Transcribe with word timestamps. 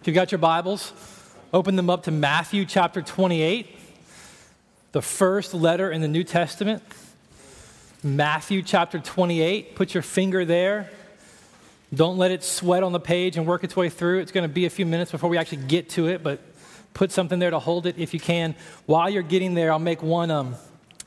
If 0.00 0.06
you've 0.06 0.14
got 0.14 0.32
your 0.32 0.38
Bibles, 0.38 0.94
open 1.52 1.76
them 1.76 1.90
up 1.90 2.04
to 2.04 2.10
Matthew 2.10 2.64
chapter 2.64 3.02
28, 3.02 3.66
the 4.92 5.02
first 5.02 5.52
letter 5.52 5.90
in 5.90 6.00
the 6.00 6.08
New 6.08 6.24
Testament. 6.24 6.82
Matthew 8.02 8.62
chapter 8.62 8.98
28. 8.98 9.74
Put 9.74 9.92
your 9.92 10.02
finger 10.02 10.46
there. 10.46 10.90
Don't 11.92 12.16
let 12.16 12.30
it 12.30 12.42
sweat 12.42 12.82
on 12.82 12.92
the 12.92 12.98
page 12.98 13.36
and 13.36 13.46
work 13.46 13.62
its 13.62 13.76
way 13.76 13.90
through. 13.90 14.20
It's 14.20 14.32
going 14.32 14.48
to 14.48 14.48
be 14.48 14.64
a 14.64 14.70
few 14.70 14.86
minutes 14.86 15.10
before 15.10 15.28
we 15.28 15.36
actually 15.36 15.64
get 15.64 15.90
to 15.90 16.06
it, 16.08 16.22
but 16.22 16.40
put 16.94 17.12
something 17.12 17.38
there 17.38 17.50
to 17.50 17.58
hold 17.58 17.84
it 17.84 17.98
if 17.98 18.14
you 18.14 18.20
can. 18.20 18.54
While 18.86 19.10
you're 19.10 19.22
getting 19.22 19.52
there, 19.52 19.70
I'll 19.70 19.78
make 19.78 20.02
one 20.02 20.30
um, 20.30 20.54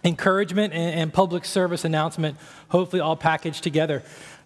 encouragement 0.04 0.72
and, 0.72 1.00
and 1.00 1.12
public 1.12 1.46
service 1.46 1.84
announcement, 1.84 2.38
hopefully 2.70 3.00
all 3.00 3.16
packaged 3.16 3.64
together. 3.64 4.04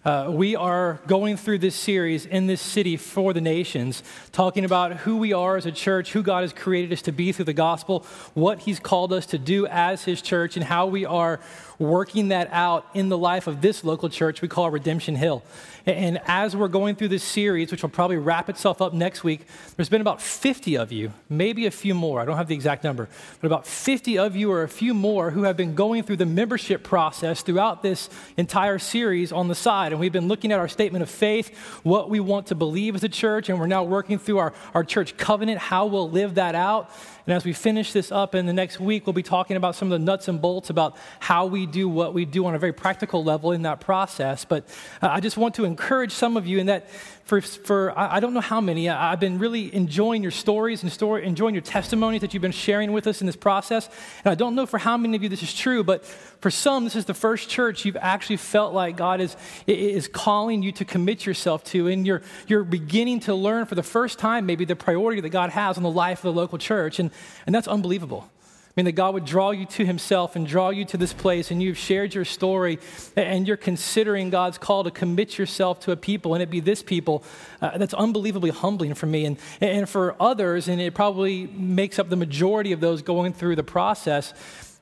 Uh, 0.08 0.30
we 0.30 0.56
are 0.56 0.98
going 1.06 1.36
through 1.36 1.58
this 1.58 1.74
series 1.74 2.24
in 2.24 2.46
this 2.46 2.62
city 2.62 2.96
for 2.96 3.34
the 3.34 3.42
nations, 3.42 4.02
talking 4.32 4.64
about 4.64 4.96
who 4.96 5.18
we 5.18 5.34
are 5.34 5.58
as 5.58 5.66
a 5.66 5.70
church, 5.70 6.12
who 6.12 6.22
God 6.22 6.40
has 6.40 6.52
created 6.54 6.90
us 6.94 7.02
to 7.02 7.12
be 7.12 7.30
through 7.30 7.44
the 7.44 7.52
gospel, 7.52 8.06
what 8.32 8.60
He's 8.60 8.80
called 8.80 9.12
us 9.12 9.26
to 9.26 9.38
do 9.38 9.66
as 9.66 10.04
His 10.04 10.22
church, 10.22 10.56
and 10.56 10.64
how 10.64 10.86
we 10.86 11.04
are 11.04 11.40
working 11.78 12.28
that 12.28 12.48
out 12.52 12.86
in 12.94 13.08
the 13.08 13.18
life 13.18 13.46
of 13.46 13.60
this 13.60 13.84
local 13.84 14.08
church 14.08 14.42
we 14.42 14.48
call 14.48 14.70
Redemption 14.70 15.14
Hill. 15.14 15.42
And 15.86 16.20
as 16.26 16.54
we're 16.54 16.68
going 16.68 16.96
through 16.96 17.08
this 17.08 17.24
series, 17.24 17.70
which 17.70 17.82
will 17.82 17.88
probably 17.88 18.18
wrap 18.18 18.50
itself 18.50 18.82
up 18.82 18.92
next 18.92 19.24
week, 19.24 19.46
there's 19.76 19.88
been 19.88 20.02
about 20.02 20.20
50 20.20 20.76
of 20.76 20.92
you, 20.92 21.12
maybe 21.30 21.64
a 21.64 21.70
few 21.70 21.94
more, 21.94 22.20
I 22.20 22.26
don't 22.26 22.36
have 22.36 22.48
the 22.48 22.54
exact 22.54 22.84
number, 22.84 23.08
but 23.40 23.46
about 23.46 23.66
50 23.66 24.18
of 24.18 24.36
you 24.36 24.52
or 24.52 24.64
a 24.64 24.68
few 24.68 24.92
more 24.92 25.30
who 25.30 25.44
have 25.44 25.56
been 25.56 25.74
going 25.74 26.02
through 26.02 26.16
the 26.16 26.26
membership 26.26 26.82
process 26.82 27.40
throughout 27.40 27.82
this 27.82 28.10
entire 28.36 28.78
series 28.78 29.32
on 29.32 29.48
the 29.48 29.54
side. 29.54 29.92
And 29.92 30.00
we've 30.00 30.12
been 30.12 30.28
looking 30.28 30.52
at 30.52 30.58
our 30.58 30.68
statement 30.68 31.02
of 31.02 31.08
faith, 31.08 31.56
what 31.84 32.10
we 32.10 32.20
want 32.20 32.48
to 32.48 32.54
believe 32.54 32.94
as 32.94 33.04
a 33.04 33.08
church, 33.08 33.48
and 33.48 33.58
we're 33.58 33.66
now 33.66 33.84
working 33.84 34.18
through 34.18 34.38
our, 34.38 34.52
our 34.74 34.84
church 34.84 35.16
covenant, 35.16 35.58
how 35.58 35.86
we'll 35.86 36.10
live 36.10 36.34
that 36.34 36.54
out. 36.54 36.90
And 37.28 37.34
as 37.34 37.44
we 37.44 37.52
finish 37.52 37.92
this 37.92 38.10
up 38.10 38.34
in 38.34 38.46
the 38.46 38.54
next 38.54 38.80
week, 38.80 39.06
we'll 39.06 39.12
be 39.12 39.22
talking 39.22 39.58
about 39.58 39.74
some 39.74 39.92
of 39.92 40.00
the 40.00 40.02
nuts 40.02 40.28
and 40.28 40.40
bolts 40.40 40.70
about 40.70 40.96
how 41.20 41.44
we 41.44 41.66
do 41.66 41.86
what 41.86 42.14
we 42.14 42.24
do 42.24 42.46
on 42.46 42.54
a 42.54 42.58
very 42.58 42.72
practical 42.72 43.22
level 43.22 43.52
in 43.52 43.60
that 43.62 43.80
process. 43.80 44.46
But 44.46 44.64
uh, 45.02 45.08
I 45.08 45.20
just 45.20 45.36
want 45.36 45.54
to 45.56 45.66
encourage 45.66 46.12
some 46.12 46.38
of 46.38 46.46
you 46.46 46.58
in 46.58 46.68
that 46.68 46.88
for, 47.28 47.42
for 47.42 47.92
I 47.94 48.20
don't 48.20 48.32
know 48.32 48.40
how 48.40 48.58
many, 48.58 48.88
I've 48.88 49.20
been 49.20 49.38
really 49.38 49.74
enjoying 49.74 50.22
your 50.22 50.30
stories 50.30 50.82
and 50.82 50.90
story, 50.90 51.26
enjoying 51.26 51.54
your 51.54 51.60
testimonies 51.60 52.22
that 52.22 52.32
you've 52.32 52.40
been 52.40 52.52
sharing 52.52 52.90
with 52.92 53.06
us 53.06 53.20
in 53.20 53.26
this 53.26 53.36
process. 53.36 53.86
And 54.24 54.32
I 54.32 54.34
don't 54.34 54.54
know 54.54 54.64
for 54.64 54.78
how 54.78 54.96
many 54.96 55.14
of 55.14 55.22
you 55.22 55.28
this 55.28 55.42
is 55.42 55.52
true, 55.52 55.84
but 55.84 56.06
for 56.06 56.50
some, 56.50 56.84
this 56.84 56.96
is 56.96 57.04
the 57.04 57.12
first 57.12 57.50
church 57.50 57.84
you've 57.84 57.98
actually 57.98 58.38
felt 58.38 58.72
like 58.72 58.96
God 58.96 59.20
is, 59.20 59.36
is 59.66 60.08
calling 60.08 60.62
you 60.62 60.72
to 60.72 60.86
commit 60.86 61.26
yourself 61.26 61.64
to. 61.64 61.88
And 61.88 62.06
you're, 62.06 62.22
you're 62.46 62.64
beginning 62.64 63.20
to 63.20 63.34
learn 63.34 63.66
for 63.66 63.74
the 63.74 63.82
first 63.82 64.18
time, 64.18 64.46
maybe, 64.46 64.64
the 64.64 64.74
priority 64.74 65.20
that 65.20 65.28
God 65.28 65.50
has 65.50 65.76
on 65.76 65.82
the 65.82 65.90
life 65.90 66.20
of 66.20 66.34
the 66.34 66.40
local 66.40 66.56
church. 66.56 66.98
And, 66.98 67.10
and 67.44 67.54
that's 67.54 67.68
unbelievable 67.68 68.30
mean, 68.78 68.84
that 68.84 68.92
God 68.92 69.14
would 69.14 69.24
draw 69.24 69.50
you 69.50 69.66
to 69.66 69.84
Himself 69.84 70.36
and 70.36 70.46
draw 70.46 70.70
you 70.70 70.84
to 70.84 70.96
this 70.96 71.12
place, 71.12 71.50
and 71.50 71.60
you've 71.60 71.76
shared 71.76 72.14
your 72.14 72.24
story, 72.24 72.78
and 73.16 73.44
you're 73.44 73.56
considering 73.56 74.30
God's 74.30 74.56
call 74.56 74.84
to 74.84 74.92
commit 74.92 75.36
yourself 75.36 75.80
to 75.80 75.90
a 75.90 75.96
people, 75.96 76.34
and 76.34 76.44
it 76.44 76.48
be 76.48 76.60
this 76.60 76.80
people. 76.80 77.24
Uh, 77.60 77.76
that's 77.76 77.92
unbelievably 77.92 78.50
humbling 78.50 78.94
for 78.94 79.06
me 79.06 79.24
and, 79.24 79.36
and 79.60 79.88
for 79.88 80.14
others, 80.22 80.68
and 80.68 80.80
it 80.80 80.94
probably 80.94 81.48
makes 81.48 81.98
up 81.98 82.08
the 82.08 82.14
majority 82.14 82.70
of 82.70 82.78
those 82.78 83.02
going 83.02 83.32
through 83.32 83.56
the 83.56 83.64
process 83.64 84.32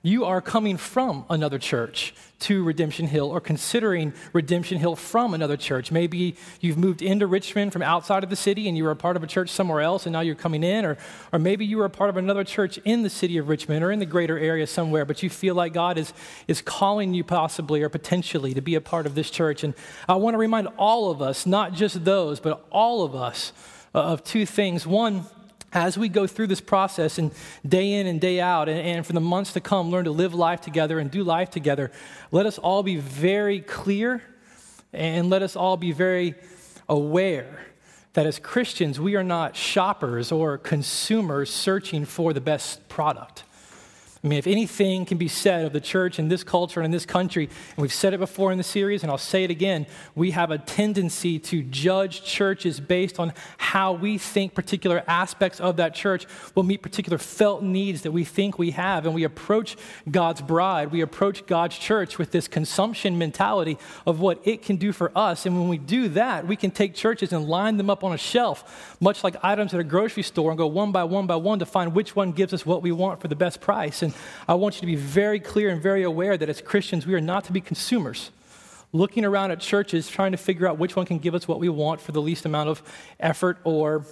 you 0.07 0.25
are 0.25 0.41
coming 0.41 0.77
from 0.77 1.25
another 1.29 1.59
church 1.59 2.15
to 2.39 2.63
Redemption 2.63 3.07
Hill 3.07 3.29
or 3.29 3.41
considering 3.41 4.13
Redemption 4.33 4.79
Hill 4.79 4.95
from 4.95 5.35
another 5.35 5.57
church. 5.57 5.91
Maybe 5.91 6.37
you've 6.61 6.77
moved 6.77 7.03
into 7.03 7.27
Richmond 7.27 7.73
from 7.73 7.83
outside 7.83 8.23
of 8.23 8.31
the 8.31 8.37
city 8.37 8.69
and 8.69 8.77
you 8.77 8.85
were 8.85 8.91
a 8.91 8.97
part 8.97 9.17
of 9.17 9.23
a 9.23 9.27
church 9.27 9.49
somewhere 9.49 9.81
else 9.81 10.07
and 10.07 10.13
now 10.13 10.21
you're 10.21 10.35
coming 10.35 10.63
in, 10.63 10.85
or, 10.85 10.97
or 11.33 11.39
maybe 11.39 11.65
you 11.65 11.79
were 11.79 11.87
a 11.87 11.91
part 11.91 12.11
of 12.11 12.17
another 12.17 12.45
church 12.45 12.79
in 12.85 13.03
the 13.03 13.11
city 13.11 13.39
of 13.39 13.49
Richmond 13.49 13.83
or 13.83 13.91
in 13.91 13.99
the 13.99 14.07
greater 14.07 14.39
area 14.39 14.67
somewhere, 14.67 15.05
but 15.05 15.23
you 15.23 15.31
feel 15.31 15.55
like 15.55 15.73
God 15.73 15.99
is, 15.99 16.13
is 16.47 16.61
calling 16.61 17.15
you 17.15 17.25
possibly 17.25 17.83
or 17.83 17.89
potentially 17.89 18.55
to 18.55 18.61
be 18.61 18.75
a 18.75 18.81
part 18.81 19.07
of 19.07 19.15
this 19.15 19.31
church. 19.31 19.65
And 19.65 19.75
I 20.09 20.15
want 20.17 20.35
to 20.35 20.39
remind 20.39 20.69
all 20.77 21.11
of 21.11 21.23
us, 21.23 21.47
not 21.47 21.73
just 21.73 22.05
those, 22.05 22.39
but 22.39 22.65
all 22.71 23.03
of 23.03 23.15
us, 23.17 23.53
uh, 23.95 24.03
of 24.03 24.23
two 24.23 24.45
things. 24.45 24.87
One, 24.87 25.25
as 25.77 25.99
we 25.99 26.09
go 26.09 26.27
through 26.27 26.47
this 26.47 26.61
process 26.63 27.19
and 27.19 27.31
day 27.69 27.93
in 27.93 28.07
and 28.07 28.19
day 28.19 28.41
out, 28.41 28.67
and, 28.69 28.81
and, 28.81 29.07
for 29.07 29.13
the 29.13 29.21
months 29.21 29.53
to 29.53 29.61
come, 29.61 29.91
learn 29.91 30.07
to 30.07 30.11
live 30.11 30.33
life 30.33 30.63
together 30.63 30.99
and 30.99 31.11
do 31.11 31.23
life 31.23 31.51
together, 31.51 31.93
let 32.33 32.47
us 32.47 32.57
all 32.57 32.83
be 32.83 32.97
very 32.97 33.61
clear 33.61 34.23
and 34.95 35.29
let 35.29 35.43
us 35.43 35.55
all 35.55 35.77
be 35.77 35.93
very 35.93 36.35
aware 36.89 37.67
that 38.15 38.25
as 38.25 38.39
Christians, 38.39 38.99
we 38.99 39.17
are 39.17 39.23
not 39.23 39.55
shoppers 39.55 40.33
or 40.33 40.57
consumers 40.57 41.53
searching 41.53 42.07
for 42.07 42.33
the 42.33 42.41
best 42.41 42.89
product. 42.89 43.45
I 44.27 44.29
mean, 44.29 44.41
if 44.41 44.49
anything 44.49 45.05
can 45.05 45.19
be 45.19 45.29
said 45.29 45.65
of 45.65 45.73
the 45.73 45.81
church 45.81 46.19
in 46.19 46.27
this 46.27 46.43
culture 46.43 46.81
and 46.81 46.87
in 46.87 46.91
this 46.91 47.07
country, 47.07 47.45
and 47.45 47.79
we've 47.79 47.93
said 47.93 48.13
it 48.13 48.19
before 48.19 48.51
in 48.51 48.59
the 48.59 48.65
series, 48.65 49.05
and 49.05 49.13
I'll 49.13 49.19
say 49.19 49.45
it 49.45 49.53
again, 49.53 49.87
we 50.17 50.33
have 50.33 50.51
a 50.51 50.59
tendency 50.59 51.39
to 51.39 51.63
judge 51.63 52.25
churches 52.25 52.81
based 52.81 53.21
on 53.21 53.33
how 53.57 53.93
we 53.93 54.19
think 54.19 54.53
particular 54.53 55.05
aspects 55.07 55.61
of 55.61 55.77
that 55.77 55.95
church 55.95 56.27
will 56.57 56.65
meet 56.65 56.83
particular 56.83 57.19
felt 57.19 57.63
needs 57.63 58.03
that 58.03 58.11
we 58.11 58.25
think 58.25 58.59
we 58.59 58.73
have. 58.73 59.07
And 59.07 59.15
we 59.15 59.23
approach 59.23 59.77
God's 60.11 60.41
bride, 60.41 60.91
we 60.91 61.03
approach 61.03 61.47
God's 61.47 61.79
church 61.79 62.19
with 62.19 62.33
this 62.33 62.49
consumption 62.49 63.19
mentality 63.19 63.79
of 64.07 64.19
what 64.19 64.41
it 64.45 64.61
can 64.61 64.75
do 64.75 64.91
for 64.91 65.17
us. 65.17 65.47
And 65.47 65.57
when 65.57 65.69
we 65.69 65.79
do 65.79 66.09
that, 66.09 66.49
we 66.49 66.57
can 66.57 66.73
take 66.73 66.97
churches 66.97 67.33
and 67.33 67.47
line 67.47 67.77
them 67.77 67.91
up 67.91 68.03
on 68.03 68.13
a 68.13 68.19
shelf, 68.19 68.97
much 68.99 69.23
like 69.23 69.37
items 69.45 69.73
at 69.73 69.79
a 69.79 69.85
grocery 69.85 70.25
store, 70.25 70.51
and 70.51 70.59
go 70.59 70.67
one 70.67 70.91
by 70.91 71.05
one 71.05 71.29
by 71.29 71.37
one 71.37 71.61
to 71.61 71.67
find 71.67 71.95
which 71.95 72.17
one 72.17 72.33
gives 72.33 72.53
us 72.53 72.67
what 72.67 72.83
we 72.83 72.91
want 72.91 73.21
for 73.21 73.29
the 73.29 73.37
best 73.37 73.61
price. 73.61 74.03
And 74.03 74.16
I 74.49 74.55
want 74.55 74.77
you 74.77 74.81
to 74.81 74.87
be 74.87 74.97
very 74.97 75.41
clear 75.41 75.71
and 75.71 75.83
very 75.83 76.03
aware 76.03 76.37
that 76.37 76.49
as 76.49 76.61
Christians, 76.61 77.07
we 77.07 77.15
are 77.15 77.21
not 77.21 77.45
to 77.45 77.53
be 77.53 77.61
consumers, 77.61 78.31
looking 78.93 79.25
around 79.25 79.51
at 79.51 79.61
churches 79.61 80.09
trying 80.09 80.33
to 80.33 80.39
figure 80.39 80.67
out 80.67 80.79
which 80.79 80.97
one 80.97 81.07
can 81.07 81.19
give 81.19 81.35
us 81.35 81.47
what 81.47 81.59
we 81.59 81.69
want 81.69 82.01
for 82.01 82.13
the 82.13 82.23
least 82.23 82.45
amount 82.45 82.69
of 82.69 82.83
effort 83.21 83.59
or 83.65 84.05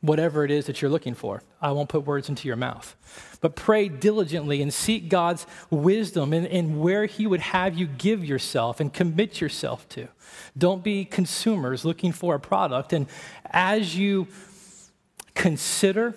whatever 0.00 0.44
it 0.44 0.50
is 0.50 0.66
that 0.66 0.80
you're 0.80 0.90
looking 0.90 1.14
for. 1.14 1.42
I 1.60 1.72
won't 1.72 1.88
put 1.88 2.06
words 2.06 2.28
into 2.28 2.48
your 2.48 2.56
mouth. 2.56 2.96
But 3.40 3.54
pray 3.54 3.88
diligently 3.88 4.62
and 4.62 4.72
seek 4.72 5.08
God's 5.08 5.46
wisdom 5.68 6.32
and, 6.32 6.80
where 6.80 7.06
He 7.06 7.26
would 7.26 7.40
have 7.40 7.76
you 7.76 7.86
give 7.86 8.24
yourself 8.24 8.80
and 8.80 8.92
commit 8.92 9.40
yourself 9.40 9.88
to. 9.90 10.08
Don't 10.56 10.82
be 10.82 11.04
consumers 11.04 11.84
looking 11.84 12.12
for 12.12 12.34
a 12.34 12.40
product. 12.40 12.92
And 12.92 13.06
as 13.50 13.96
you 13.96 14.28
consider 15.34 16.14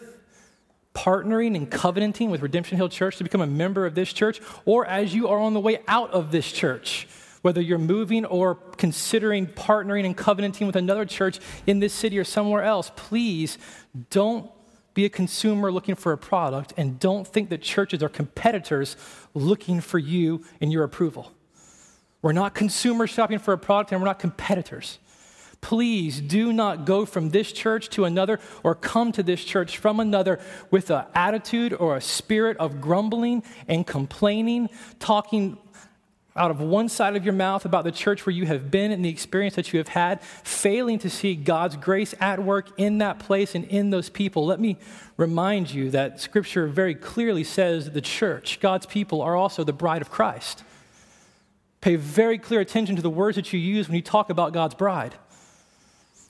partnering 0.94 1.56
and 1.56 1.70
covenanting 1.70 2.30
with 2.30 2.42
Redemption 2.42 2.78
Hill 2.78 2.90
Church 2.90 3.18
to 3.18 3.24
become 3.24 3.42
a 3.42 3.48
member 3.48 3.86
of 3.86 3.96
this 3.96 4.14
church, 4.14 4.40
or 4.66 4.86
as 4.86 5.14
you 5.14 5.28
are 5.28 5.40
on 5.40 5.54
the 5.54 5.60
way 5.60 5.80
out 5.88 6.12
of 6.12 6.32
this 6.32 6.52
church, 6.52 7.08
whether 7.42 7.62
you're 7.62 7.78
moving 7.78 8.26
or 8.26 8.56
considering 8.56 9.48
partnering 9.48 10.06
and 10.06 10.16
covenanting 10.16 10.68
with 10.68 10.76
another 10.76 11.06
church 11.06 11.40
in 11.68 11.80
this 11.80 11.94
city 11.94 12.18
or 12.18 12.24
somewhere 12.24 12.64
else, 12.64 12.92
please 12.96 13.58
don't 14.10 14.50
be 14.94 15.06
a 15.06 15.10
consumer 15.10 15.72
looking 15.72 15.96
for 15.96 16.12
a 16.12 16.18
product 16.18 16.74
and 16.78 17.00
don't 17.00 17.28
think 17.28 17.50
that 17.50 17.62
churches 17.62 18.04
are 18.04 18.10
competitors 18.10 18.96
looking 19.34 19.82
for 19.82 19.98
you 19.98 20.44
and 20.62 20.72
your 20.72 20.84
approval. 20.84 21.32
We're 22.22 22.32
not 22.32 22.54
consumers 22.54 23.10
shopping 23.10 23.40
for 23.40 23.54
a 23.54 23.58
product 23.58 23.92
and 23.92 24.00
we're 24.00 24.08
not 24.08 24.20
competitors. 24.20 25.00
Please 25.64 26.20
do 26.20 26.52
not 26.52 26.84
go 26.84 27.06
from 27.06 27.30
this 27.30 27.54
church 27.54 27.88
to 27.92 28.04
another 28.04 28.42
or 28.64 28.76
come 28.76 29.14
to 29.14 29.24
this 29.24 29.42
church 29.46 29.78
from 29.78 30.02
another 30.02 30.42
with 30.72 30.92
an 30.92 31.06
attitude 31.16 31.74
or 31.74 31.96
a 31.96 32.02
spirit 32.02 32.58
of 32.58 32.82
grumbling 32.82 33.44
and 33.70 33.88
complaining, 33.88 34.70
talking 35.00 35.58
out 36.36 36.52
of 36.52 36.60
one 36.60 36.90
side 36.90 37.16
of 37.16 37.24
your 37.24 37.34
mouth 37.34 37.64
about 37.64 37.86
the 37.86 37.94
church 37.94 38.26
where 38.26 38.34
you 38.34 38.46
have 38.46 38.70
been 38.70 38.92
and 38.92 39.06
the 39.06 39.10
experience 39.10 39.56
that 39.56 39.72
you 39.72 39.78
have 39.78 39.88
had, 39.88 40.22
failing 40.22 41.00
to 41.00 41.10
see 41.10 41.34
God's 41.34 41.78
grace 41.78 42.14
at 42.20 42.44
work 42.44 42.68
in 42.78 42.98
that 42.98 43.20
place 43.20 43.56
and 43.56 43.64
in 43.64 43.90
those 43.90 44.10
people. 44.10 44.46
Let 44.46 44.60
me 44.60 44.78
remind 45.16 45.72
you 45.72 45.90
that 45.92 46.20
Scripture 46.20 46.68
very 46.68 46.94
clearly 46.94 47.46
says 47.46 47.90
the 47.92 48.02
church, 48.02 48.60
God's 48.60 48.86
people, 48.86 49.22
are 49.22 49.38
also 49.38 49.64
the 49.64 49.72
bride 49.72 50.02
of 50.02 50.12
Christ. 50.12 50.66
Pay 51.80 51.96
very 51.96 52.38
clear 52.38 52.60
attention 52.60 52.98
to 52.98 53.02
the 53.02 53.10
words 53.10 53.38
that 53.38 53.54
you 53.54 53.60
use 53.60 53.88
when 53.88 53.96
you 53.96 54.02
talk 54.02 54.30
about 54.30 54.52
God's 54.52 54.76
bride. 54.76 55.16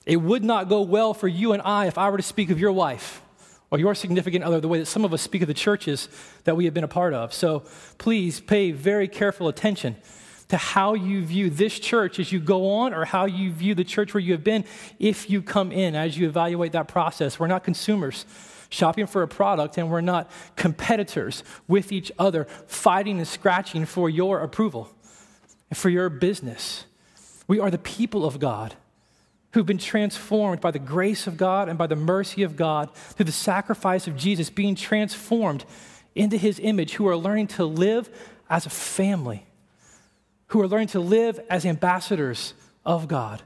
It 0.05 0.17
would 0.17 0.43
not 0.43 0.69
go 0.69 0.81
well 0.81 1.13
for 1.13 1.27
you 1.27 1.53
and 1.53 1.61
I 1.61 1.87
if 1.87 1.97
I 1.97 2.09
were 2.09 2.17
to 2.17 2.23
speak 2.23 2.49
of 2.49 2.59
your 2.59 2.71
wife 2.71 3.21
or 3.71 3.79
your 3.79 3.95
significant 3.95 4.43
other 4.43 4.59
the 4.59 4.67
way 4.67 4.79
that 4.79 4.85
some 4.85 5.05
of 5.05 5.13
us 5.13 5.21
speak 5.21 5.41
of 5.41 5.47
the 5.47 5.53
churches 5.53 6.09
that 6.43 6.55
we 6.55 6.65
have 6.65 6.73
been 6.73 6.83
a 6.83 6.89
part 6.89 7.13
of. 7.13 7.33
So 7.33 7.63
please 7.97 8.39
pay 8.39 8.71
very 8.71 9.07
careful 9.07 9.47
attention 9.47 9.95
to 10.49 10.57
how 10.57 10.93
you 10.93 11.23
view 11.25 11.49
this 11.49 11.79
church 11.79 12.19
as 12.19 12.31
you 12.31 12.39
go 12.39 12.69
on 12.69 12.93
or 12.93 13.05
how 13.05 13.25
you 13.25 13.51
view 13.51 13.73
the 13.73 13.83
church 13.83 14.13
where 14.13 14.21
you 14.21 14.33
have 14.33 14.43
been 14.43 14.65
if 14.99 15.29
you 15.29 15.41
come 15.41 15.71
in 15.71 15.95
as 15.95 16.17
you 16.17 16.27
evaluate 16.27 16.73
that 16.73 16.87
process. 16.87 17.39
We're 17.39 17.47
not 17.47 17.63
consumers 17.63 18.25
shopping 18.69 19.07
for 19.07 19.23
a 19.23 19.27
product 19.27 19.77
and 19.77 19.89
we're 19.89 20.01
not 20.01 20.29
competitors 20.55 21.43
with 21.67 21.91
each 21.91 22.11
other 22.19 22.45
fighting 22.67 23.19
and 23.19 23.27
scratching 23.27 23.85
for 23.85 24.09
your 24.09 24.41
approval 24.41 24.89
and 25.69 25.77
for 25.77 25.89
your 25.89 26.09
business. 26.09 26.85
We 27.47 27.59
are 27.59 27.71
the 27.71 27.77
people 27.77 28.25
of 28.25 28.39
God 28.39 28.75
who've 29.53 29.65
been 29.65 29.77
transformed 29.77 30.61
by 30.61 30.71
the 30.71 30.79
grace 30.79 31.27
of 31.27 31.37
God 31.37 31.69
and 31.69 31.77
by 31.77 31.87
the 31.87 31.95
mercy 31.95 32.43
of 32.43 32.55
God 32.55 32.93
through 32.93 33.25
the 33.25 33.31
sacrifice 33.31 34.07
of 34.07 34.17
Jesus, 34.17 34.49
being 34.49 34.75
transformed 34.75 35.65
into 36.15 36.37
his 36.37 36.59
image, 36.59 36.93
who 36.93 37.07
are 37.07 37.17
learning 37.17 37.47
to 37.47 37.65
live 37.65 38.09
as 38.49 38.65
a 38.65 38.69
family, 38.69 39.45
who 40.47 40.61
are 40.61 40.67
learning 40.67 40.87
to 40.87 40.99
live 40.99 41.39
as 41.49 41.65
ambassadors 41.65 42.53
of 42.85 43.07
God 43.07 43.41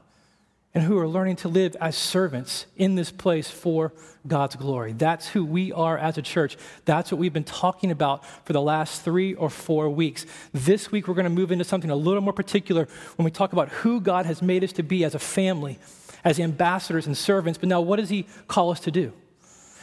and 0.74 0.84
who 0.84 0.98
are 0.98 1.08
learning 1.08 1.36
to 1.36 1.48
live 1.48 1.76
as 1.80 1.96
servants 1.96 2.66
in 2.76 2.94
this 2.94 3.10
place 3.10 3.50
for 3.50 3.92
God's 4.26 4.56
glory. 4.56 4.92
That's 4.92 5.28
who 5.28 5.44
we 5.44 5.72
are 5.72 5.96
as 5.96 6.18
a 6.18 6.22
church. 6.22 6.56
That's 6.84 7.10
what 7.10 7.18
we've 7.18 7.32
been 7.32 7.44
talking 7.44 7.90
about 7.90 8.24
for 8.44 8.52
the 8.52 8.60
last 8.60 9.02
three 9.02 9.34
or 9.34 9.48
four 9.48 9.88
weeks. 9.88 10.26
This 10.52 10.92
week, 10.92 11.08
we're 11.08 11.14
going 11.14 11.24
to 11.24 11.30
move 11.30 11.50
into 11.50 11.64
something 11.64 11.90
a 11.90 11.96
little 11.96 12.20
more 12.20 12.32
particular 12.32 12.86
when 13.16 13.24
we 13.24 13.30
talk 13.30 13.52
about 13.52 13.70
who 13.70 14.00
God 14.00 14.26
has 14.26 14.42
made 14.42 14.62
us 14.62 14.72
to 14.72 14.82
be 14.82 15.04
as 15.04 15.14
a 15.14 15.18
family, 15.18 15.78
as 16.22 16.38
ambassadors 16.38 17.06
and 17.06 17.16
servants. 17.16 17.58
But 17.58 17.68
now, 17.70 17.80
what 17.80 17.96
does 17.96 18.10
He 18.10 18.26
call 18.46 18.70
us 18.70 18.80
to 18.80 18.90
do? 18.90 19.12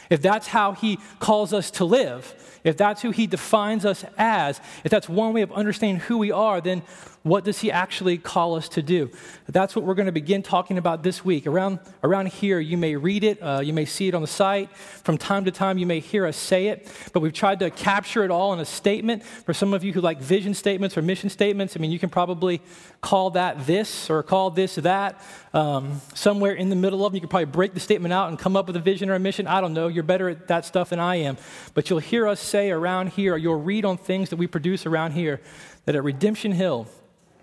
If 0.08 0.22
that's 0.22 0.46
how 0.46 0.72
He 0.72 0.98
calls 1.18 1.52
us 1.52 1.70
to 1.72 1.84
live, 1.84 2.60
if 2.62 2.76
that's 2.76 3.02
who 3.02 3.10
He 3.10 3.26
defines 3.26 3.84
us 3.84 4.04
as, 4.16 4.60
if 4.84 4.90
that's 4.90 5.08
one 5.08 5.32
way 5.32 5.42
of 5.42 5.52
understanding 5.52 6.00
who 6.00 6.18
we 6.18 6.30
are, 6.30 6.60
then 6.60 6.82
what 7.26 7.42
does 7.42 7.58
he 7.58 7.72
actually 7.72 8.18
call 8.18 8.54
us 8.54 8.68
to 8.68 8.82
do? 8.82 9.10
That's 9.48 9.74
what 9.74 9.84
we're 9.84 9.96
going 9.96 10.06
to 10.06 10.12
begin 10.12 10.44
talking 10.44 10.78
about 10.78 11.02
this 11.02 11.24
week. 11.24 11.48
Around, 11.48 11.80
around 12.04 12.28
here, 12.28 12.60
you 12.60 12.76
may 12.76 12.94
read 12.94 13.24
it, 13.24 13.42
uh, 13.42 13.60
you 13.64 13.72
may 13.72 13.84
see 13.84 14.06
it 14.06 14.14
on 14.14 14.22
the 14.22 14.28
site. 14.28 14.70
From 14.76 15.18
time 15.18 15.44
to 15.44 15.50
time, 15.50 15.76
you 15.76 15.86
may 15.86 15.98
hear 15.98 16.24
us 16.24 16.36
say 16.36 16.68
it, 16.68 16.88
but 17.12 17.20
we've 17.20 17.32
tried 17.32 17.58
to 17.58 17.70
capture 17.70 18.22
it 18.22 18.30
all 18.30 18.52
in 18.52 18.60
a 18.60 18.64
statement. 18.64 19.24
For 19.24 19.52
some 19.52 19.74
of 19.74 19.82
you 19.82 19.92
who 19.92 20.00
like 20.00 20.20
vision 20.20 20.54
statements 20.54 20.96
or 20.96 21.02
mission 21.02 21.28
statements, 21.28 21.76
I 21.76 21.80
mean, 21.80 21.90
you 21.90 21.98
can 21.98 22.10
probably 22.10 22.62
call 23.00 23.30
that 23.30 23.66
this 23.66 24.08
or 24.08 24.22
call 24.22 24.50
this 24.50 24.76
that. 24.76 25.20
Um, 25.52 26.00
somewhere 26.14 26.52
in 26.52 26.68
the 26.68 26.76
middle 26.76 27.04
of 27.04 27.10
them, 27.10 27.16
you 27.16 27.20
could 27.22 27.30
probably 27.30 27.46
break 27.46 27.74
the 27.74 27.80
statement 27.80 28.12
out 28.12 28.28
and 28.28 28.38
come 28.38 28.56
up 28.56 28.68
with 28.68 28.76
a 28.76 28.80
vision 28.80 29.10
or 29.10 29.14
a 29.14 29.18
mission. 29.18 29.48
I 29.48 29.60
don't 29.60 29.74
know. 29.74 29.88
You're 29.88 30.04
better 30.04 30.28
at 30.28 30.46
that 30.46 30.64
stuff 30.64 30.90
than 30.90 31.00
I 31.00 31.16
am. 31.16 31.38
But 31.74 31.90
you'll 31.90 31.98
hear 31.98 32.28
us 32.28 32.38
say 32.38 32.70
around 32.70 33.08
here, 33.08 33.34
or 33.34 33.36
you'll 33.36 33.60
read 33.60 33.84
on 33.84 33.96
things 33.96 34.30
that 34.30 34.36
we 34.36 34.46
produce 34.46 34.86
around 34.86 35.10
here, 35.10 35.40
that 35.86 35.96
at 35.96 36.04
Redemption 36.04 36.52
Hill, 36.52 36.86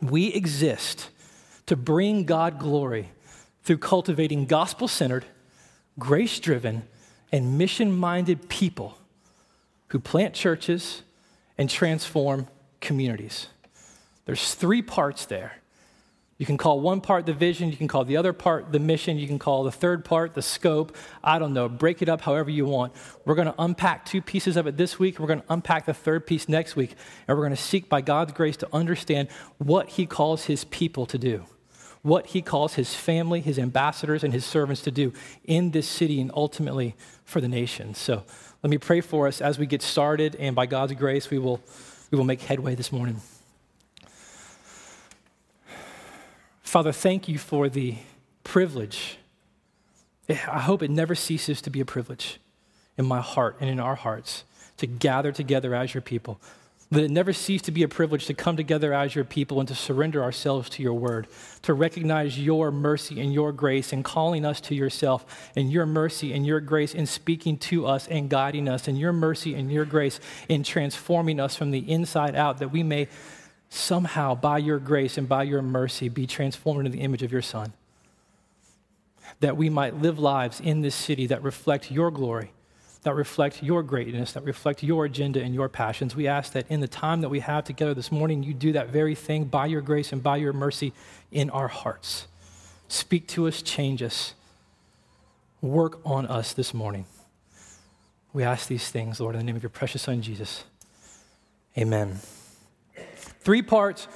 we 0.10 0.28
exist 0.28 1.10
to 1.66 1.76
bring 1.76 2.26
God 2.26 2.60
glory 2.60 3.12
through 3.64 3.78
cultivating 3.78 4.46
gospel 4.46 4.88
centered, 4.88 5.26
grace 5.98 6.40
driven, 6.40 6.84
and 7.32 7.58
mission 7.58 7.92
minded 7.92 8.50
people 8.50 8.98
who 9.88 10.00
plant 10.00 10.34
churches 10.34 11.04
and 11.58 11.70
transform 11.70 12.48
communities. 12.82 13.48
There's 14.26 14.54
three 14.56 14.82
parts 14.82 15.26
there 15.26 15.58
you 16.38 16.46
can 16.48 16.58
call 16.58 16.80
one 16.82 17.00
part 17.00 17.26
the 17.26 17.34
vision, 17.34 17.70
you 17.70 17.78
can 17.78 17.88
call 17.88 18.06
the 18.06 18.18
other 18.18 18.34
part 18.34 18.72
the 18.72 18.80
mission, 18.80 19.18
you 19.18 19.28
can 19.28 19.38
call 19.38 19.64
the 19.64 19.72
third 19.72 20.04
part 20.04 20.34
the 20.34 20.42
scope. 20.42 20.96
I 21.24 21.38
don't 21.38 21.54
know. 21.54 21.70
Break 21.70 22.02
it 22.02 22.10
up 22.10 22.22
however 22.22 22.50
you 22.50 22.66
want. 22.66 22.94
We're 23.24 23.36
going 23.36 23.48
to 23.48 23.56
unpack 23.60 24.06
two 24.06 24.22
pieces 24.22 24.58
of 24.58 24.66
it 24.66 24.76
this 24.76 24.98
week. 24.98 25.20
We're 25.20 25.28
going 25.28 25.42
to 25.42 25.54
unpack 25.54 25.86
the 25.86 25.94
third 25.94 26.26
piece 26.26 26.50
next 26.50 26.76
week. 26.76 26.96
And 27.28 27.38
we're 27.38 27.44
going 27.44 27.56
to 27.56 27.62
seek, 27.62 27.88
by 27.88 28.02
God's 28.02 28.34
grace, 28.34 28.58
to 28.58 28.70
understand 28.74 29.30
what 29.60 29.90
He 29.90 30.08
calls 30.08 30.46
His 30.46 30.64
people 30.66 31.06
to 31.06 31.20
do, 31.20 31.46
what 32.02 32.28
He 32.28 32.42
calls 32.42 32.74
His 32.74 32.96
family, 32.96 33.40
His 33.40 33.60
ambassadors, 33.60 34.24
and 34.24 34.34
His 34.34 34.44
servants 34.44 34.82
to 34.82 34.92
do 34.92 35.14
in 35.46 35.70
this 35.70 35.88
city 35.88 36.20
and 36.20 36.32
ultimately 36.34 36.96
for 37.24 37.42
the 37.42 37.48
nation. 37.48 37.94
So 37.94 38.24
let 38.64 38.72
me 38.72 38.80
pray 38.80 39.02
for 39.02 39.28
us 39.28 39.40
as 39.40 39.60
we 39.60 39.68
get 39.68 39.84
started. 39.84 40.36
And 40.38 40.56
by 40.56 40.66
God's 40.66 40.94
grace, 40.94 41.30
we 41.30 41.38
will, 41.38 41.62
we 42.10 42.18
will 42.18 42.26
make 42.26 42.42
headway 42.42 42.74
this 42.74 42.92
morning. 42.92 43.22
Father, 46.74 46.92
thank 46.92 47.28
you 47.28 47.38
for 47.38 47.70
the 47.70 47.98
privilege. 48.44 49.20
Eh, 50.28 50.40
I 50.52 50.60
hope 50.60 50.82
it 50.82 50.90
never 50.90 51.14
ceases 51.14 51.62
to 51.62 51.70
be 51.70 51.80
a 51.82 51.86
privilege 51.86 52.40
in 52.98 53.06
my 53.06 53.22
heart 53.22 53.58
and 53.60 53.70
in 53.70 53.80
our 53.80 53.94
hearts 53.94 54.44
to 54.78 54.88
gather 54.88 55.32
together 55.32 55.76
as 55.76 55.94
your 55.94 56.02
people. 56.02 56.42
That 56.90 57.04
it 57.04 57.12
never 57.12 57.32
cease 57.32 57.62
to 57.62 57.72
be 57.72 57.84
a 57.84 57.88
privilege 57.88 58.26
to 58.26 58.34
come 58.34 58.58
together 58.58 58.92
as 58.92 59.14
your 59.14 59.24
people 59.24 59.60
and 59.60 59.68
to 59.68 59.76
surrender 59.76 60.24
ourselves 60.24 60.68
to 60.72 60.82
your 60.82 60.96
word, 60.96 61.28
to 61.62 61.76
recognize 61.76 62.40
your 62.40 62.72
mercy 62.72 63.22
and 63.22 63.32
your 63.32 63.52
grace 63.52 63.94
and 63.94 64.04
calling 64.04 64.44
us 64.44 64.60
to 64.62 64.74
yourself, 64.74 65.52
and 65.56 65.72
your 65.72 65.86
mercy 65.86 66.34
and 66.34 66.44
your 66.44 66.60
grace 66.60 66.96
in 66.96 67.06
speaking 67.06 67.56
to 67.58 67.86
us 67.86 68.08
and 68.08 68.32
guiding 68.32 68.68
us, 68.68 68.88
and 68.88 68.98
your 68.98 69.14
mercy 69.14 69.54
and 69.54 69.72
your 69.72 69.86
grace 69.86 70.20
in 70.50 70.64
transforming 70.64 71.40
us 71.40 71.56
from 71.56 71.70
the 71.70 71.88
inside 71.88 72.34
out, 72.36 72.58
that 72.58 72.72
we 72.72 72.82
may 72.82 73.08
somehow, 73.74 74.36
by 74.36 74.60
your 74.60 74.80
grace 74.80 75.18
and 75.18 75.28
by 75.28 75.44
your 75.44 75.62
mercy, 75.62 76.08
be 76.10 76.28
transformed 76.28 76.86
into 76.86 76.98
the 76.98 77.04
image 77.04 77.24
of 77.24 77.32
your 77.32 77.42
Son. 77.42 77.74
That 79.40 79.58
we 79.58 79.70
might 79.70 80.02
live 80.02 80.20
lives 80.20 80.60
in 80.60 80.82
this 80.82 80.96
city 80.96 81.28
that 81.28 81.42
reflect 81.44 81.92
your 81.92 82.12
glory, 82.12 82.52
that 83.02 83.16
reflect 83.16 83.64
your 83.64 83.82
greatness, 83.82 84.34
that 84.34 84.44
reflect 84.44 84.84
your 84.84 85.06
agenda 85.06 85.42
and 85.42 85.54
your 85.56 85.70
passions. 85.70 86.16
We 86.16 86.28
ask 86.28 86.54
that 86.54 86.70
in 86.70 86.82
the 86.82 86.88
time 86.88 87.22
that 87.22 87.30
we 87.30 87.40
have 87.40 87.64
together 87.64 87.94
this 87.94 88.12
morning, 88.12 88.44
you 88.44 88.54
do 88.54 88.74
that 88.74 88.90
very 88.90 89.16
thing 89.16 89.46
by 89.46 89.66
your 89.66 89.82
grace 89.82 90.14
and 90.14 90.22
by 90.22 90.38
your 90.38 90.54
mercy 90.54 90.94
in 91.32 91.50
our 91.50 91.68
hearts. 91.68 92.28
Speak 92.88 93.28
to 93.30 93.48
us, 93.48 93.62
change 93.62 94.04
us, 94.04 94.36
work 95.62 96.00
on 96.06 96.28
us 96.28 96.54
this 96.54 96.74
morning. 96.74 97.06
We 98.34 98.44
ask 98.44 98.68
these 98.68 98.90
things, 98.90 99.20
Lord, 99.20 99.36
in 99.36 99.40
the 99.40 99.46
name 99.46 99.56
of 99.56 99.64
your 99.64 99.70
precious 99.72 100.04
Son, 100.04 100.22
Jesus. 100.22 100.64
Amen. 101.78 102.20
Three 103.44 103.62
parts. 103.62 104.08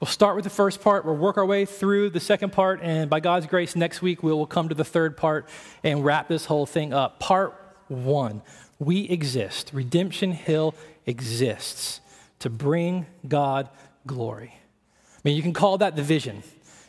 We'll 0.00 0.08
start 0.08 0.34
with 0.34 0.42
the 0.42 0.50
first 0.50 0.80
part. 0.80 1.04
We'll 1.04 1.16
work 1.16 1.38
our 1.38 1.46
way 1.46 1.64
through 1.66 2.10
the 2.10 2.18
second 2.18 2.52
part. 2.52 2.80
And 2.82 3.08
by 3.08 3.20
God's 3.20 3.46
grace, 3.46 3.76
next 3.76 4.02
week 4.02 4.24
we 4.24 4.32
will 4.32 4.46
come 4.46 4.68
to 4.70 4.74
the 4.74 4.84
third 4.84 5.16
part 5.16 5.48
and 5.84 6.04
wrap 6.04 6.26
this 6.26 6.46
whole 6.46 6.66
thing 6.66 6.92
up. 6.92 7.20
Part 7.20 7.54
one 7.86 8.42
we 8.80 9.08
exist. 9.08 9.70
Redemption 9.72 10.32
Hill 10.32 10.74
exists 11.06 12.00
to 12.40 12.50
bring 12.50 13.06
God 13.28 13.68
glory. 14.04 14.52
I 14.52 15.20
mean, 15.22 15.36
you 15.36 15.42
can 15.42 15.52
call 15.52 15.78
that 15.78 15.94
the 15.94 16.02
vision. 16.02 16.42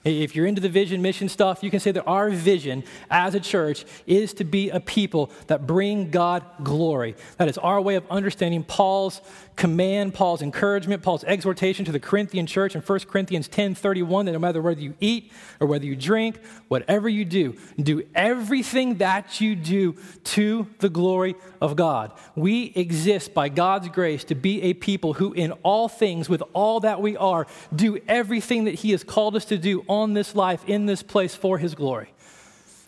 If 0.04 0.36
you're 0.36 0.48
into 0.48 0.60
the 0.60 0.70
vision 0.70 1.02
mission 1.02 1.30
stuff, 1.30 1.64
you 1.64 1.72
can 1.72 1.80
say 1.80 1.92
that 1.92 2.04
our 2.06 2.30
vision 2.30 2.84
as 3.10 3.36
a 3.36 3.40
church 3.40 3.86
is 4.06 4.34
to 4.34 4.44
be 4.44 4.70
a 4.70 4.82
people 4.82 5.32
that 5.48 5.66
bring 5.66 6.10
God 6.10 6.44
glory. 6.62 7.16
That 7.38 7.48
is 7.48 7.58
our 7.58 7.80
way 7.80 7.96
of 7.96 8.04
understanding 8.10 8.64
Paul's 8.64 9.22
command, 9.56 10.14
Paul's 10.14 10.42
encouragement, 10.42 11.04
Paul's 11.04 11.24
exhortation 11.24 11.86
to 11.86 11.92
the 11.92 12.00
Corinthian 12.00 12.46
church 12.46 12.76
in 12.76 12.82
1 12.82 13.00
Corinthians 13.02 13.48
10 13.48 13.76
31 13.76 14.26
that 14.26 14.32
no 14.32 14.40
matter 14.40 14.62
whether 14.62 14.82
you 14.82 14.94
eat 15.00 15.32
or 15.60 15.68
whether 15.68 15.86
you 15.86 15.96
drink, 15.96 16.40
whatever 16.68 17.08
you 17.08 17.26
do, 17.26 17.56
do 17.78 18.04
everything 18.16 18.98
that 18.98 19.42
you 19.42 19.56
do 19.56 19.96
to 20.24 20.68
the 20.80 20.90
glory 20.90 21.36
of 21.62 21.76
God. 21.76 22.12
We 22.36 22.74
exist 22.76 23.34
by 23.34 23.50
God's 23.50 23.90
grace 23.90 24.24
to 24.26 24.36
be 24.36 24.62
a 24.64 24.74
people 24.74 25.14
who, 25.14 25.34
in 25.34 25.52
all 25.64 25.88
things, 25.88 26.30
with 26.30 26.44
all 26.54 26.80
that 26.82 27.02
we 27.02 27.16
are, 27.18 27.48
do 27.76 28.00
everything 28.08 28.66
that 28.66 28.76
He 28.76 28.92
has 28.92 29.04
called 29.04 29.36
us 29.36 29.46
to 29.46 29.58
do 29.58 29.84
on 29.88 30.14
this 30.14 30.36
life, 30.36 30.64
in 30.68 30.86
this 30.86 31.04
place 31.04 31.36
for 31.36 31.58
His 31.58 31.76
glory. 31.76 32.10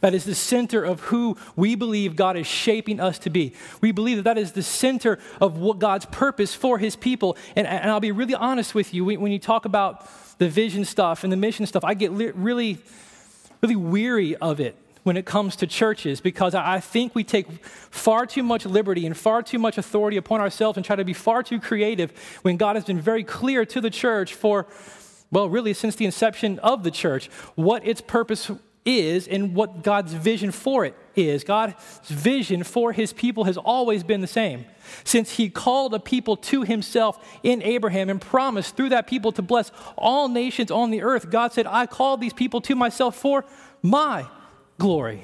That 0.05 0.13
is 0.13 0.23
the 0.23 0.35
center 0.35 0.83
of 0.83 0.99
who 0.99 1.35
we 1.55 1.73
believe 1.73 2.15
God 2.15 2.37
is 2.37 2.45
shaping 2.45 2.99
us 2.99 3.17
to 3.17 3.31
be. 3.31 3.53
We 3.81 3.91
believe 3.91 4.17
that 4.17 4.23
that 4.25 4.37
is 4.37 4.51
the 4.51 4.61
center 4.61 5.17
of 5.41 5.57
what 5.57 5.79
God's 5.79 6.05
purpose 6.05 6.53
for 6.53 6.77
his 6.77 6.95
people. 6.95 7.35
And, 7.55 7.65
and 7.65 7.89
I'll 7.89 7.99
be 7.99 8.11
really 8.11 8.35
honest 8.35 8.75
with 8.75 8.93
you, 8.93 9.03
when 9.03 9.31
you 9.31 9.39
talk 9.39 9.65
about 9.65 10.07
the 10.37 10.47
vision 10.47 10.85
stuff 10.85 11.23
and 11.23 11.33
the 11.33 11.37
mission 11.37 11.65
stuff, 11.65 11.83
I 11.83 11.95
get 11.95 12.11
really, 12.11 12.77
really 13.63 13.75
weary 13.75 14.35
of 14.35 14.59
it 14.59 14.77
when 15.01 15.17
it 15.17 15.25
comes 15.25 15.55
to 15.55 15.65
churches 15.65 16.21
because 16.21 16.53
I 16.53 16.81
think 16.81 17.15
we 17.15 17.23
take 17.23 17.65
far 17.65 18.27
too 18.27 18.43
much 18.43 18.67
liberty 18.67 19.07
and 19.07 19.17
far 19.17 19.41
too 19.41 19.57
much 19.57 19.79
authority 19.79 20.17
upon 20.17 20.39
ourselves 20.39 20.77
and 20.77 20.85
try 20.85 20.97
to 20.97 21.03
be 21.03 21.13
far 21.13 21.41
too 21.41 21.59
creative 21.59 22.11
when 22.43 22.57
God 22.57 22.75
has 22.75 22.85
been 22.85 23.01
very 23.01 23.23
clear 23.23 23.65
to 23.65 23.81
the 23.81 23.89
church 23.89 24.35
for, 24.35 24.67
well, 25.31 25.49
really 25.49 25.73
since 25.73 25.95
the 25.95 26.05
inception 26.05 26.59
of 26.59 26.83
the 26.83 26.91
church, 26.91 27.25
what 27.55 27.83
its 27.87 28.01
purpose 28.01 28.51
is 28.85 29.27
and 29.27 29.55
what 29.55 29.83
God's 29.83 30.13
vision 30.13 30.51
for 30.51 30.85
it 30.85 30.95
is. 31.15 31.43
God's 31.43 31.73
vision 32.05 32.63
for 32.63 32.93
his 32.93 33.11
people 33.11 33.45
has 33.45 33.57
always 33.57 34.03
been 34.03 34.21
the 34.21 34.27
same. 34.27 34.65
Since 35.03 35.31
he 35.31 35.49
called 35.49 35.93
a 35.93 35.99
people 35.99 36.37
to 36.37 36.61
himself 36.61 37.19
in 37.41 37.63
Abraham 37.63 38.09
and 38.09 38.21
promised 38.21 38.77
through 38.77 38.89
that 38.89 39.07
people 39.07 39.31
to 39.33 39.41
bless 39.41 39.71
all 39.97 40.29
nations 40.29 40.69
on 40.69 40.91
the 40.91 41.01
earth, 41.01 41.29
God 41.29 41.51
said, 41.51 41.65
I 41.65 41.87
called 41.87 42.21
these 42.21 42.33
people 42.33 42.61
to 42.61 42.75
myself 42.75 43.15
for 43.15 43.43
my 43.81 44.27
glory. 44.77 45.23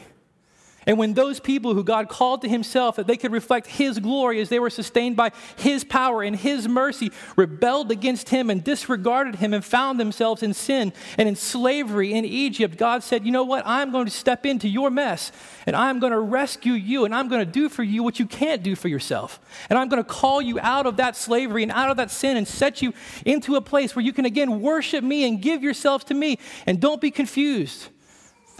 And 0.87 0.97
when 0.97 1.13
those 1.13 1.39
people 1.39 1.75
who 1.75 1.83
God 1.83 2.09
called 2.09 2.41
to 2.41 2.49
himself 2.49 2.95
that 2.95 3.05
they 3.05 3.17
could 3.17 3.31
reflect 3.31 3.67
his 3.67 3.99
glory 3.99 4.41
as 4.41 4.49
they 4.49 4.57
were 4.57 4.71
sustained 4.71 5.15
by 5.15 5.31
his 5.55 5.83
power 5.83 6.23
and 6.23 6.35
his 6.35 6.67
mercy 6.67 7.11
rebelled 7.35 7.91
against 7.91 8.29
him 8.29 8.49
and 8.49 8.63
disregarded 8.63 9.35
him 9.35 9.53
and 9.53 9.63
found 9.63 9.99
themselves 9.99 10.41
in 10.41 10.55
sin 10.55 10.91
and 11.19 11.29
in 11.29 11.35
slavery 11.35 12.13
in 12.13 12.25
Egypt, 12.25 12.77
God 12.77 13.03
said, 13.03 13.25
You 13.25 13.31
know 13.31 13.43
what? 13.43 13.63
I'm 13.65 13.91
going 13.91 14.05
to 14.05 14.11
step 14.11 14.43
into 14.43 14.67
your 14.67 14.89
mess 14.89 15.31
and 15.67 15.75
I'm 15.75 15.99
going 15.99 16.13
to 16.13 16.19
rescue 16.19 16.73
you 16.73 17.05
and 17.05 17.13
I'm 17.13 17.27
going 17.27 17.45
to 17.45 17.51
do 17.51 17.69
for 17.69 17.83
you 17.83 18.01
what 18.01 18.19
you 18.19 18.25
can't 18.25 18.63
do 18.63 18.75
for 18.75 18.87
yourself. 18.87 19.39
And 19.69 19.77
I'm 19.77 19.87
going 19.87 20.03
to 20.03 20.09
call 20.09 20.41
you 20.41 20.59
out 20.59 20.87
of 20.87 20.97
that 20.97 21.15
slavery 21.15 21.61
and 21.61 21.71
out 21.71 21.91
of 21.91 21.97
that 21.97 22.09
sin 22.09 22.37
and 22.37 22.47
set 22.47 22.81
you 22.81 22.93
into 23.23 23.55
a 23.55 23.61
place 23.61 23.95
where 23.95 24.03
you 24.03 24.13
can 24.13 24.25
again 24.25 24.61
worship 24.61 25.03
me 25.03 25.27
and 25.27 25.39
give 25.41 25.61
yourselves 25.61 26.05
to 26.05 26.15
me. 26.15 26.39
And 26.65 26.79
don't 26.79 26.99
be 26.99 27.11
confused. 27.11 27.89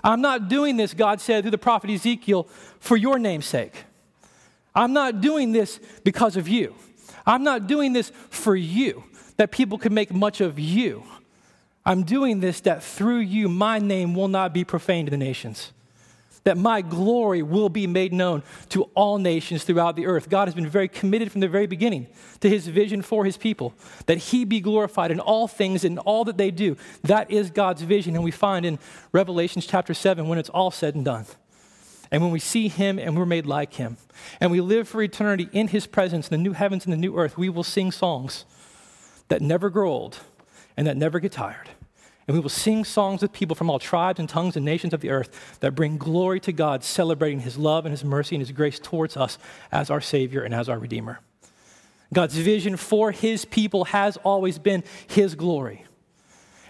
I'm 0.04 0.22
not 0.22 0.48
doing 0.50 0.78
this, 0.78 0.94
God 0.94 1.22
said 1.22 1.44
through 1.44 1.52
the 1.52 1.58
prophet 1.58 1.90
Ezekiel, 1.90 2.48
for 2.80 2.98
your 2.98 3.20
name's 3.20 3.46
sake. 3.46 3.86
I'm 4.74 4.94
not 4.94 5.22
doing 5.22 5.52
this 5.52 5.80
because 6.04 6.38
of 6.38 6.48
you. 6.48 6.76
I'm 7.26 7.44
not 7.44 7.68
doing 7.68 7.94
this 7.94 8.12
for 8.30 8.56
you, 8.56 9.04
that 9.38 9.52
people 9.52 9.78
can 9.78 9.94
make 9.94 10.14
much 10.14 10.42
of 10.42 10.60
you. 10.60 11.04
I'm 11.86 12.04
doing 12.04 12.40
this 12.40 12.62
that 12.62 12.84
through 12.84 13.20
you, 13.20 13.50
my 13.50 13.80
name 13.80 14.16
will 14.16 14.28
not 14.28 14.54
be 14.54 14.64
profaned 14.64 15.08
to 15.08 15.12
the 15.12 15.18
nations 15.18 15.72
that 16.44 16.58
my 16.58 16.82
glory 16.82 17.42
will 17.42 17.70
be 17.70 17.86
made 17.88 18.12
known 18.14 18.44
to 18.70 18.84
all 18.96 19.18
nations 19.18 19.64
throughout 19.64 19.96
the 19.96 20.08
earth. 20.08 20.30
God 20.30 20.48
has 20.48 20.56
been 20.56 20.68
very 20.68 20.88
committed 20.88 21.32
from 21.32 21.42
the 21.42 21.48
very 21.48 21.68
beginning 21.68 22.08
to 22.40 22.50
his 22.50 22.68
vision 22.68 23.02
for 23.02 23.26
his 23.26 23.38
people, 23.38 23.74
that 24.08 24.18
he 24.18 24.44
be 24.46 24.60
glorified 24.60 25.12
in 25.12 25.20
all 25.20 25.48
things 25.48 25.84
and 25.84 26.00
all 26.00 26.24
that 26.26 26.38
they 26.38 26.52
do. 26.52 26.76
That 27.04 27.30
is 27.30 27.52
God's 27.52 27.84
vision, 27.84 28.16
and 28.16 28.24
we 28.24 28.32
find 28.32 28.66
in 28.66 28.80
Revelations 29.12 29.66
chapter 29.68 29.94
7 29.94 30.28
when 30.28 30.40
it's 30.40 30.50
all 30.50 30.72
said 30.72 30.96
and 30.96 31.06
done. 31.06 31.26
And 32.12 32.22
when 32.22 32.32
we 32.32 32.40
see 32.40 32.68
him 32.68 33.00
and 33.00 33.18
we're 33.18 33.26
made 33.26 33.46
like 33.46 33.76
him, 33.76 33.98
and 34.40 34.52
we 34.52 34.60
live 34.60 34.88
for 34.88 35.02
eternity 35.02 35.48
in 35.54 35.70
his 35.70 35.88
presence, 35.88 36.28
in 36.28 36.38
the 36.38 36.44
new 36.44 36.54
heavens 36.54 36.86
and 36.86 36.92
the 36.92 36.98
new 36.98 37.18
earth, 37.18 37.38
we 37.38 37.50
will 37.50 37.64
sing 37.64 37.92
songs 37.92 38.46
that 39.30 39.42
never 39.42 39.70
grow 39.70 39.90
old 39.90 40.20
and 40.76 40.88
that 40.88 40.98
never 40.98 41.20
get 41.20 41.32
tired. 41.32 41.70
And 42.32 42.38
we 42.38 42.42
will 42.42 42.50
sing 42.50 42.86
songs 42.86 43.22
with 43.22 43.34
people 43.34 43.58
from 43.58 43.70
all 43.70 43.78
tribes 43.78 44.18
and 44.18 44.30
tongues 44.30 44.56
and 44.56 44.64
nations 44.64 44.94
of 44.94 45.02
the 45.02 45.10
earth 45.10 45.58
that 45.60 45.76
bring 45.76 45.98
glory 45.98 46.40
to 46.40 46.54
God, 46.54 46.82
celebrating 46.82 47.42
his 47.42 47.58
love 47.58 47.86
and 47.86 47.92
his 47.92 48.06
mercy 48.06 48.38
and 48.38 48.42
his 48.42 48.54
grace 48.54 48.80
towards 48.80 49.18
us 49.18 49.38
as 49.70 49.90
our 49.90 50.00
Savior 50.00 50.42
and 50.42 50.56
as 50.56 50.70
our 50.70 50.80
Redeemer. 50.80 51.20
God's 52.14 52.38
vision 52.38 52.78
for 52.78 53.12
his 53.12 53.44
people 53.44 53.84
has 53.84 54.16
always 54.16 54.60
been 54.60 54.86
his 55.08 55.36
glory. 55.36 55.84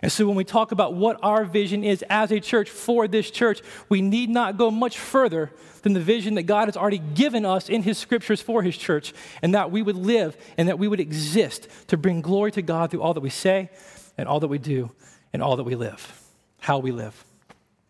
And 0.02 0.12
so 0.12 0.26
when 0.26 0.36
we 0.36 0.44
talk 0.44 0.72
about 0.72 0.96
what 0.96 1.20
our 1.22 1.46
vision 1.46 1.84
is 1.84 2.04
as 2.10 2.32
a 2.32 2.40
church 2.40 2.68
for 2.68 3.08
this 3.08 3.30
church, 3.30 3.62
we 3.88 4.02
need 4.02 4.32
not 4.32 4.58
go 4.58 4.72
much 4.72 4.98
further 4.98 5.52
than 5.84 5.94
the 5.94 6.00
vision 6.00 6.34
that 6.34 6.44
God 6.48 6.70
has 6.70 6.76
already 6.76 7.04
given 7.14 7.46
us 7.46 7.70
in 7.70 7.84
his 7.84 8.00
scriptures 8.00 8.42
for 8.42 8.64
his 8.64 8.76
church, 8.76 9.14
and 9.44 9.54
that 9.54 9.70
we 9.70 9.84
would 9.84 9.96
live 9.96 10.36
and 10.58 10.70
that 10.70 10.80
we 10.80 10.88
would 10.88 11.00
exist 11.00 11.68
to 11.90 11.98
bring 11.98 12.22
glory 12.22 12.52
to 12.54 12.64
God 12.64 12.90
through 12.90 13.04
all 13.04 13.14
that 13.14 13.22
we 13.22 13.30
say 13.30 13.70
and 14.18 14.28
all 14.28 14.40
that 14.40 14.48
we 14.48 14.58
do 14.58 14.90
in 15.34 15.42
all 15.42 15.56
that 15.58 15.64
we 15.64 15.76
live, 15.76 16.22
how 16.60 16.80
we 16.80 16.92
live. 16.92 17.26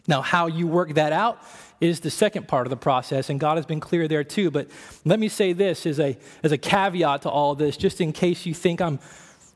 Now, 0.07 0.21
how 0.21 0.47
you 0.47 0.67
work 0.67 0.95
that 0.95 1.13
out 1.13 1.41
is 1.79 1.99
the 1.99 2.09
second 2.09 2.47
part 2.47 2.65
of 2.65 2.69
the 2.69 2.77
process, 2.77 3.29
and 3.29 3.39
God 3.39 3.57
has 3.57 3.65
been 3.65 3.79
clear 3.79 4.07
there 4.07 4.23
too. 4.23 4.51
But 4.51 4.69
let 5.05 5.19
me 5.19 5.27
say 5.29 5.53
this 5.53 5.85
as 5.85 5.99
a, 5.99 6.17
as 6.43 6.51
a 6.51 6.57
caveat 6.57 7.23
to 7.23 7.29
all 7.29 7.55
this, 7.55 7.77
just 7.77 8.01
in 8.01 8.13
case 8.13 8.45
you 8.45 8.53
think 8.53 8.81
I'm 8.81 8.99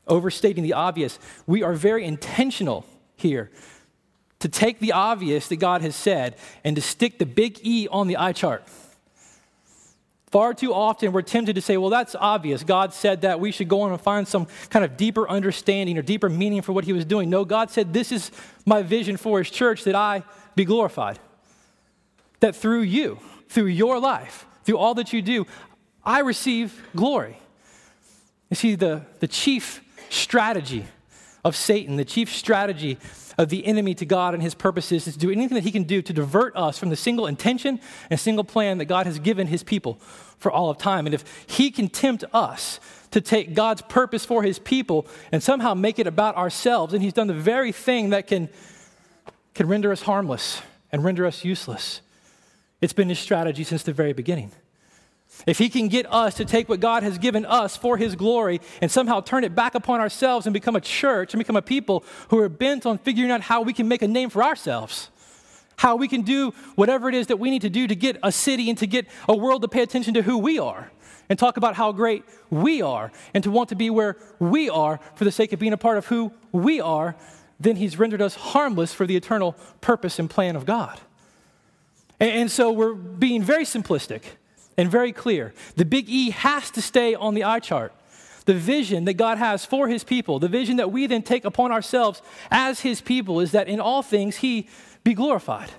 overstating 0.06 0.62
the 0.62 0.72
obvious. 0.72 1.18
We 1.46 1.62
are 1.62 1.74
very 1.74 2.04
intentional 2.04 2.84
here 3.16 3.50
to 4.38 4.48
take 4.48 4.78
the 4.80 4.92
obvious 4.92 5.48
that 5.48 5.56
God 5.56 5.82
has 5.82 5.96
said 5.96 6.36
and 6.62 6.76
to 6.76 6.82
stick 6.82 7.18
the 7.18 7.26
big 7.26 7.58
E 7.62 7.88
on 7.90 8.06
the 8.06 8.16
eye 8.16 8.32
chart. 8.32 8.64
Far 10.30 10.54
too 10.54 10.74
often, 10.74 11.12
we're 11.12 11.22
tempted 11.22 11.54
to 11.54 11.60
say, 11.60 11.76
well, 11.76 11.90
that's 11.90 12.16
obvious. 12.16 12.64
God 12.64 12.92
said 12.92 13.20
that 13.20 13.38
we 13.38 13.52
should 13.52 13.68
go 13.68 13.82
on 13.82 13.92
and 13.92 14.00
find 14.00 14.26
some 14.26 14.46
kind 14.70 14.84
of 14.84 14.96
deeper 14.96 15.28
understanding 15.28 15.96
or 15.96 16.02
deeper 16.02 16.28
meaning 16.28 16.62
for 16.62 16.72
what 16.72 16.84
he 16.84 16.92
was 16.92 17.04
doing. 17.04 17.30
No, 17.30 17.44
God 17.44 17.70
said, 17.70 17.92
this 17.92 18.10
is 18.10 18.32
my 18.64 18.82
vision 18.82 19.16
for 19.16 19.38
his 19.38 19.50
church 19.50 19.84
that 19.84 19.94
I 19.94 20.24
be 20.56 20.64
glorified. 20.64 21.20
That 22.40 22.56
through 22.56 22.82
you, 22.82 23.20
through 23.48 23.66
your 23.66 24.00
life, 24.00 24.46
through 24.64 24.78
all 24.78 24.94
that 24.94 25.12
you 25.12 25.22
do, 25.22 25.46
I 26.04 26.20
receive 26.20 26.82
glory. 26.94 27.38
You 28.50 28.56
see, 28.56 28.74
the, 28.74 29.02
the 29.20 29.28
chief 29.28 29.80
strategy 30.10 30.86
of 31.44 31.54
Satan, 31.54 31.96
the 31.96 32.04
chief 32.04 32.34
strategy 32.34 32.98
of 33.38 33.48
the 33.50 33.66
enemy 33.66 33.94
to 33.94 34.06
God 34.06 34.34
and 34.34 34.42
his 34.42 34.54
purposes 34.54 35.06
is 35.06 35.14
to 35.14 35.20
do 35.20 35.30
anything 35.30 35.54
that 35.54 35.64
he 35.64 35.72
can 35.72 35.84
do 35.84 36.00
to 36.02 36.12
divert 36.12 36.56
us 36.56 36.78
from 36.78 36.88
the 36.88 36.96
single 36.96 37.26
intention 37.26 37.80
and 38.10 38.18
single 38.18 38.44
plan 38.44 38.78
that 38.78 38.86
God 38.86 39.06
has 39.06 39.18
given 39.18 39.46
his 39.46 39.62
people 39.62 39.94
for 40.38 40.50
all 40.50 40.70
of 40.70 40.78
time. 40.78 41.06
And 41.06 41.14
if 41.14 41.24
he 41.46 41.70
can 41.70 41.88
tempt 41.88 42.24
us 42.32 42.80
to 43.10 43.20
take 43.20 43.54
God's 43.54 43.82
purpose 43.82 44.24
for 44.24 44.42
his 44.42 44.58
people 44.58 45.06
and 45.32 45.42
somehow 45.42 45.74
make 45.74 45.98
it 45.98 46.06
about 46.06 46.36
ourselves, 46.36 46.94
and 46.94 47.02
he's 47.02 47.12
done 47.12 47.26
the 47.26 47.34
very 47.34 47.72
thing 47.72 48.10
that 48.10 48.26
can, 48.26 48.48
can 49.54 49.68
render 49.68 49.92
us 49.92 50.02
harmless 50.02 50.62
and 50.90 51.04
render 51.04 51.26
us 51.26 51.44
useless. 51.44 52.00
It's 52.80 52.92
been 52.92 53.08
his 53.08 53.18
strategy 53.18 53.64
since 53.64 53.82
the 53.82 53.92
very 53.92 54.12
beginning. 54.12 54.52
If 55.46 55.58
he 55.58 55.68
can 55.68 55.88
get 55.88 56.10
us 56.12 56.34
to 56.34 56.44
take 56.44 56.68
what 56.68 56.80
God 56.80 57.02
has 57.02 57.18
given 57.18 57.44
us 57.44 57.76
for 57.76 57.96
his 57.96 58.16
glory 58.16 58.60
and 58.80 58.90
somehow 58.90 59.20
turn 59.20 59.44
it 59.44 59.54
back 59.54 59.74
upon 59.74 60.00
ourselves 60.00 60.46
and 60.46 60.54
become 60.54 60.76
a 60.76 60.80
church 60.80 61.34
and 61.34 61.38
become 61.38 61.56
a 61.56 61.62
people 61.62 62.04
who 62.30 62.38
are 62.38 62.48
bent 62.48 62.86
on 62.86 62.98
figuring 62.98 63.30
out 63.30 63.42
how 63.42 63.62
we 63.62 63.72
can 63.72 63.86
make 63.86 64.02
a 64.02 64.08
name 64.08 64.30
for 64.30 64.42
ourselves, 64.42 65.10
how 65.76 65.96
we 65.96 66.08
can 66.08 66.22
do 66.22 66.52
whatever 66.74 67.08
it 67.08 67.14
is 67.14 67.26
that 67.26 67.38
we 67.38 67.50
need 67.50 67.62
to 67.62 67.70
do 67.70 67.86
to 67.86 67.94
get 67.94 68.16
a 68.22 68.32
city 68.32 68.70
and 68.70 68.78
to 68.78 68.86
get 68.86 69.06
a 69.28 69.36
world 69.36 69.62
to 69.62 69.68
pay 69.68 69.82
attention 69.82 70.14
to 70.14 70.22
who 70.22 70.38
we 70.38 70.58
are 70.58 70.90
and 71.28 71.38
talk 71.38 71.56
about 71.56 71.74
how 71.74 71.92
great 71.92 72.24
we 72.50 72.80
are 72.82 73.12
and 73.34 73.44
to 73.44 73.50
want 73.50 73.68
to 73.68 73.74
be 73.74 73.90
where 73.90 74.16
we 74.38 74.70
are 74.70 75.00
for 75.16 75.24
the 75.24 75.32
sake 75.32 75.52
of 75.52 75.58
being 75.58 75.72
a 75.72 75.76
part 75.76 75.98
of 75.98 76.06
who 76.06 76.32
we 76.52 76.80
are, 76.80 77.16
then 77.60 77.76
he's 77.76 77.98
rendered 77.98 78.22
us 78.22 78.34
harmless 78.34 78.92
for 78.92 79.06
the 79.06 79.16
eternal 79.16 79.52
purpose 79.80 80.18
and 80.18 80.30
plan 80.30 80.56
of 80.56 80.64
God. 80.66 81.00
And, 82.18 82.50
so 82.50 82.72
we're 82.72 82.94
being 82.94 83.42
very 83.42 83.64
simplistic 83.64 84.22
and 84.76 84.90
very 84.90 85.12
clear. 85.12 85.54
The 85.76 85.84
big 85.84 86.08
E 86.08 86.30
has 86.30 86.70
to 86.72 86.82
stay 86.82 87.14
on 87.14 87.34
the 87.34 87.44
eye 87.44 87.60
chart. 87.60 87.92
The 88.44 88.54
vision 88.54 89.06
that 89.06 89.14
God 89.14 89.38
has 89.38 89.64
for 89.64 89.88
his 89.88 90.04
people, 90.04 90.38
the 90.38 90.48
vision 90.48 90.76
that 90.76 90.92
we 90.92 91.06
then 91.06 91.22
take 91.22 91.44
upon 91.44 91.72
ourselves 91.72 92.22
as 92.50 92.80
his 92.80 93.00
people, 93.00 93.40
is 93.40 93.52
that 93.52 93.68
in 93.68 93.80
all 93.80 94.02
things 94.02 94.36
he 94.36 94.68
be 95.02 95.14
glorified. 95.14 95.70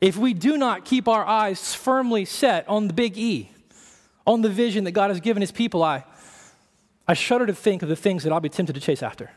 If 0.00 0.16
we 0.16 0.32
do 0.32 0.56
not 0.56 0.84
keep 0.84 1.08
our 1.08 1.26
eyes 1.26 1.74
firmly 1.74 2.24
set 2.24 2.68
on 2.68 2.86
the 2.86 2.94
big 2.94 3.18
E, 3.18 3.50
on 4.26 4.42
the 4.42 4.48
vision 4.48 4.84
that 4.84 4.92
God 4.92 5.10
has 5.10 5.20
given 5.20 5.40
his 5.40 5.50
people, 5.50 5.82
I, 5.82 6.04
I 7.08 7.14
shudder 7.14 7.46
to 7.46 7.54
think 7.54 7.82
of 7.82 7.88
the 7.88 7.96
things 7.96 8.22
that 8.22 8.32
I'll 8.32 8.40
be 8.40 8.48
tempted 8.48 8.74
to 8.74 8.80
chase 8.80 9.02
after. 9.02 9.30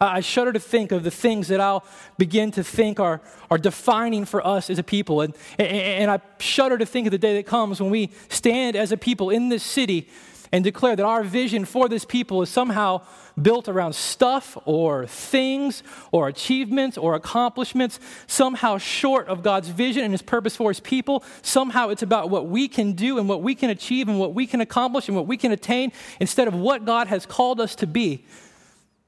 I 0.00 0.20
shudder 0.20 0.52
to 0.52 0.60
think 0.60 0.92
of 0.92 1.02
the 1.04 1.10
things 1.10 1.48
that 1.48 1.60
I'll 1.60 1.84
begin 2.18 2.50
to 2.52 2.64
think 2.64 3.00
are, 3.00 3.20
are 3.50 3.58
defining 3.58 4.24
for 4.24 4.46
us 4.46 4.70
as 4.70 4.78
a 4.78 4.82
people. 4.82 5.20
And, 5.20 5.34
and 5.58 6.10
I 6.10 6.20
shudder 6.38 6.78
to 6.78 6.86
think 6.86 7.06
of 7.06 7.10
the 7.10 7.18
day 7.18 7.34
that 7.36 7.46
comes 7.46 7.80
when 7.80 7.90
we 7.90 8.10
stand 8.28 8.76
as 8.76 8.92
a 8.92 8.96
people 8.96 9.30
in 9.30 9.48
this 9.48 9.62
city 9.62 10.08
and 10.52 10.62
declare 10.62 10.96
that 10.96 11.04
our 11.04 11.22
vision 11.22 11.64
for 11.64 11.88
this 11.88 12.04
people 12.04 12.42
is 12.42 12.48
somehow 12.48 13.02
built 13.40 13.68
around 13.68 13.94
stuff 13.94 14.56
or 14.64 15.06
things 15.06 15.82
or 16.12 16.28
achievements 16.28 16.96
or 16.96 17.14
accomplishments, 17.14 18.00
somehow 18.26 18.78
short 18.78 19.26
of 19.28 19.42
God's 19.42 19.68
vision 19.68 20.04
and 20.04 20.12
His 20.12 20.22
purpose 20.22 20.56
for 20.56 20.70
His 20.70 20.80
people. 20.80 21.22
Somehow 21.42 21.88
it's 21.88 22.02
about 22.02 22.30
what 22.30 22.46
we 22.46 22.68
can 22.68 22.92
do 22.92 23.18
and 23.18 23.28
what 23.28 23.42
we 23.42 23.54
can 23.54 23.70
achieve 23.70 24.08
and 24.08 24.18
what 24.18 24.34
we 24.34 24.46
can 24.46 24.60
accomplish 24.60 25.08
and 25.08 25.16
what 25.16 25.26
we 25.26 25.36
can 25.36 25.52
attain 25.52 25.92
instead 26.20 26.48
of 26.48 26.54
what 26.54 26.84
God 26.84 27.08
has 27.08 27.26
called 27.26 27.60
us 27.60 27.74
to 27.76 27.86
be 27.86 28.24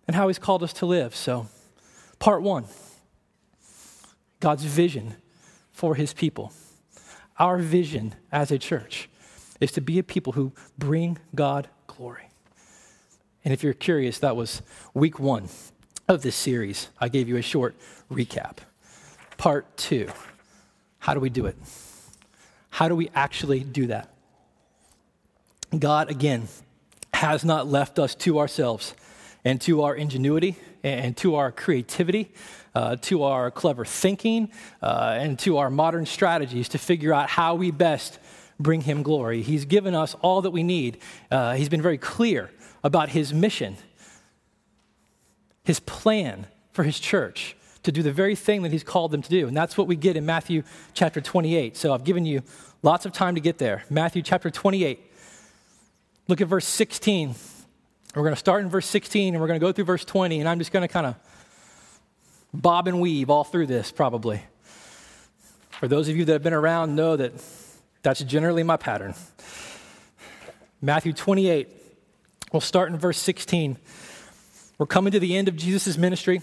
and 0.08 0.16
how 0.16 0.26
He's 0.26 0.38
called 0.38 0.64
us 0.64 0.72
to 0.74 0.86
live. 0.86 1.14
So, 1.14 1.46
part 2.18 2.42
one 2.42 2.64
God's 4.40 4.64
vision 4.64 5.14
for 5.70 5.94
His 5.94 6.12
people. 6.12 6.52
Our 7.38 7.58
vision 7.58 8.16
as 8.32 8.50
a 8.50 8.58
church 8.58 9.08
is 9.60 9.70
to 9.72 9.80
be 9.80 10.00
a 10.00 10.02
people 10.02 10.32
who 10.32 10.52
bring 10.76 11.18
God 11.36 11.68
glory. 11.86 12.30
And 13.44 13.54
if 13.54 13.62
you're 13.62 13.74
curious, 13.74 14.18
that 14.18 14.34
was 14.34 14.62
week 14.92 15.20
one 15.20 15.48
of 16.08 16.22
this 16.22 16.34
series. 16.34 16.88
I 17.00 17.08
gave 17.08 17.28
you 17.28 17.36
a 17.36 17.42
short 17.42 17.76
recap. 18.10 18.56
Part 19.36 19.76
two 19.76 20.08
how 21.00 21.14
do 21.14 21.20
we 21.20 21.30
do 21.30 21.46
it? 21.46 21.56
How 22.70 22.88
do 22.88 22.94
we 22.94 23.08
actually 23.14 23.60
do 23.60 23.86
that? 23.86 24.12
God, 25.76 26.10
again, 26.10 26.48
has 27.14 27.44
not 27.44 27.66
left 27.66 27.98
us 27.98 28.14
to 28.16 28.38
ourselves 28.38 28.94
and 29.48 29.62
to 29.62 29.82
our 29.82 29.94
ingenuity 29.94 30.56
and 30.82 31.16
to 31.16 31.36
our 31.36 31.50
creativity, 31.50 32.30
uh, 32.74 32.96
to 32.96 33.22
our 33.22 33.50
clever 33.50 33.82
thinking, 33.82 34.50
uh, 34.82 35.16
and 35.18 35.38
to 35.38 35.56
our 35.56 35.70
modern 35.70 36.04
strategies 36.04 36.68
to 36.68 36.76
figure 36.76 37.14
out 37.14 37.30
how 37.30 37.54
we 37.54 37.70
best 37.70 38.18
bring 38.60 38.82
him 38.82 39.02
glory. 39.02 39.40
He's 39.40 39.64
given 39.64 39.94
us 39.94 40.14
all 40.20 40.42
that 40.42 40.50
we 40.50 40.62
need. 40.62 40.98
Uh, 41.30 41.54
he's 41.54 41.70
been 41.70 41.80
very 41.80 41.96
clear 41.96 42.50
about 42.84 43.08
his 43.08 43.32
mission, 43.32 43.78
his 45.64 45.80
plan 45.80 46.46
for 46.72 46.82
his 46.82 47.00
church 47.00 47.56
to 47.84 47.90
do 47.90 48.02
the 48.02 48.12
very 48.12 48.36
thing 48.36 48.60
that 48.64 48.72
he's 48.72 48.84
called 48.84 49.12
them 49.12 49.22
to 49.22 49.30
do. 49.30 49.48
And 49.48 49.56
that's 49.56 49.78
what 49.78 49.86
we 49.86 49.96
get 49.96 50.14
in 50.14 50.26
Matthew 50.26 50.62
chapter 50.92 51.22
28. 51.22 51.74
So 51.74 51.94
I've 51.94 52.04
given 52.04 52.26
you 52.26 52.42
lots 52.82 53.06
of 53.06 53.12
time 53.12 53.34
to 53.34 53.40
get 53.40 53.56
there. 53.56 53.84
Matthew 53.88 54.20
chapter 54.20 54.50
28. 54.50 55.10
Look 56.28 56.42
at 56.42 56.48
verse 56.48 56.66
16. 56.66 57.34
We're 58.14 58.22
going 58.22 58.34
to 58.34 58.38
start 58.38 58.62
in 58.62 58.70
verse 58.70 58.86
16 58.86 59.34
and 59.34 59.40
we're 59.40 59.48
going 59.48 59.60
to 59.60 59.64
go 59.64 59.70
through 59.70 59.84
verse 59.84 60.04
20, 60.04 60.40
and 60.40 60.48
I'm 60.48 60.58
just 60.58 60.72
going 60.72 60.86
to 60.86 60.92
kind 60.92 61.06
of 61.06 61.16
bob 62.54 62.88
and 62.88 63.00
weave 63.00 63.28
all 63.28 63.44
through 63.44 63.66
this 63.66 63.92
probably. 63.92 64.42
For 65.72 65.88
those 65.88 66.08
of 66.08 66.16
you 66.16 66.24
that 66.24 66.32
have 66.32 66.42
been 66.42 66.54
around, 66.54 66.96
know 66.96 67.16
that 67.16 67.32
that's 68.02 68.20
generally 68.20 68.62
my 68.62 68.78
pattern. 68.78 69.14
Matthew 70.80 71.12
28, 71.12 71.68
we'll 72.52 72.60
start 72.60 72.90
in 72.90 72.96
verse 72.96 73.18
16. 73.18 73.76
We're 74.78 74.86
coming 74.86 75.12
to 75.12 75.20
the 75.20 75.36
end 75.36 75.48
of 75.48 75.56
Jesus' 75.56 75.98
ministry. 75.98 76.40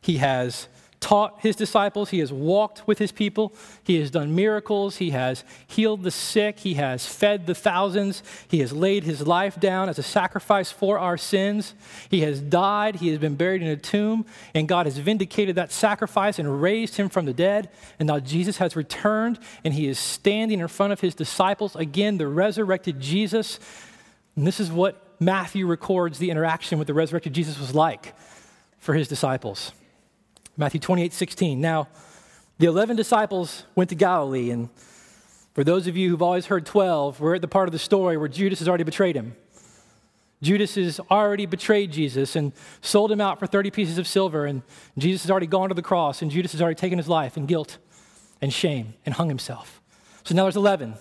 He 0.00 0.16
has 0.16 0.66
taught 1.00 1.40
his 1.40 1.56
disciples, 1.56 2.10
he 2.10 2.18
has 2.18 2.32
walked 2.32 2.86
with 2.86 2.98
his 2.98 3.10
people, 3.10 3.54
he 3.82 3.98
has 3.98 4.10
done 4.10 4.34
miracles, 4.34 4.98
he 4.98 5.10
has 5.10 5.44
healed 5.66 6.02
the 6.02 6.10
sick, 6.10 6.60
he 6.60 6.74
has 6.74 7.06
fed 7.06 7.46
the 7.46 7.54
thousands, 7.54 8.22
he 8.48 8.60
has 8.60 8.72
laid 8.72 9.04
his 9.04 9.26
life 9.26 9.58
down 9.58 9.88
as 9.88 9.98
a 9.98 10.02
sacrifice 10.02 10.70
for 10.70 10.98
our 10.98 11.16
sins, 11.16 11.74
he 12.10 12.20
has 12.20 12.40
died, 12.40 12.96
he 12.96 13.08
has 13.08 13.18
been 13.18 13.34
buried 13.34 13.62
in 13.62 13.68
a 13.68 13.76
tomb, 13.76 14.26
and 14.54 14.68
God 14.68 14.84
has 14.84 14.98
vindicated 14.98 15.56
that 15.56 15.72
sacrifice 15.72 16.38
and 16.38 16.60
raised 16.60 16.96
him 16.96 17.08
from 17.08 17.24
the 17.24 17.32
dead. 17.32 17.70
And 17.98 18.06
now 18.06 18.20
Jesus 18.20 18.58
has 18.58 18.76
returned 18.76 19.38
and 19.64 19.74
he 19.74 19.88
is 19.88 19.98
standing 19.98 20.60
in 20.60 20.68
front 20.68 20.92
of 20.92 21.00
his 21.00 21.14
disciples. 21.14 21.74
Again, 21.76 22.18
the 22.18 22.28
resurrected 22.28 23.00
Jesus. 23.00 23.58
And 24.36 24.46
this 24.46 24.60
is 24.60 24.70
what 24.70 25.02
Matthew 25.18 25.66
records 25.66 26.18
the 26.18 26.30
interaction 26.30 26.78
with 26.78 26.86
the 26.86 26.94
resurrected 26.94 27.32
Jesus 27.32 27.58
was 27.58 27.74
like 27.74 28.14
for 28.78 28.94
his 28.94 29.08
disciples. 29.08 29.72
Matthew 30.56 30.80
28 30.80 31.12
16. 31.12 31.60
Now, 31.60 31.88
the 32.58 32.66
11 32.66 32.96
disciples 32.96 33.64
went 33.74 33.90
to 33.90 33.96
Galilee, 33.96 34.50
and 34.50 34.68
for 35.54 35.64
those 35.64 35.86
of 35.86 35.96
you 35.96 36.10
who've 36.10 36.22
always 36.22 36.46
heard 36.46 36.66
12, 36.66 37.20
we're 37.20 37.36
at 37.36 37.40
the 37.40 37.48
part 37.48 37.68
of 37.68 37.72
the 37.72 37.78
story 37.78 38.16
where 38.16 38.28
Judas 38.28 38.58
has 38.58 38.68
already 38.68 38.84
betrayed 38.84 39.16
him. 39.16 39.34
Judas 40.42 40.74
has 40.76 41.00
already 41.10 41.44
betrayed 41.44 41.92
Jesus 41.92 42.34
and 42.34 42.52
sold 42.80 43.12
him 43.12 43.20
out 43.20 43.38
for 43.38 43.46
30 43.46 43.70
pieces 43.70 43.98
of 43.98 44.06
silver, 44.06 44.46
and 44.46 44.62
Jesus 44.96 45.22
has 45.22 45.30
already 45.30 45.46
gone 45.46 45.68
to 45.68 45.74
the 45.74 45.82
cross, 45.82 46.22
and 46.22 46.30
Judas 46.30 46.52
has 46.52 46.62
already 46.62 46.76
taken 46.76 46.98
his 46.98 47.08
life 47.08 47.36
in 47.36 47.46
guilt 47.46 47.78
and 48.40 48.52
shame 48.52 48.94
and 49.04 49.14
hung 49.14 49.28
himself. 49.28 49.80
So 50.24 50.34
now 50.34 50.44
there's 50.44 50.56
11. 50.56 50.94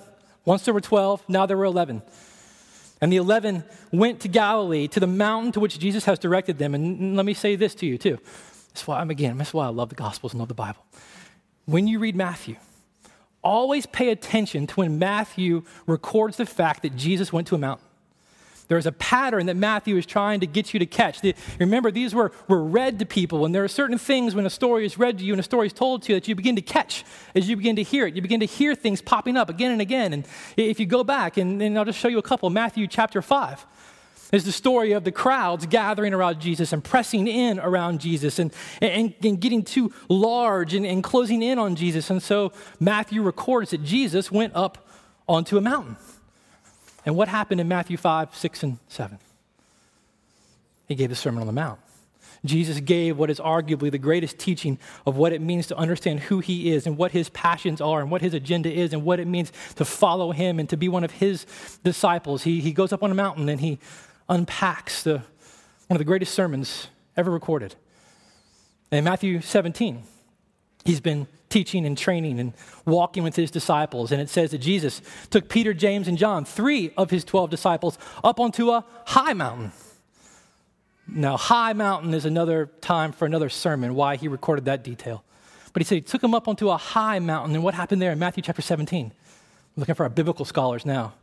Once 0.46 0.66
there 0.66 0.74
were 0.74 0.82
12, 0.82 1.28
now 1.30 1.46
there 1.46 1.58
were 1.58 1.66
11. 1.66 2.02
And 3.02 3.14
the 3.14 3.18
11 3.18 3.64
went 3.92 4.20
to 4.22 4.28
Galilee, 4.28 4.88
to 4.90 5.00
the 5.00 5.08
mountain 5.08 5.54
to 5.54 5.60
which 5.60 5.80
Jesus 5.80 6.06
has 6.06 6.20
directed 6.20 6.58
them. 6.58 6.76
And 6.76 7.16
let 7.16 7.26
me 7.26 7.34
say 7.34 7.56
this 7.56 7.76
to 7.76 7.86
you, 7.86 7.98
too. 7.98 8.18
That's 8.70 8.88
why 8.88 9.00
I'm 9.00 9.10
again, 9.10 9.38
that's 9.38 9.54
why 9.54 9.66
I 9.66 9.70
love 9.70 9.90
the 9.90 9.96
Gospels 9.96 10.34
and 10.34 10.40
love 10.40 10.48
the 10.48 10.54
Bible. 10.54 10.86
When 11.66 11.88
you 11.88 12.00
read 12.00 12.16
Matthew, 12.16 12.56
always 13.44 13.86
pay 13.86 14.10
attention 14.10 14.68
to 14.68 14.76
when 14.76 15.00
Matthew 15.00 15.64
records 15.86 16.38
the 16.38 16.46
fact 16.46 16.84
that 16.84 16.96
Jesus 16.96 17.32
went 17.32 17.48
to 17.48 17.56
a 17.56 17.58
mountain. 17.60 17.86
There's 18.70 18.86
a 18.86 18.92
pattern 18.92 19.48
that 19.48 19.56
Matthew 19.56 19.98
is 19.98 20.06
trying 20.06 20.42
to 20.42 20.48
get 20.48 20.76
you 20.76 20.80
to 20.80 20.86
catch. 20.86 21.22
The, 21.22 21.34
remember, 21.60 21.90
these 21.90 22.14
were, 22.14 22.32
were 22.48 22.64
read 22.64 23.00
to 23.00 23.06
people, 23.06 23.44
and 23.44 23.54
there 23.54 23.64
are 23.64 23.68
certain 23.68 23.98
things 23.98 24.36
when 24.36 24.46
a 24.46 24.50
story 24.50 24.86
is 24.86 24.96
read 24.98 25.18
to 25.18 25.26
you 25.26 25.34
and 25.34 25.40
a 25.40 25.44
story 25.44 25.66
is 25.66 25.74
told 25.74 26.04
to 26.04 26.14
you 26.14 26.20
that 26.20 26.28
you 26.28 26.36
begin 26.36 26.56
to 26.56 26.62
catch 26.62 27.04
as 27.34 27.50
you 27.50 27.58
begin 27.58 27.76
to 27.78 27.84
hear 27.84 28.06
it. 28.06 28.16
You 28.16 28.22
begin 28.22 28.42
to 28.42 28.46
hear 28.46 28.76
things 28.76 29.02
popping 29.02 29.38
up 29.38 29.50
again 29.50 29.72
and 29.72 29.82
again. 29.82 30.14
And 30.14 30.28
if 30.56 30.80
you 30.80 30.86
go 30.86 31.04
back, 31.04 31.38
and, 31.38 31.60
and 31.64 31.80
I'll 31.80 31.86
just 31.86 31.98
show 31.98 32.10
you 32.10 32.20
a 32.20 32.24
couple, 32.24 32.48
Matthew 32.52 32.86
chapter 32.86 33.24
5 33.24 33.66
is 34.32 34.46
the 34.46 34.52
story 34.52 34.92
of 34.92 35.04
the 35.04 35.12
crowds 35.12 35.66
gathering 35.66 36.14
around 36.14 36.40
Jesus 36.40 36.72
and 36.72 36.84
pressing 36.84 37.28
in 37.28 37.60
around 37.60 38.00
Jesus 38.00 38.38
and, 38.40 38.54
and, 38.82 39.14
and 39.24 39.40
getting 39.40 39.64
too 39.64 39.92
large 40.08 40.74
and, 40.74 40.86
and 40.86 41.04
closing 41.04 41.42
in 41.42 41.58
on 41.58 41.76
Jesus. 41.76 42.10
And 42.10 42.22
so 42.22 42.52
Matthew 42.80 43.24
records 43.24 43.72
that 43.72 43.84
Jesus 43.84 44.32
went 44.32 44.56
up 44.56 44.88
onto 45.28 45.58
a 45.58 45.62
mountain. 45.62 45.98
And 47.06 47.16
what 47.16 47.28
happened 47.28 47.60
in 47.60 47.68
Matthew 47.68 47.98
5, 47.98 48.36
6, 48.36 48.64
and 48.64 48.78
7? 48.88 49.18
He 50.88 50.96
gave 50.96 51.10
the 51.10 51.16
Sermon 51.16 51.42
on 51.42 51.48
the 51.48 51.54
Mount. 51.54 51.80
Jesus 52.46 52.80
gave 52.80 53.18
what 53.18 53.30
is 53.30 53.40
arguably 53.40 53.92
the 53.92 53.98
greatest 53.98 54.38
teaching 54.38 54.78
of 55.06 55.18
what 55.18 55.34
it 55.34 55.42
means 55.42 55.68
to 55.68 55.76
understand 55.76 56.22
who 56.22 56.40
he 56.40 56.72
is 56.72 56.88
and 56.88 56.98
what 56.98 57.12
his 57.12 57.30
passions 57.30 57.82
are 57.82 58.00
and 58.00 58.10
what 58.10 58.22
his 58.22 58.34
agenda 58.34 58.72
is 58.72 58.94
and 58.94 59.04
what 59.04 59.20
it 59.20 59.28
means 59.28 59.52
to 59.76 59.84
follow 59.84 60.32
him 60.32 60.58
and 60.58 60.70
to 60.70 60.78
be 60.78 60.88
one 60.88 61.04
of 61.04 61.12
his 61.12 61.46
disciples. 61.84 62.44
He, 62.44 62.62
he 62.62 62.72
goes 62.72 62.94
up 62.94 63.04
on 63.04 63.12
a 63.12 63.16
mountain 63.16 63.50
and 63.50 63.60
he 63.60 63.80
unpacks 64.30 65.04
the, 65.04 65.18
one 65.88 65.96
of 65.96 65.98
the 65.98 66.06
greatest 66.06 66.34
sermons 66.34 66.88
ever 67.18 67.32
recorded. 67.32 67.76
In 68.92 69.04
Matthew 69.04 69.42
17, 69.42 70.04
he's 70.86 71.02
been 71.02 71.28
teaching 71.50 71.86
and 71.86 71.98
training 71.98 72.40
and 72.40 72.54
walking 72.86 73.24
with 73.24 73.36
his 73.36 73.52
disciples. 73.52 74.12
And 74.12 74.22
it 74.22 74.30
says 74.30 74.52
that 74.52 74.60
Jesus 74.60 75.02
took 75.30 75.50
Peter, 75.50 75.74
James, 75.74 76.08
and 76.08 76.18
John, 76.18 76.46
three 76.46 76.92
of 76.96 77.10
his 77.10 77.24
12 77.24 77.50
disciples, 77.50 77.98
up 78.24 78.40
onto 78.40 78.70
a 78.70 78.86
high 79.06 79.34
mountain. 79.34 79.72
Now, 81.08 81.38
high 81.38 81.74
mountain 81.74 82.14
is 82.14 82.26
another 82.26 82.68
time 82.82 83.12
for 83.12 83.26
another 83.26 83.50
sermon, 83.50 83.96
why 83.96 84.16
he 84.16 84.28
recorded 84.28 84.66
that 84.66 84.84
detail. 84.84 85.24
But 85.74 85.82
he 85.82 85.86
said 85.86 85.96
he 85.96 86.02
took 86.02 86.22
them 86.22 86.36
up 86.36 86.48
onto 86.48 86.70
a 86.70 86.78
high 86.78 87.20
mountain. 87.20 87.56
And 87.56 87.64
what 87.64 87.74
happened 87.74 88.02
there 88.02 88.12
in 88.12 88.20
Matthew 88.20 88.44
chapter 88.44 88.62
17? 88.62 89.06
I'm 89.06 89.14
looking 89.76 89.96
for 89.96 90.04
our 90.04 90.10
biblical 90.10 90.46
scholars 90.46 90.86
now. 90.86 91.14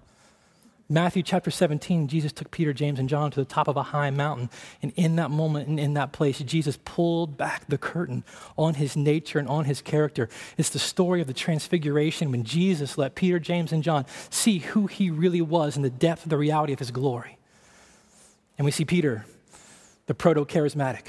Matthew 0.89 1.25
chapter 1.25 1.51
17, 1.51 2.07
Jesus 2.07 2.33
took 2.33 2.53
Peter, 2.53 2.73
James, 2.73 3.01
and 3.01 3.09
John 3.09 3.33
to 3.33 3.41
the 3.41 3.45
top 3.45 3.67
of 3.67 3.77
a 3.77 3.83
high 3.83 4.11
mountain. 4.11 4.51
And 4.83 4.93
in 4.95 5.17
that 5.17 5.33
moment 5.33 5.67
and 5.69 5.81
in 5.81 5.95
that 5.95 6.13
place, 6.13 6.39
Jesus 6.39 6.79
pulled 6.85 7.37
back 7.37 7.67
the 7.67 7.77
curtain 7.77 8.23
on 8.57 8.75
his 8.75 8.97
nature 8.97 9.41
and 9.41 9.49
on 9.49 9.65
his 9.65 9.83
character. 9.83 10.29
It's 10.57 10.71
the 10.71 10.79
story 10.79 11.21
of 11.21 11.27
the 11.27 11.35
transfiguration 11.35 12.31
when 12.31 12.45
Jesus 12.45 12.97
let 12.97 13.17
Peter, 13.17 13.41
James, 13.41 13.73
and 13.73 13.83
John 13.83 14.07
see 14.31 14.59
who 14.59 14.87
he 14.87 15.11
really 15.11 15.41
was 15.41 15.75
and 15.75 15.85
the 15.85 15.91
depth 15.91 16.23
of 16.23 16.31
the 16.31 16.39
reality 16.39 16.73
of 16.73 16.79
his 16.79 16.93
glory. 16.93 17.37
And 18.57 18.65
we 18.65 18.71
see 18.71 18.85
Peter, 18.85 19.27
the 20.07 20.15
proto 20.15 20.45
charismatic, 20.45 21.07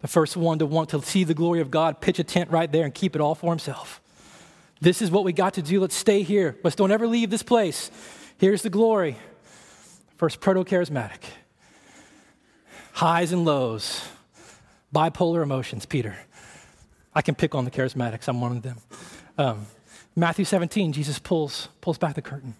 the 0.00 0.08
first 0.08 0.36
one 0.36 0.60
to 0.60 0.66
want 0.66 0.90
to 0.90 1.02
see 1.02 1.24
the 1.24 1.34
glory 1.34 1.60
of 1.60 1.72
God, 1.72 2.00
pitch 2.00 2.20
a 2.20 2.24
tent 2.24 2.52
right 2.52 2.70
there 2.70 2.84
and 2.84 2.94
keep 2.94 3.16
it 3.16 3.20
all 3.20 3.34
for 3.34 3.50
himself. 3.50 4.00
This 4.80 5.02
is 5.02 5.10
what 5.10 5.24
we 5.24 5.32
got 5.32 5.54
to 5.54 5.62
do. 5.62 5.80
Let's 5.80 5.96
stay 5.96 6.22
here. 6.22 6.56
Let's 6.62 6.76
don't 6.76 6.92
ever 6.92 7.08
leave 7.08 7.30
this 7.30 7.42
place. 7.42 7.90
Here's 8.38 8.60
the 8.60 8.70
glory. 8.70 9.16
First, 10.16 10.40
proto 10.40 10.62
charismatic. 10.64 11.22
Highs 12.92 13.32
and 13.32 13.44
lows, 13.44 14.06
bipolar 14.94 15.42
emotions, 15.42 15.86
Peter. 15.86 16.16
I 17.14 17.22
can 17.22 17.34
pick 17.34 17.54
on 17.54 17.64
the 17.64 17.70
charismatics, 17.70 18.28
I'm 18.28 18.40
one 18.40 18.52
of 18.52 18.62
them. 18.62 18.78
Um, 19.38 19.66
Matthew 20.14 20.44
17, 20.44 20.92
Jesus 20.92 21.18
pulls, 21.18 21.68
pulls 21.80 21.98
back 21.98 22.14
the 22.14 22.22
curtain. 22.22 22.54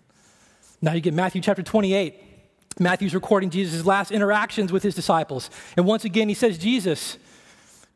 Now 0.81 0.93
you 0.93 1.01
get 1.01 1.15
Matthew 1.15 1.41
chapter 1.43 1.63
28. 1.63 2.23
Matthew's 2.79 3.15
recording 3.15 3.49
Jesus' 3.49 3.85
last 3.85 4.11
interactions 4.11 4.73
with 4.73 4.83
his 4.83 4.95
disciples. 4.95 5.51
And 5.77 5.87
once 5.87 6.05
again, 6.05 6.29
he 6.29 6.35
says, 6.35 6.59
Jesus, 6.59 7.17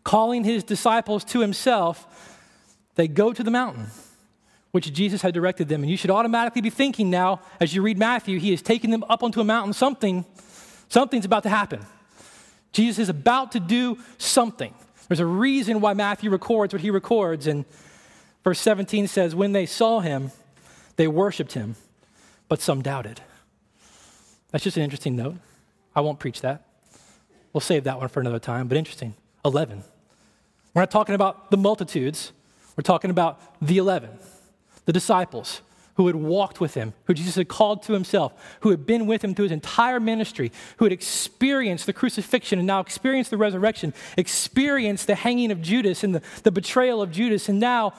calling 0.04 0.44
his 0.44 0.64
disciples 0.64 1.24
to 1.24 1.40
himself, 1.40 2.06
they 2.94 3.08
go 3.08 3.32
to 3.32 3.42
the 3.42 3.50
mountain 3.50 3.86
which 4.72 4.92
Jesus 4.92 5.22
had 5.22 5.34
directed 5.34 5.68
them. 5.68 5.82
And 5.82 5.90
you 5.90 5.96
should 5.96 6.10
automatically 6.10 6.62
be 6.62 6.70
thinking 6.70 7.10
now, 7.10 7.40
as 7.58 7.74
you 7.74 7.82
read 7.82 7.98
Matthew, 7.98 8.38
he 8.38 8.52
is 8.52 8.62
taking 8.62 8.90
them 8.90 9.04
up 9.08 9.22
onto 9.22 9.40
a 9.40 9.44
mountain. 9.44 9.72
Something, 9.72 10.24
something's 10.88 11.24
about 11.24 11.42
to 11.44 11.48
happen. 11.48 11.80
Jesus 12.72 13.00
is 13.00 13.08
about 13.08 13.52
to 13.52 13.60
do 13.60 13.98
something. 14.18 14.72
There's 15.08 15.20
a 15.20 15.26
reason 15.26 15.80
why 15.80 15.94
Matthew 15.94 16.30
records 16.30 16.72
what 16.72 16.82
he 16.82 16.90
records. 16.90 17.48
And 17.48 17.64
verse 18.44 18.60
17 18.60 19.08
says, 19.08 19.34
When 19.34 19.52
they 19.52 19.66
saw 19.66 20.00
him, 20.00 20.30
they 20.94 21.08
worshiped 21.08 21.52
him, 21.52 21.74
but 22.48 22.60
some 22.60 22.80
doubted. 22.80 23.20
That's 24.52 24.62
just 24.62 24.76
an 24.76 24.84
interesting 24.84 25.16
note. 25.16 25.36
I 25.96 26.00
won't 26.00 26.20
preach 26.20 26.42
that. 26.42 26.66
We'll 27.52 27.60
save 27.60 27.84
that 27.84 27.98
one 27.98 28.08
for 28.08 28.20
another 28.20 28.38
time, 28.38 28.68
but 28.68 28.76
interesting. 28.76 29.14
11. 29.44 29.82
We're 30.74 30.82
not 30.82 30.92
talking 30.92 31.16
about 31.16 31.50
the 31.50 31.56
multitudes, 31.56 32.30
we're 32.76 32.82
talking 32.82 33.10
about 33.10 33.40
the 33.60 33.78
11 33.78 34.10
the 34.90 34.94
disciples 34.94 35.60
who 35.94 36.08
had 36.08 36.16
walked 36.16 36.60
with 36.60 36.74
him, 36.74 36.94
who 37.04 37.14
Jesus 37.14 37.36
had 37.36 37.46
called 37.46 37.84
to 37.84 37.92
himself, 37.92 38.32
who 38.62 38.70
had 38.70 38.86
been 38.86 39.06
with 39.06 39.22
him 39.22 39.36
through 39.36 39.44
his 39.44 39.52
entire 39.52 40.00
ministry, 40.00 40.50
who 40.78 40.84
had 40.84 40.90
experienced 40.90 41.86
the 41.86 41.92
crucifixion 41.92 42.58
and 42.58 42.66
now 42.66 42.80
experienced 42.80 43.30
the 43.30 43.36
resurrection, 43.36 43.94
experienced 44.16 45.06
the 45.06 45.14
hanging 45.14 45.52
of 45.52 45.62
Judas 45.62 46.02
and 46.02 46.12
the, 46.12 46.22
the 46.42 46.50
betrayal 46.50 47.00
of 47.00 47.12
Judas, 47.12 47.48
and 47.48 47.60
now 47.60 47.94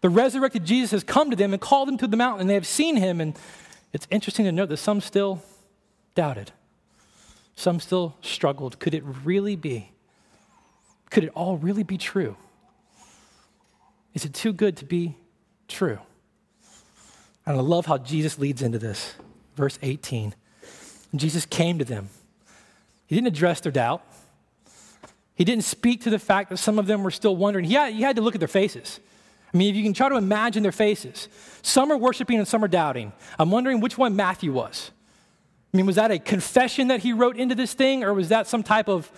the 0.00 0.08
resurrected 0.08 0.64
Jesus 0.64 0.90
has 0.90 1.04
come 1.04 1.30
to 1.30 1.36
them 1.36 1.52
and 1.52 1.62
called 1.62 1.86
them 1.86 1.96
to 1.98 2.08
the 2.08 2.16
mountain, 2.16 2.40
and 2.40 2.50
they 2.50 2.54
have 2.54 2.66
seen 2.66 2.96
him. 2.96 3.20
And 3.20 3.38
it's 3.92 4.08
interesting 4.10 4.44
to 4.46 4.50
note 4.50 4.70
that 4.70 4.78
some 4.78 5.00
still 5.00 5.44
doubted, 6.16 6.50
some 7.54 7.78
still 7.78 8.16
struggled. 8.20 8.80
Could 8.80 8.94
it 8.94 9.04
really 9.22 9.54
be? 9.54 9.92
Could 11.08 11.22
it 11.22 11.30
all 11.36 11.56
really 11.56 11.84
be 11.84 11.98
true? 11.98 12.36
Is 14.12 14.24
it 14.24 14.34
too 14.34 14.52
good 14.52 14.76
to 14.78 14.84
be 14.84 15.14
true? 15.68 16.00
And 17.44 17.56
I 17.56 17.60
love 17.60 17.86
how 17.86 17.98
Jesus 17.98 18.38
leads 18.38 18.62
into 18.62 18.78
this. 18.78 19.14
Verse 19.56 19.78
18. 19.82 20.34
Jesus 21.14 21.44
came 21.44 21.78
to 21.78 21.84
them. 21.84 22.08
He 23.06 23.14
didn't 23.14 23.28
address 23.28 23.60
their 23.60 23.72
doubt. 23.72 24.02
He 25.34 25.44
didn't 25.44 25.64
speak 25.64 26.02
to 26.02 26.10
the 26.10 26.18
fact 26.18 26.50
that 26.50 26.58
some 26.58 26.78
of 26.78 26.86
them 26.86 27.02
were 27.02 27.10
still 27.10 27.36
wondering. 27.36 27.64
He 27.64 27.74
had, 27.74 28.16
to 28.16 28.22
look 28.22 28.34
at 28.34 28.40
their 28.40 28.48
faces. 28.48 29.00
I 29.52 29.56
mean, 29.56 29.70
if 29.70 29.76
you 29.76 29.82
can 29.82 29.92
try 29.92 30.08
to 30.08 30.16
imagine 30.16 30.62
their 30.62 30.72
faces, 30.72 31.28
some 31.62 31.90
are 31.90 31.96
worshiping 31.96 32.38
and 32.38 32.48
some 32.48 32.64
are 32.64 32.68
doubting. 32.68 33.12
I'm 33.38 33.50
wondering 33.50 33.80
which 33.80 33.98
one 33.98 34.16
Matthew 34.16 34.52
was. 34.52 34.90
I 35.72 35.76
mean, 35.76 35.86
was 35.86 35.96
that 35.96 36.10
a 36.10 36.18
confession 36.18 36.88
that 36.88 37.00
he 37.00 37.12
wrote 37.12 37.36
into 37.36 37.54
this 37.54 37.72
thing, 37.74 38.04
or 38.04 38.14
was 38.14 38.28
that 38.28 38.46
some 38.46 38.62
type 38.62 38.88
of, 38.88 39.10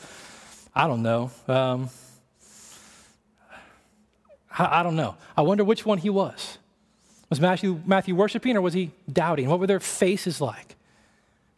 I 0.75 0.87
don't 0.87 1.03
know, 1.03 1.31
um, 1.49 1.91
I, 4.57 4.81
I 4.81 4.83
don't 4.83 4.97
know. 4.97 5.17
I 5.37 5.43
wonder 5.43 5.65
which 5.65 5.85
one 5.85 5.99
he 5.99 6.11
was. 6.11 6.59
Was 7.31 7.41
Matthew, 7.41 7.81
Matthew 7.85 8.15
worshiping 8.15 8.57
or 8.57 8.61
was 8.61 8.75
he 8.75 8.93
doubting? 9.11 9.49
What 9.49 9.61
were 9.61 9.67
their 9.67 9.81
faces 9.81 10.41
like? 10.41 10.77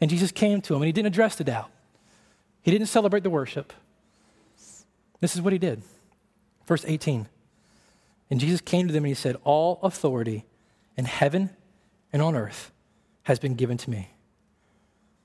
And 0.01 0.11
Jesus 0.11 0.31
came 0.33 0.61
to 0.63 0.75
him 0.75 0.83
and 0.83 0.87
he 0.87 0.93
didn't 0.93 1.09
address 1.09 1.37
the 1.37 1.45
doubt. 1.45 1.71
He 2.63 2.71
didn't 2.71 2.89
celebrate 2.89 3.23
the 3.23 3.31
worship. 3.31 3.73
This 5.21 5.35
is 5.35 5.43
what 5.43 5.53
he 5.53 5.59
did. 5.59 5.83
Verse 6.67 6.85
18. 6.87 7.29
And 8.31 8.41
Jesus 8.41 8.61
came 8.61 8.87
to 8.87 8.93
them 8.93 9.05
and 9.05 9.09
he 9.09 9.15
said, 9.15 9.37
All 9.45 9.79
authority 9.83 10.45
in 10.97 11.05
heaven 11.05 11.51
and 12.13 12.21
on 12.21 12.35
earth 12.35 12.73
has 13.25 13.39
been 13.39 13.55
given 13.55 13.77
to 13.79 13.91
me. 13.91 14.11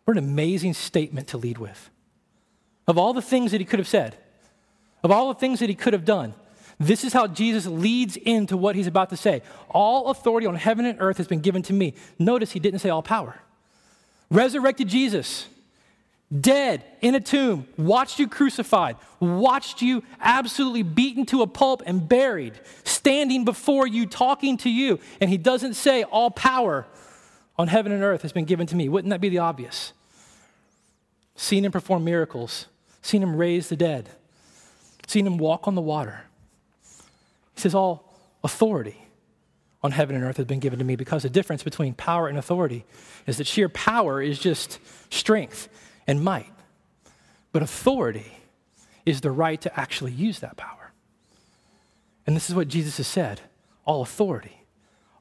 What 0.05 0.17
an 0.17 0.23
amazing 0.23 0.73
statement 0.73 1.27
to 1.29 1.37
lead 1.37 1.57
with. 1.57 1.89
Of 2.87 2.97
all 2.97 3.13
the 3.13 3.21
things 3.21 3.51
that 3.51 3.61
he 3.61 3.65
could 3.65 3.79
have 3.79 3.87
said, 3.87 4.17
of 5.03 5.11
all 5.11 5.29
the 5.29 5.39
things 5.39 5.59
that 5.59 5.69
he 5.69 5.75
could 5.75 5.93
have 5.93 6.05
done, 6.05 6.33
this 6.81 7.03
is 7.03 7.13
how 7.13 7.27
Jesus 7.27 7.67
leads 7.67 8.17
into 8.17 8.57
what 8.57 8.75
he's 8.75 8.87
about 8.87 9.09
to 9.11 9.17
say. 9.17 9.43
All 9.69 10.09
authority 10.09 10.47
on 10.47 10.55
heaven 10.55 10.85
and 10.85 10.99
earth 10.99 11.17
has 11.17 11.27
been 11.27 11.41
given 11.41 11.61
to 11.63 11.73
me. 11.73 11.93
Notice 12.17 12.51
he 12.51 12.59
didn't 12.59 12.79
say 12.79 12.89
all 12.89 13.03
power. 13.03 13.39
Resurrected 14.31 14.87
Jesus, 14.87 15.47
dead 16.39 16.83
in 17.01 17.13
a 17.13 17.19
tomb, 17.19 17.67
watched 17.77 18.17
you 18.17 18.27
crucified, 18.27 18.95
watched 19.19 19.81
you 19.81 20.03
absolutely 20.21 20.83
beaten 20.83 21.25
to 21.27 21.41
a 21.41 21.47
pulp 21.47 21.83
and 21.85 22.07
buried, 22.07 22.59
standing 22.83 23.45
before 23.45 23.85
you, 23.85 24.05
talking 24.05 24.57
to 24.57 24.69
you. 24.69 24.99
And 25.19 25.29
he 25.29 25.37
doesn't 25.37 25.75
say 25.75 26.03
all 26.03 26.31
power 26.31 26.87
on 27.59 27.67
heaven 27.67 27.91
and 27.91 28.03
earth 28.03 28.23
has 28.23 28.31
been 28.31 28.45
given 28.45 28.65
to 28.67 28.75
me. 28.75 28.89
Wouldn't 28.89 29.11
that 29.11 29.21
be 29.21 29.29
the 29.29 29.39
obvious? 29.39 29.93
Seen 31.35 31.65
him 31.65 31.71
perform 31.71 32.03
miracles, 32.03 32.67
seen 33.01 33.21
him 33.21 33.35
raise 33.35 33.69
the 33.69 33.75
dead, 33.75 34.09
seen 35.05 35.27
him 35.27 35.37
walk 35.37 35.67
on 35.67 35.75
the 35.75 35.81
water. 35.81 36.25
He 37.55 37.61
says, 37.61 37.75
All 37.75 38.13
authority 38.43 38.97
on 39.83 39.91
heaven 39.91 40.15
and 40.15 40.23
earth 40.23 40.37
has 40.37 40.45
been 40.45 40.59
given 40.59 40.79
to 40.79 40.85
me 40.85 40.95
because 40.95 41.23
the 41.23 41.29
difference 41.29 41.63
between 41.63 41.93
power 41.93 42.27
and 42.27 42.37
authority 42.37 42.85
is 43.25 43.37
that 43.37 43.47
sheer 43.47 43.69
power 43.69 44.21
is 44.21 44.39
just 44.39 44.79
strength 45.09 45.69
and 46.07 46.23
might, 46.23 46.51
but 47.51 47.63
authority 47.63 48.37
is 49.05 49.21
the 49.21 49.31
right 49.31 49.59
to 49.61 49.79
actually 49.79 50.11
use 50.11 50.39
that 50.39 50.57
power. 50.57 50.91
And 52.27 52.35
this 52.35 52.49
is 52.49 52.55
what 52.55 52.67
Jesus 52.67 52.97
has 52.97 53.07
said 53.07 53.41
all 53.83 54.03
authority, 54.03 54.65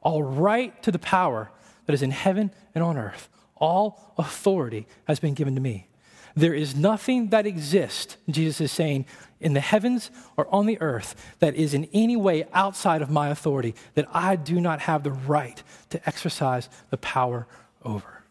all 0.03 0.23
right 0.23 0.81
to 0.83 0.93
the 0.93 0.99
power 0.99 1.51
that 1.87 1.95
is 1.95 2.03
in 2.03 2.11
heaven 2.11 2.51
and 2.75 2.85
on 2.85 2.99
earth. 2.99 3.29
All 3.57 4.15
authority 4.17 4.87
has 5.07 5.19
been 5.19 5.35
given 5.35 5.55
to 5.55 5.61
me. 5.61 5.87
There 6.35 6.55
is 6.55 6.75
nothing 6.75 7.29
that 7.29 7.47
exists, 7.47 8.17
Jesus 8.29 8.61
is 8.61 8.73
saying, 8.73 9.07
in 9.41 9.55
the 9.55 9.61
heavens 9.61 10.11
or 10.37 10.53
on 10.55 10.67
the 10.67 10.81
earth 10.81 11.15
that 11.39 11.55
is 11.55 11.75
in 11.75 11.89
any 11.93 12.17
way 12.17 12.47
outside 12.53 13.03
of 13.03 13.11
my 13.11 13.29
authority 13.29 13.75
that 13.95 14.07
I 14.13 14.37
do 14.37 14.61
not 14.61 14.81
have 14.81 15.03
the 15.03 15.11
right 15.11 15.63
to 15.91 16.07
exercise 16.07 16.69
the 16.91 16.99
power 16.99 17.47
over. 17.85 18.23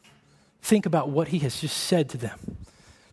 Think 0.61 0.85
about 0.85 1.09
what 1.09 1.29
he 1.29 1.39
has 1.39 1.59
just 1.61 1.77
said 1.77 2.09
to 2.09 2.17
them. 2.17 2.57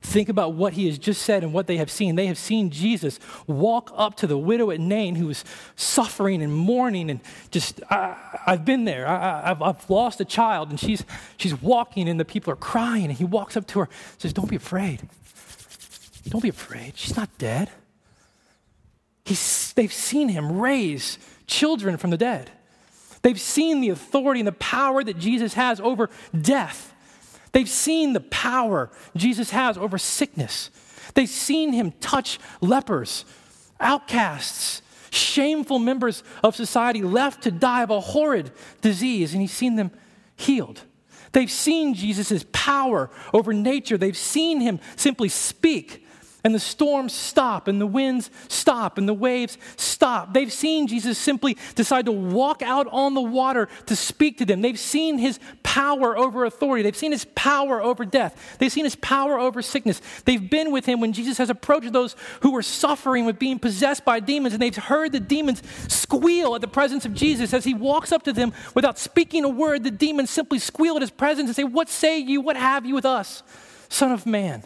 Think 0.07 0.29
about 0.29 0.53
what 0.55 0.75
he 0.75 0.87
has 0.87 0.99
just 0.99 1.23
said 1.23 1.43
and 1.43 1.53
what 1.53 1.67
they 1.67 1.79
have 1.79 1.91
seen. 1.91 2.15
They 2.15 2.27
have 2.27 2.39
seen 2.39 2.71
Jesus 2.71 3.19
walk 3.49 3.91
up 3.97 4.15
to 4.19 4.29
the 4.29 4.39
widow 4.39 4.71
at 4.71 4.79
Nain 4.79 5.17
who 5.17 5.27
was 5.27 5.45
suffering 5.75 6.43
and 6.43 6.55
mourning 6.55 7.11
and 7.11 7.19
just, 7.51 7.83
I, 7.91 8.17
have 8.47 8.65
been 8.65 8.85
there. 8.85 9.05
I, 9.09 9.49
have 9.49 9.91
lost 9.91 10.21
a 10.21 10.25
child 10.25 10.71
and 10.71 10.79
she's, 10.79 11.05
she's 11.39 11.61
walking 11.61 12.09
and 12.09 12.21
the 12.21 12.25
people 12.25 12.53
are 12.53 12.57
crying 12.57 13.07
and 13.07 13.15
he 13.15 13.25
walks 13.25 13.57
up 13.57 13.67
to 13.67 13.81
her 13.81 13.89
says, 14.19 14.33
Don't 14.33 14.49
be 14.49 14.55
afraid. 14.55 15.03
Don't 16.29 16.41
be 16.41 16.51
afraid. 16.51 16.93
She's 16.97 17.17
not 17.17 17.29
dead. 17.39 17.69
He's, 19.25 19.73
they've 19.73 19.93
seen 19.93 20.29
him 20.29 20.57
raise 20.57 21.19
children 21.49 21.97
from 21.97 22.11
the 22.11 22.17
dead. 22.17 22.53
They've 23.23 23.41
seen 23.41 23.81
the 23.81 23.89
authority 23.89 24.39
and 24.39 24.47
the 24.47 24.53
power 24.53 25.03
that 25.03 25.19
Jesus 25.19 25.55
has 25.55 25.81
over 25.81 26.11
death. 26.41 26.95
They've 27.57 27.67
seen 27.67 28.13
the 28.13 28.21
power 28.21 28.91
Jesus 29.17 29.49
has 29.49 29.79
over 29.79 29.97
sickness. 29.97 30.71
They've 31.15 31.27
seen 31.27 31.73
him 31.73 31.93
touch 32.03 32.39
lepers, 32.61 33.25
outcasts, 33.81 34.83
shameful 35.09 35.79
members 35.79 36.23
of 36.45 36.55
society 36.55 37.01
left 37.01 37.45
to 37.45 37.51
die 37.51 37.83
of 37.83 37.89
a 37.89 37.99
horrid 37.99 38.51
disease, 38.83 39.33
and 39.33 39.41
he's 39.41 39.55
seen 39.55 39.77
them 39.77 39.91
healed. 40.37 40.83
They've 41.33 41.51
seen 41.51 41.95
Jesus' 41.95 42.45
power 42.53 43.09
over 43.33 43.55
nature. 43.55 43.97
They've 43.97 44.15
seen 44.15 44.61
him 44.61 44.79
simply 44.97 45.31
speak 45.31 46.06
and 46.47 46.55
the 46.55 46.61
storms 46.61 47.13
stop, 47.13 47.67
and 47.67 47.81
the 47.81 47.89
winds 47.89 48.31
stop, 48.47 48.99
and 48.99 49.09
the 49.09 49.13
waves 49.13 49.59
stop. 49.77 50.33
They've 50.33 50.53
seen 50.53 50.87
Jesus 50.87 51.19
simply 51.19 51.57
decide 51.75 52.07
to 52.07 52.13
walk 52.13 52.63
out 52.63 52.87
on 52.93 53.15
the 53.15 53.21
water 53.21 53.69
to 53.87 53.97
speak 53.97 54.39
to 54.39 54.45
them. 54.45 54.63
They've 54.63 54.79
seen 54.79 55.19
his 55.19 55.41
power 55.65 56.17
over 56.17 56.45
authority. 56.45 56.85
They've 56.85 56.97
seen 56.97 57.11
his 57.11 57.25
power 57.35 57.83
over 57.83 58.05
death. 58.05 58.59
They've 58.61 58.71
seen 58.71 58.85
his 58.85 58.95
power 58.95 59.41
over 59.41 59.61
sickness. 59.61 60.01
They've 60.25 60.49
been 60.49 60.71
with 60.71 60.87
him 60.87 61.01
when 61.01 61.13
Jesus 61.13 61.37
has 61.39 61.51
approached 61.51 61.93
those 61.93 62.15
who 62.43 62.53
were 62.53 62.63
suffering 62.63 63.25
with 63.25 63.41
being 63.41 63.59
possessed 63.59 64.05
by 64.05 64.21
demons, 64.21 64.55
and 64.55 64.63
they've 64.63 64.77
heard 64.77 65.11
the 65.11 65.19
demons 65.19 65.65
squeal 65.89 66.55
at 66.55 66.61
the 66.61 66.69
presence 66.69 67.05
of 67.05 67.13
Jesus 67.13 67.53
as 67.55 67.65
he 67.65 67.75
walks 67.75 68.13
up 68.13 68.23
to 68.23 68.33
them 68.33 68.53
without 68.73 69.01
speaking 69.01 69.43
a 69.43 69.49
word. 69.49 69.83
The 69.83 69.91
demons 69.91 70.31
simply 70.31 70.61
squeal 70.61 70.95
at 70.95 71.03
his 71.03 71.11
presence 71.11 71.49
and 71.49 71.57
say, 71.57 71.65
What 71.65 71.89
say 71.89 72.21
you? 72.21 72.41
What 72.41 72.57
have 72.57 72.87
you 72.87 72.95
with 72.95 73.05
us, 73.05 73.43
Son 73.89 74.13
of 74.13 74.27
Man? 74.27 74.63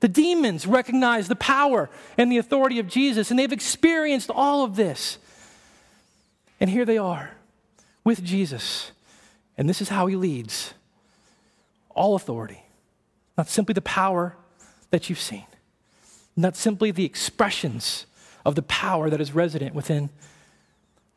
The 0.00 0.08
demons 0.08 0.66
recognize 0.66 1.28
the 1.28 1.36
power 1.36 1.88
and 2.18 2.30
the 2.30 2.38
authority 2.38 2.78
of 2.78 2.88
Jesus, 2.88 3.30
and 3.30 3.38
they've 3.38 3.52
experienced 3.52 4.30
all 4.30 4.64
of 4.64 4.76
this. 4.76 5.18
And 6.60 6.68
here 6.68 6.84
they 6.84 6.98
are 6.98 7.32
with 8.04 8.22
Jesus. 8.22 8.92
And 9.56 9.68
this 9.68 9.80
is 9.80 9.88
how 9.88 10.06
he 10.06 10.16
leads 10.16 10.74
all 11.90 12.14
authority, 12.14 12.64
not 13.38 13.48
simply 13.48 13.72
the 13.72 13.80
power 13.82 14.36
that 14.90 15.08
you've 15.08 15.20
seen, 15.20 15.46
not 16.36 16.56
simply 16.56 16.90
the 16.90 17.04
expressions 17.04 18.06
of 18.44 18.56
the 18.56 18.62
power 18.62 19.08
that 19.08 19.20
is 19.20 19.32
resident 19.32 19.74
within 19.74 20.10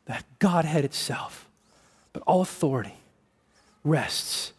that 0.06 0.24
Godhead 0.40 0.86
itself, 0.86 1.50
but 2.14 2.24
all 2.26 2.42
authority 2.42 2.96
rests 3.84 4.54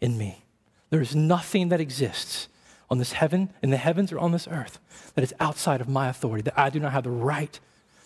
in 0.00 0.16
me. 0.16 0.42
There 0.90 1.02
is 1.02 1.14
nothing 1.14 1.68
that 1.68 1.80
exists 1.80 2.48
on 2.88 2.98
this 2.98 3.12
heaven, 3.12 3.50
in 3.62 3.70
the 3.70 3.76
heavens 3.76 4.12
or 4.12 4.18
on 4.18 4.32
this 4.32 4.46
earth, 4.50 4.78
that 5.14 5.24
is 5.24 5.34
outside 5.40 5.80
of 5.80 5.88
my 5.88 6.08
authority, 6.08 6.42
that 6.42 6.58
I 6.58 6.70
do 6.70 6.78
not 6.78 6.92
have 6.92 7.04
the 7.04 7.10
right 7.10 7.58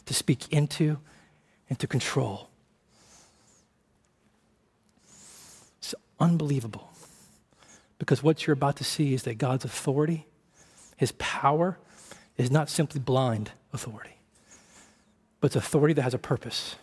to 0.06 0.14
speak 0.14 0.50
into 0.50 0.98
and 1.68 1.78
to 1.78 1.86
control. 1.86 2.48
It's 5.78 5.94
unbelievable 6.18 6.90
because 7.98 8.22
what 8.22 8.46
you're 8.46 8.54
about 8.54 8.76
to 8.76 8.84
see 8.84 9.12
is 9.14 9.24
that 9.24 9.38
God's 9.38 9.64
authority, 9.64 10.26
his 10.96 11.12
power, 11.12 11.78
is 12.36 12.50
not 12.50 12.70
simply 12.70 13.00
blind 13.00 13.52
authority, 13.72 14.16
but 15.40 15.48
it's 15.48 15.56
authority 15.56 15.94
that 15.94 16.02
has 16.02 16.14
a 16.14 16.18
purpose. 16.18 16.76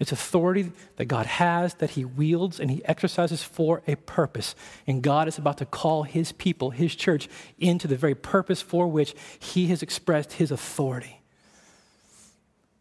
It's 0.00 0.12
authority 0.12 0.72
that 0.96 1.04
God 1.04 1.26
has, 1.26 1.74
that 1.74 1.90
He 1.90 2.06
wields, 2.06 2.58
and 2.58 2.70
He 2.70 2.82
exercises 2.86 3.42
for 3.42 3.82
a 3.86 3.96
purpose. 3.96 4.54
And 4.86 5.02
God 5.02 5.28
is 5.28 5.36
about 5.36 5.58
to 5.58 5.66
call 5.66 6.04
His 6.04 6.32
people, 6.32 6.70
His 6.70 6.94
church, 6.94 7.28
into 7.58 7.86
the 7.86 7.96
very 7.96 8.14
purpose 8.14 8.62
for 8.62 8.88
which 8.88 9.14
He 9.38 9.66
has 9.66 9.82
expressed 9.82 10.32
His 10.32 10.50
authority. 10.50 11.20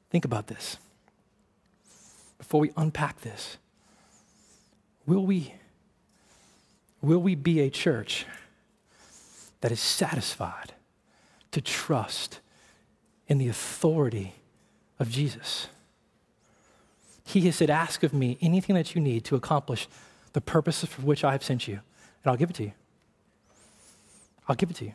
Think 0.10 0.24
about 0.24 0.48
this. 0.48 0.78
Before 2.38 2.62
we 2.62 2.72
unpack 2.78 3.20
this, 3.20 3.58
will 5.06 5.26
we, 5.26 5.54
will 7.02 7.22
we 7.22 7.36
be 7.36 7.60
a 7.60 7.70
church 7.70 8.26
that 9.60 9.74
is 9.74 9.82
satisfied 9.82 10.72
to 11.52 11.60
trust 11.60 12.40
in 13.28 13.40
the 13.40 13.50
authority 13.50 14.36
of 15.00 15.10
Jesus? 15.10 15.68
He 17.30 17.42
has 17.42 17.58
said, 17.58 17.70
Ask 17.70 18.02
of 18.02 18.12
me 18.12 18.40
anything 18.42 18.76
that 18.76 18.96
you 18.96 19.02
need 19.02 19.24
to 19.26 19.36
accomplish 19.36 19.88
the 20.34 20.42
purposes 20.42 20.90
for 20.90 21.04
which 21.04 21.24
I 21.24 21.34
have 21.34 21.44
sent 21.44 21.68
you, 21.68 21.76
and 21.76 22.32
I'll 22.32 22.36
give 22.36 22.50
it 22.50 22.56
to 22.56 22.64
you. 22.64 22.72
I'll 24.48 24.56
give 24.56 24.72
it 24.72 24.78
to 24.78 24.86
you. 24.86 24.94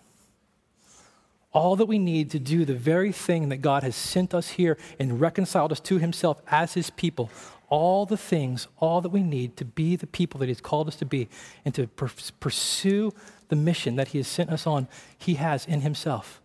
All 1.53 1.77
that 1.77 1.87
we 1.87 2.01
need 2.01 2.33
to 2.33 2.41
do 2.41 2.65
the 2.65 2.75
very 2.75 3.13
thing 3.13 3.51
that 3.51 3.59
God 3.59 3.85
has 3.85 3.95
sent 3.95 4.35
us 4.35 4.51
here 4.51 4.77
and 4.99 5.21
reconciled 5.21 5.71
us 5.71 5.79
to 5.81 5.99
Himself 5.99 6.43
as 6.49 6.75
His 6.75 6.91
people, 6.91 7.31
all 7.69 8.05
the 8.05 8.17
things, 8.17 8.67
all 8.79 9.01
that 9.01 9.11
we 9.11 9.23
need 9.23 9.57
to 9.59 9.65
be 9.65 9.95
the 9.95 10.09
people 10.09 10.41
that 10.41 10.49
He's 10.49 10.61
called 10.61 10.89
us 10.89 10.97
to 10.97 11.05
be 11.05 11.29
and 11.65 11.73
to 11.77 11.87
pursue 11.87 13.13
the 13.47 13.55
mission 13.55 13.95
that 13.95 14.09
He 14.09 14.19
has 14.19 14.27
sent 14.27 14.51
us 14.51 14.67
on, 14.67 14.89
He 15.17 15.35
has 15.35 15.67
in 15.67 15.83
Himself. 15.83 16.43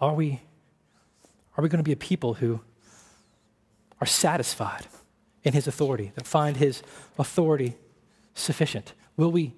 Are 0.00 0.14
we, 0.14 0.42
are 1.56 1.62
we 1.62 1.68
going 1.68 1.82
to 1.82 1.82
be 1.82 1.90
a 1.90 1.96
people 1.96 2.34
who 2.34 2.60
are 4.00 4.06
satisfied? 4.06 4.86
In 5.44 5.52
his 5.52 5.66
authority, 5.66 6.12
that 6.16 6.26
find 6.26 6.56
his 6.56 6.82
authority 7.18 7.76
sufficient? 8.34 8.94
Will 9.16 9.30
we, 9.30 9.54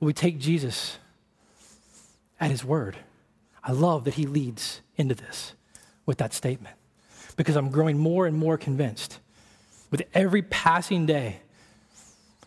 will 0.00 0.06
we 0.06 0.12
take 0.12 0.38
Jesus 0.38 0.98
at 2.40 2.50
his 2.50 2.64
word? 2.64 2.96
I 3.62 3.72
love 3.72 4.04
that 4.04 4.14
he 4.14 4.26
leads 4.26 4.80
into 4.96 5.14
this 5.14 5.52
with 6.06 6.18
that 6.18 6.32
statement 6.32 6.76
because 7.36 7.56
I'm 7.56 7.70
growing 7.70 7.98
more 7.98 8.26
and 8.26 8.36
more 8.36 8.56
convinced 8.56 9.18
with 9.90 10.02
every 10.14 10.42
passing 10.42 11.04
day 11.04 11.40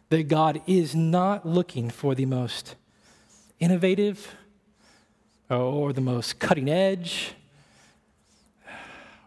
that 0.09 0.27
God 0.27 0.61
is 0.65 0.95
not 0.95 1.45
looking 1.45 1.89
for 1.89 2.15
the 2.15 2.25
most 2.25 2.75
innovative 3.59 4.35
or 5.49 5.93
the 5.93 6.01
most 6.01 6.39
cutting 6.39 6.69
edge 6.69 7.33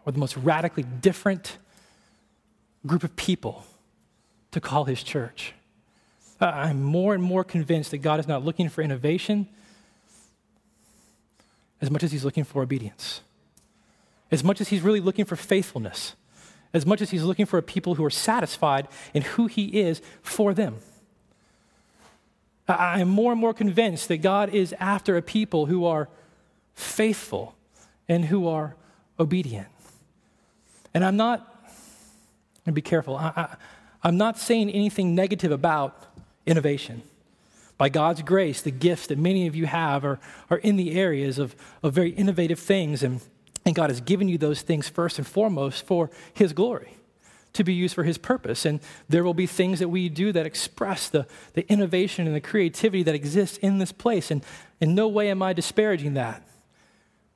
or 0.05 0.11
the 0.11 0.19
most 0.19 0.35
radically 0.37 0.83
different 0.83 1.57
group 2.85 3.03
of 3.03 3.15
people 3.15 3.65
to 4.51 4.59
call 4.61 4.85
his 4.85 5.03
church. 5.03 5.53
I'm 6.39 6.81
more 6.83 7.13
and 7.13 7.23
more 7.23 7.43
convinced 7.43 7.91
that 7.91 7.99
God 7.99 8.19
is 8.19 8.27
not 8.27 8.43
looking 8.43 8.69
for 8.69 8.81
innovation 8.81 9.47
as 11.81 11.89
much 11.89 12.03
as 12.03 12.11
he's 12.11 12.25
looking 12.25 12.43
for 12.43 12.61
obedience, 12.61 13.21
as 14.31 14.43
much 14.43 14.61
as 14.61 14.69
he's 14.69 14.81
really 14.81 14.99
looking 14.99 15.25
for 15.25 15.35
faithfulness, 15.35 16.15
as 16.73 16.85
much 16.85 17.01
as 17.01 17.11
he's 17.11 17.23
looking 17.23 17.45
for 17.45 17.57
a 17.57 17.61
people 17.61 17.95
who 17.95 18.05
are 18.05 18.09
satisfied 18.09 18.87
in 19.13 19.21
who 19.21 19.47
he 19.47 19.65
is 19.81 20.01
for 20.21 20.53
them. 20.53 20.77
I 22.67 23.01
am 23.01 23.09
more 23.09 23.31
and 23.33 23.41
more 23.41 23.53
convinced 23.53 24.07
that 24.07 24.17
God 24.17 24.53
is 24.53 24.73
after 24.79 25.17
a 25.17 25.21
people 25.21 25.65
who 25.65 25.85
are 25.85 26.07
faithful 26.73 27.55
and 28.07 28.25
who 28.25 28.47
are 28.47 28.75
obedient. 29.19 29.67
And 30.93 31.03
I'm 31.03 31.17
not, 31.17 31.52
and 32.65 32.73
be 32.73 32.81
careful, 32.81 33.17
I, 33.17 33.57
am 34.03 34.17
not 34.17 34.37
saying 34.37 34.69
anything 34.69 35.15
negative 35.15 35.51
about 35.51 36.05
innovation. 36.45 37.01
By 37.77 37.89
God's 37.89 38.21
grace, 38.21 38.61
the 38.61 38.71
gifts 38.71 39.07
that 39.07 39.17
many 39.17 39.47
of 39.47 39.55
you 39.55 39.65
have 39.65 40.05
are, 40.05 40.19
are 40.49 40.57
in 40.57 40.77
the 40.77 40.97
areas 40.97 41.39
of, 41.39 41.55
of 41.81 41.93
very 41.93 42.11
innovative 42.11 42.59
things, 42.59 43.03
and, 43.03 43.21
and 43.65 43.75
God 43.75 43.89
has 43.89 43.99
given 43.99 44.29
you 44.29 44.37
those 44.37 44.61
things 44.61 44.87
first 44.87 45.17
and 45.17 45.27
foremost 45.27 45.85
for 45.85 46.09
His 46.33 46.53
glory 46.53 46.97
to 47.53 47.63
be 47.63 47.73
used 47.73 47.95
for 47.95 48.03
his 48.03 48.17
purpose. 48.17 48.65
And 48.65 48.79
there 49.07 49.23
will 49.23 49.33
be 49.33 49.45
things 49.45 49.79
that 49.79 49.87
we 49.87 50.09
do 50.09 50.31
that 50.31 50.45
express 50.45 51.07
the, 51.07 51.27
the 51.53 51.67
innovation 51.71 52.27
and 52.27 52.35
the 52.35 52.41
creativity 52.41 53.03
that 53.03 53.15
exists 53.15 53.57
in 53.57 53.77
this 53.77 53.91
place. 53.91 54.31
And 54.31 54.43
in 54.81 54.95
no 54.95 55.07
way 55.07 55.29
am 55.29 55.41
I 55.41 55.53
disparaging 55.53 56.15
that. 56.15 56.43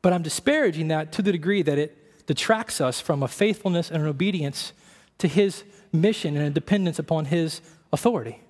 But 0.02 0.14
I'm 0.14 0.24
disparaging 0.24 0.90
that 0.90 1.12
to 1.14 1.22
the 1.22 1.32
degree 1.32 1.62
that 1.62 1.78
it 1.78 2.26
detracts 2.26 2.82
us 2.82 3.00
from 3.00 3.24
a 3.24 3.28
faithfulness 3.28 3.90
and 3.90 4.02
an 4.02 4.08
obedience 4.08 4.74
to 5.20 5.28
his 5.28 5.64
mission 5.92 6.36
and 6.36 6.46
a 6.46 6.50
dependence 6.50 7.00
upon 7.00 7.26
his 7.26 7.62
authority. 7.92 8.42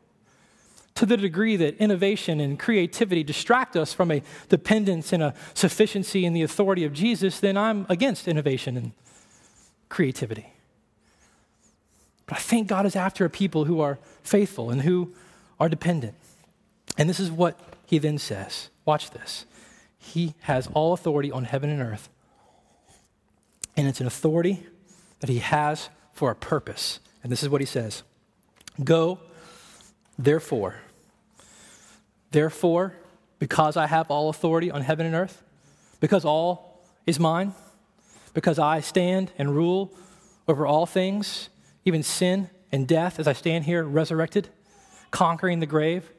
To 0.95 1.05
the 1.05 1.17
degree 1.17 1.55
that 1.57 1.77
innovation 1.77 2.39
and 2.39 2.57
creativity 2.57 3.23
distract 3.23 3.75
us 3.75 3.93
from 3.93 4.11
a 4.11 4.23
dependence 4.49 5.13
and 5.13 5.21
a 5.21 5.33
sufficiency 5.53 6.25
in 6.25 6.33
the 6.33 6.41
authority 6.41 6.83
of 6.83 6.93
Jesus, 6.93 7.39
then 7.39 7.55
I'm 7.55 7.85
against 7.87 8.27
innovation 8.27 8.75
and 8.75 8.91
creativity. 9.89 10.53
But 12.25 12.37
I 12.37 12.41
think 12.41 12.67
God 12.67 12.85
is 12.85 12.95
after 12.95 13.25
a 13.25 13.29
people 13.29 13.65
who 13.65 13.79
are 13.79 13.99
faithful 14.23 14.69
and 14.71 14.81
who 14.81 15.13
are 15.59 15.69
dependent. 15.69 16.15
And 16.97 17.07
this 17.09 17.19
is 17.19 17.31
what 17.31 17.59
he 17.85 17.99
then 17.99 18.17
says. 18.17 18.69
Watch 18.83 19.11
this. 19.11 19.45
He 19.97 20.33
has 20.41 20.67
all 20.73 20.93
authority 20.93 21.31
on 21.31 21.45
heaven 21.45 21.69
and 21.69 21.81
earth. 21.81 22.09
And 23.75 23.87
it's 23.87 24.01
an 24.01 24.07
authority 24.07 24.65
that 25.19 25.29
he 25.29 25.39
has 25.39 25.89
for 26.17 26.31
a 26.31 26.35
purpose. 26.35 26.99
And 27.21 27.31
this 27.31 27.43
is 27.43 27.49
what 27.49 27.61
he 27.61 27.67
says 27.67 28.03
Go, 28.83 29.19
therefore. 30.17 30.75
Therefore, 32.31 32.93
because 33.39 33.77
I 33.77 33.85
have 33.87 34.09
all 34.09 34.29
authority 34.29 34.71
on 34.71 34.81
heaven 34.81 35.05
and 35.05 35.15
earth, 35.15 35.43
because 35.99 36.25
all 36.25 36.83
is 37.05 37.19
mine, 37.19 37.53
because 38.33 38.59
I 38.59 38.81
stand 38.81 39.31
and 39.37 39.55
rule 39.55 39.93
over 40.47 40.65
all 40.65 40.85
things, 40.85 41.49
even 41.85 42.03
sin 42.03 42.49
and 42.71 42.87
death, 42.87 43.19
as 43.19 43.27
I 43.27 43.33
stand 43.33 43.65
here 43.65 43.83
resurrected, 43.83 44.49
conquering 45.11 45.59
the 45.59 45.65
grave 45.65 46.11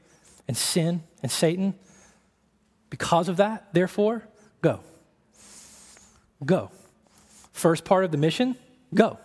and 0.47 0.57
sin 0.57 1.03
and 1.23 1.31
Satan. 1.31 1.75
Because 2.89 3.29
of 3.29 3.37
that, 3.37 3.75
therefore, 3.75 4.27
go. 4.63 4.81
Go. 6.45 6.71
First 7.53 7.85
part 7.85 8.05
of 8.05 8.13
the 8.13 8.17
mission, 8.17 8.57
go. 8.95 9.19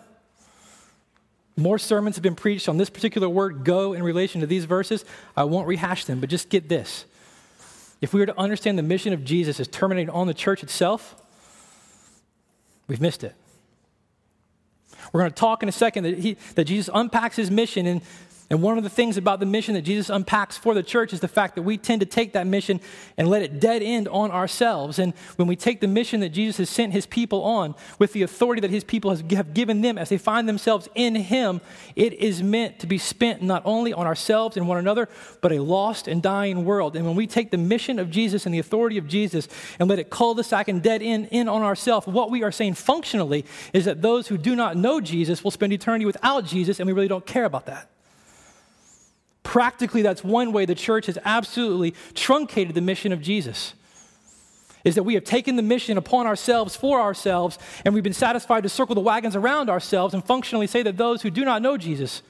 More 1.56 1.78
sermons 1.78 2.16
have 2.16 2.22
been 2.22 2.34
preached 2.34 2.68
on 2.68 2.78
this 2.78 2.90
particular 2.90 3.28
word, 3.28 3.64
go, 3.64 3.92
in 3.92 4.02
relation 4.02 4.40
to 4.40 4.46
these 4.46 4.64
verses. 4.64 5.04
I 5.36 5.44
won't 5.44 5.68
rehash 5.68 6.04
them, 6.04 6.20
but 6.20 6.28
just 6.28 6.48
get 6.48 6.68
this. 6.68 7.04
If 8.00 8.12
we 8.12 8.20
were 8.20 8.26
to 8.26 8.38
understand 8.38 8.76
the 8.76 8.82
mission 8.82 9.12
of 9.12 9.24
Jesus 9.24 9.60
as 9.60 9.68
terminating 9.68 10.10
on 10.10 10.26
the 10.26 10.34
church 10.34 10.62
itself, 10.62 11.14
we've 12.88 13.00
missed 13.00 13.22
it. 13.22 13.34
We're 15.12 15.20
going 15.20 15.30
to 15.30 15.36
talk 15.36 15.62
in 15.62 15.68
a 15.68 15.72
second 15.72 16.04
that, 16.04 16.18
he, 16.18 16.36
that 16.56 16.64
Jesus 16.64 16.90
unpacks 16.92 17.36
his 17.36 17.50
mission 17.50 17.86
and 17.86 18.02
and 18.50 18.60
one 18.60 18.76
of 18.76 18.84
the 18.84 18.90
things 18.90 19.16
about 19.16 19.40
the 19.40 19.46
mission 19.46 19.74
that 19.74 19.82
Jesus 19.82 20.10
unpacks 20.10 20.58
for 20.58 20.74
the 20.74 20.82
church 20.82 21.14
is 21.14 21.20
the 21.20 21.28
fact 21.28 21.54
that 21.54 21.62
we 21.62 21.78
tend 21.78 22.00
to 22.00 22.06
take 22.06 22.34
that 22.34 22.46
mission 22.46 22.78
and 23.16 23.26
let 23.28 23.40
it 23.40 23.58
dead 23.58 23.82
end 23.82 24.06
on 24.08 24.30
ourselves. 24.30 24.98
And 24.98 25.14
when 25.36 25.48
we 25.48 25.56
take 25.56 25.80
the 25.80 25.88
mission 25.88 26.20
that 26.20 26.28
Jesus 26.28 26.58
has 26.58 26.68
sent 26.68 26.92
his 26.92 27.06
people 27.06 27.42
on 27.42 27.74
with 27.98 28.12
the 28.12 28.20
authority 28.20 28.60
that 28.60 28.70
his 28.70 28.84
people 28.84 29.16
have 29.16 29.54
given 29.54 29.80
them 29.80 29.96
as 29.96 30.10
they 30.10 30.18
find 30.18 30.46
themselves 30.46 30.90
in 30.94 31.14
him, 31.14 31.62
it 31.96 32.12
is 32.12 32.42
meant 32.42 32.78
to 32.80 32.86
be 32.86 32.98
spent 32.98 33.40
not 33.42 33.62
only 33.64 33.94
on 33.94 34.06
ourselves 34.06 34.58
and 34.58 34.68
one 34.68 34.78
another, 34.78 35.08
but 35.40 35.50
a 35.50 35.62
lost 35.62 36.06
and 36.06 36.22
dying 36.22 36.66
world. 36.66 36.96
And 36.96 37.06
when 37.06 37.16
we 37.16 37.26
take 37.26 37.50
the 37.50 37.56
mission 37.56 37.98
of 37.98 38.10
Jesus 38.10 38.44
and 38.44 38.54
the 38.54 38.58
authority 38.58 38.98
of 38.98 39.08
Jesus 39.08 39.48
and 39.78 39.88
let 39.88 39.98
it 39.98 40.10
cul-de-sac 40.10 40.68
and 40.68 40.82
dead 40.82 41.00
end 41.00 41.28
in 41.30 41.48
on 41.48 41.62
ourselves, 41.62 42.06
what 42.06 42.30
we 42.30 42.42
are 42.42 42.52
saying 42.52 42.74
functionally 42.74 43.46
is 43.72 43.86
that 43.86 44.02
those 44.02 44.28
who 44.28 44.36
do 44.36 44.54
not 44.54 44.76
know 44.76 45.00
Jesus 45.00 45.42
will 45.42 45.50
spend 45.50 45.72
eternity 45.72 46.04
without 46.04 46.44
Jesus, 46.44 46.78
and 46.78 46.86
we 46.86 46.92
really 46.92 47.08
don't 47.08 47.24
care 47.24 47.46
about 47.46 47.64
that. 47.66 47.88
Practically, 49.44 50.02
that's 50.02 50.24
one 50.24 50.52
way 50.52 50.64
the 50.64 50.74
church 50.74 51.06
has 51.06 51.16
absolutely 51.24 51.94
truncated 52.14 52.74
the 52.74 52.80
mission 52.80 53.12
of 53.12 53.22
Jesus. 53.22 53.74
Is 54.82 54.96
that 54.96 55.04
we 55.04 55.14
have 55.14 55.24
taken 55.24 55.54
the 55.56 55.62
mission 55.62 55.96
upon 55.96 56.26
ourselves 56.26 56.74
for 56.74 57.00
ourselves, 57.00 57.58
and 57.84 57.94
we've 57.94 58.02
been 58.02 58.12
satisfied 58.12 58.64
to 58.64 58.68
circle 58.68 58.94
the 58.96 59.00
wagons 59.00 59.36
around 59.36 59.70
ourselves 59.70 60.12
and 60.12 60.24
functionally 60.24 60.66
say 60.66 60.82
that 60.82 60.96
those 60.96 61.22
who 61.22 61.30
do 61.30 61.44
not 61.44 61.62
know 61.62 61.76
Jesus, 61.76 62.22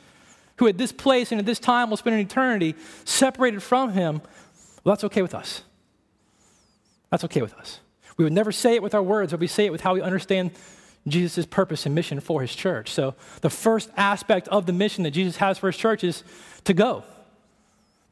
who 0.57 0.69
at 0.69 0.77
this 0.77 0.93
place 0.93 1.33
and 1.33 1.39
at 1.39 1.47
this 1.47 1.59
time 1.59 1.89
will 1.89 1.97
spend 1.97 2.15
an 2.15 2.21
eternity 2.21 2.75
separated 3.05 3.63
from 3.63 3.93
him, 3.93 4.21
well, 4.85 4.95
that's 4.95 5.05
okay 5.05 5.23
with 5.23 5.35
us. 5.35 5.63
That's 7.11 7.25
okay 7.25 7.43
with 7.43 7.55
us. 7.55 7.81
We 8.17 8.25
would 8.25 8.33
never 8.33 8.53
say 8.53 8.75
it 8.75 8.83
with 8.83 8.95
our 8.95 9.03
words, 9.03 9.33
but 9.33 9.41
we 9.41 9.47
say 9.47 9.67
it 9.67 9.73
with 9.73 9.81
how 9.81 9.95
we 9.95 10.03
understand 10.03 10.51
Jesus' 11.07 11.45
purpose 11.47 11.87
and 11.87 11.95
mission 11.95 12.21
for 12.21 12.41
his 12.41 12.55
church. 12.55 12.91
So, 12.91 13.15
the 13.41 13.51
first 13.51 13.91
aspect 13.97 14.49
of 14.49 14.67
the 14.67 14.73
mission 14.73 15.05
that 15.05 15.11
Jesus 15.11 15.37
has 15.37 15.59
for 15.59 15.67
his 15.67 15.77
church 15.77 16.03
is 16.03 16.25
to 16.65 16.75
go. 16.75 17.05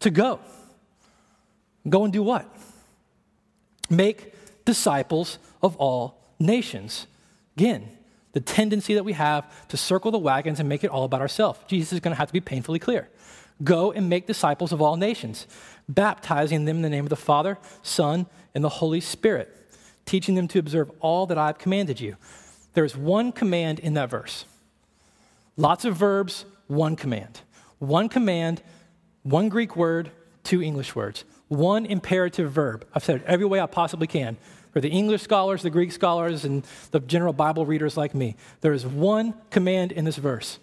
To 0.01 0.11
go. 0.11 0.41
Go 1.89 2.05
and 2.05 2.13
do 2.13 2.23
what? 2.23 2.49
Make 3.91 4.35
disciples 4.65 5.39
of 5.63 5.77
all 5.77 6.23
nations. 6.39 7.07
Again, 7.57 7.89
the 8.33 8.41
tendency 8.41 8.95
that 8.95 9.05
we 9.05 9.13
have 9.13 9.69
to 9.69 9.77
circle 9.77 10.11
the 10.11 10.19
wagons 10.19 10.61
and 10.61 10.69
make 10.69 10.85
it 10.85 10.91
all 10.91 11.05
about 11.05 11.21
ourselves. 11.21 11.59
Jesus 11.67 11.93
is 11.93 12.01
going 12.01 12.15
to 12.15 12.19
have 12.19 12.29
to 12.29 12.33
be 12.33 12.41
painfully 12.41 12.79
clear. 12.79 13.09
Go 13.63 13.93
and 13.93 14.09
make 14.09 14.27
disciples 14.27 14.73
of 14.73 14.81
all 14.81 14.97
nations, 14.97 15.47
baptizing 15.89 16.65
them 16.65 16.77
in 16.77 16.83
the 16.83 16.89
name 16.89 17.05
of 17.05 17.11
the 17.11 17.17
Father, 17.17 17.59
Son, 17.83 18.27
and 18.55 18.65
the 18.65 18.69
Holy 18.69 19.01
Spirit, 19.01 19.55
teaching 20.07 20.35
them 20.35 20.49
to 20.49 20.59
observe 20.59 20.91
all 21.01 21.27
that 21.27 21.39
I've 21.39 21.59
commanded 21.59 22.01
you. 22.01 22.17
There's 22.75 22.97
one 22.97 23.33
command 23.33 23.79
in 23.79 23.95
that 23.95 24.11
verse. 24.11 24.47
Lots 25.57 25.85
of 25.85 25.97
verbs, 25.97 26.47
one 26.67 26.97
command. 26.97 27.41
One 27.83 28.09
command, 28.09 28.63
one 29.25 29.49
Greek 29.49 29.75
word, 29.75 30.13
two 30.45 30.63
English 30.63 30.95
words. 30.95 31.25
One 31.49 31.85
imperative 31.85 32.53
verb. 32.53 32.87
I've 32.95 33.03
said 33.03 33.17
it 33.17 33.25
every 33.27 33.45
way 33.45 33.61
I 33.61 33.67
possibly 33.67 34.07
can 34.07 34.37
for 34.71 34.81
the 34.81 34.89
English 34.89 35.23
scholars, 35.23 35.63
the 35.63 35.71
Greek 35.71 35.91
scholars, 35.91 36.45
and 36.45 36.65
the 36.93 37.01
general 37.01 37.33
Bible 37.33 37.67
readers 37.67 37.97
like 37.97 38.15
me. 38.15 38.37
There 38.61 38.73
is 38.73 38.87
one 38.87 39.35
command 39.51 39.91
in 39.91 40.05
this 40.05 40.15
verse, 40.15 40.61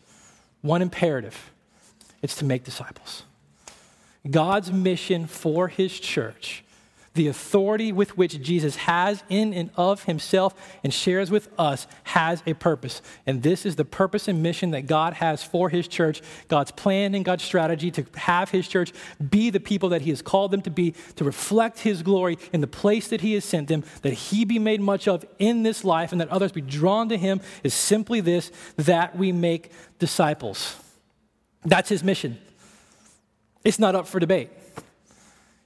one 0.62 0.82
imperative. 0.82 1.52
It's 2.22 2.36
to 2.36 2.46
make 2.46 2.64
disciples. 2.64 3.24
God's 4.32 4.72
mission 4.72 5.28
for 5.28 5.68
his 5.68 6.00
church 6.00 6.64
the 7.20 7.28
authority 7.28 7.92
with 7.92 8.18
which 8.18 8.42
Jesus 8.42 8.78
has 8.78 9.26
in 9.28 9.54
and 9.54 9.72
of 9.76 10.04
himself 10.04 10.56
and 10.86 10.94
shares 10.94 11.30
with 11.30 11.50
us 11.60 11.86
has 12.06 12.42
a 12.48 12.54
purpose. 12.54 13.02
And 13.26 13.44
this 13.44 13.66
is 13.66 13.76
the 13.76 13.84
purpose 13.84 14.30
and 14.30 14.42
mission 14.42 14.72
that 14.72 14.88
God 14.88 15.16
has 15.16 15.44
for 15.44 15.68
his 15.68 15.90
church, 15.90 16.22
God's 16.48 16.72
plan 16.72 17.14
and 17.14 17.26
God's 17.26 17.44
strategy 17.44 17.92
to 17.92 18.06
have 18.16 18.52
his 18.52 18.70
church 18.70 18.94
be 19.30 19.50
the 19.50 19.60
people 19.60 19.90
that 19.90 20.04
he 20.04 20.12
has 20.12 20.22
called 20.22 20.52
them 20.52 20.62
to 20.62 20.70
be, 20.70 20.96
to 21.18 21.26
reflect 21.26 21.80
his 21.80 22.04
glory 22.04 22.38
in 22.54 22.62
the 22.62 22.68
place 22.68 23.10
that 23.10 23.20
he 23.20 23.34
has 23.34 23.44
sent 23.44 23.68
them, 23.68 23.84
that 24.02 24.14
he 24.14 24.46
be 24.46 24.58
made 24.58 24.80
much 24.80 25.06
of 25.06 25.26
in 25.40 25.64
this 25.64 25.84
life, 25.84 26.14
and 26.14 26.22
that 26.22 26.30
others 26.30 26.54
be 26.54 26.62
drawn 26.62 27.10
to 27.10 27.18
him 27.18 27.42
is 27.66 27.74
simply 27.74 28.22
this 28.22 28.50
that 28.78 29.18
we 29.18 29.34
make 29.34 29.74
disciples. 30.00 30.78
That's 31.66 31.90
his 31.90 32.02
mission. 32.02 32.40
It's 33.66 33.78
not 33.78 33.94
up 33.94 34.08
for 34.08 34.22
debate. 34.22 34.52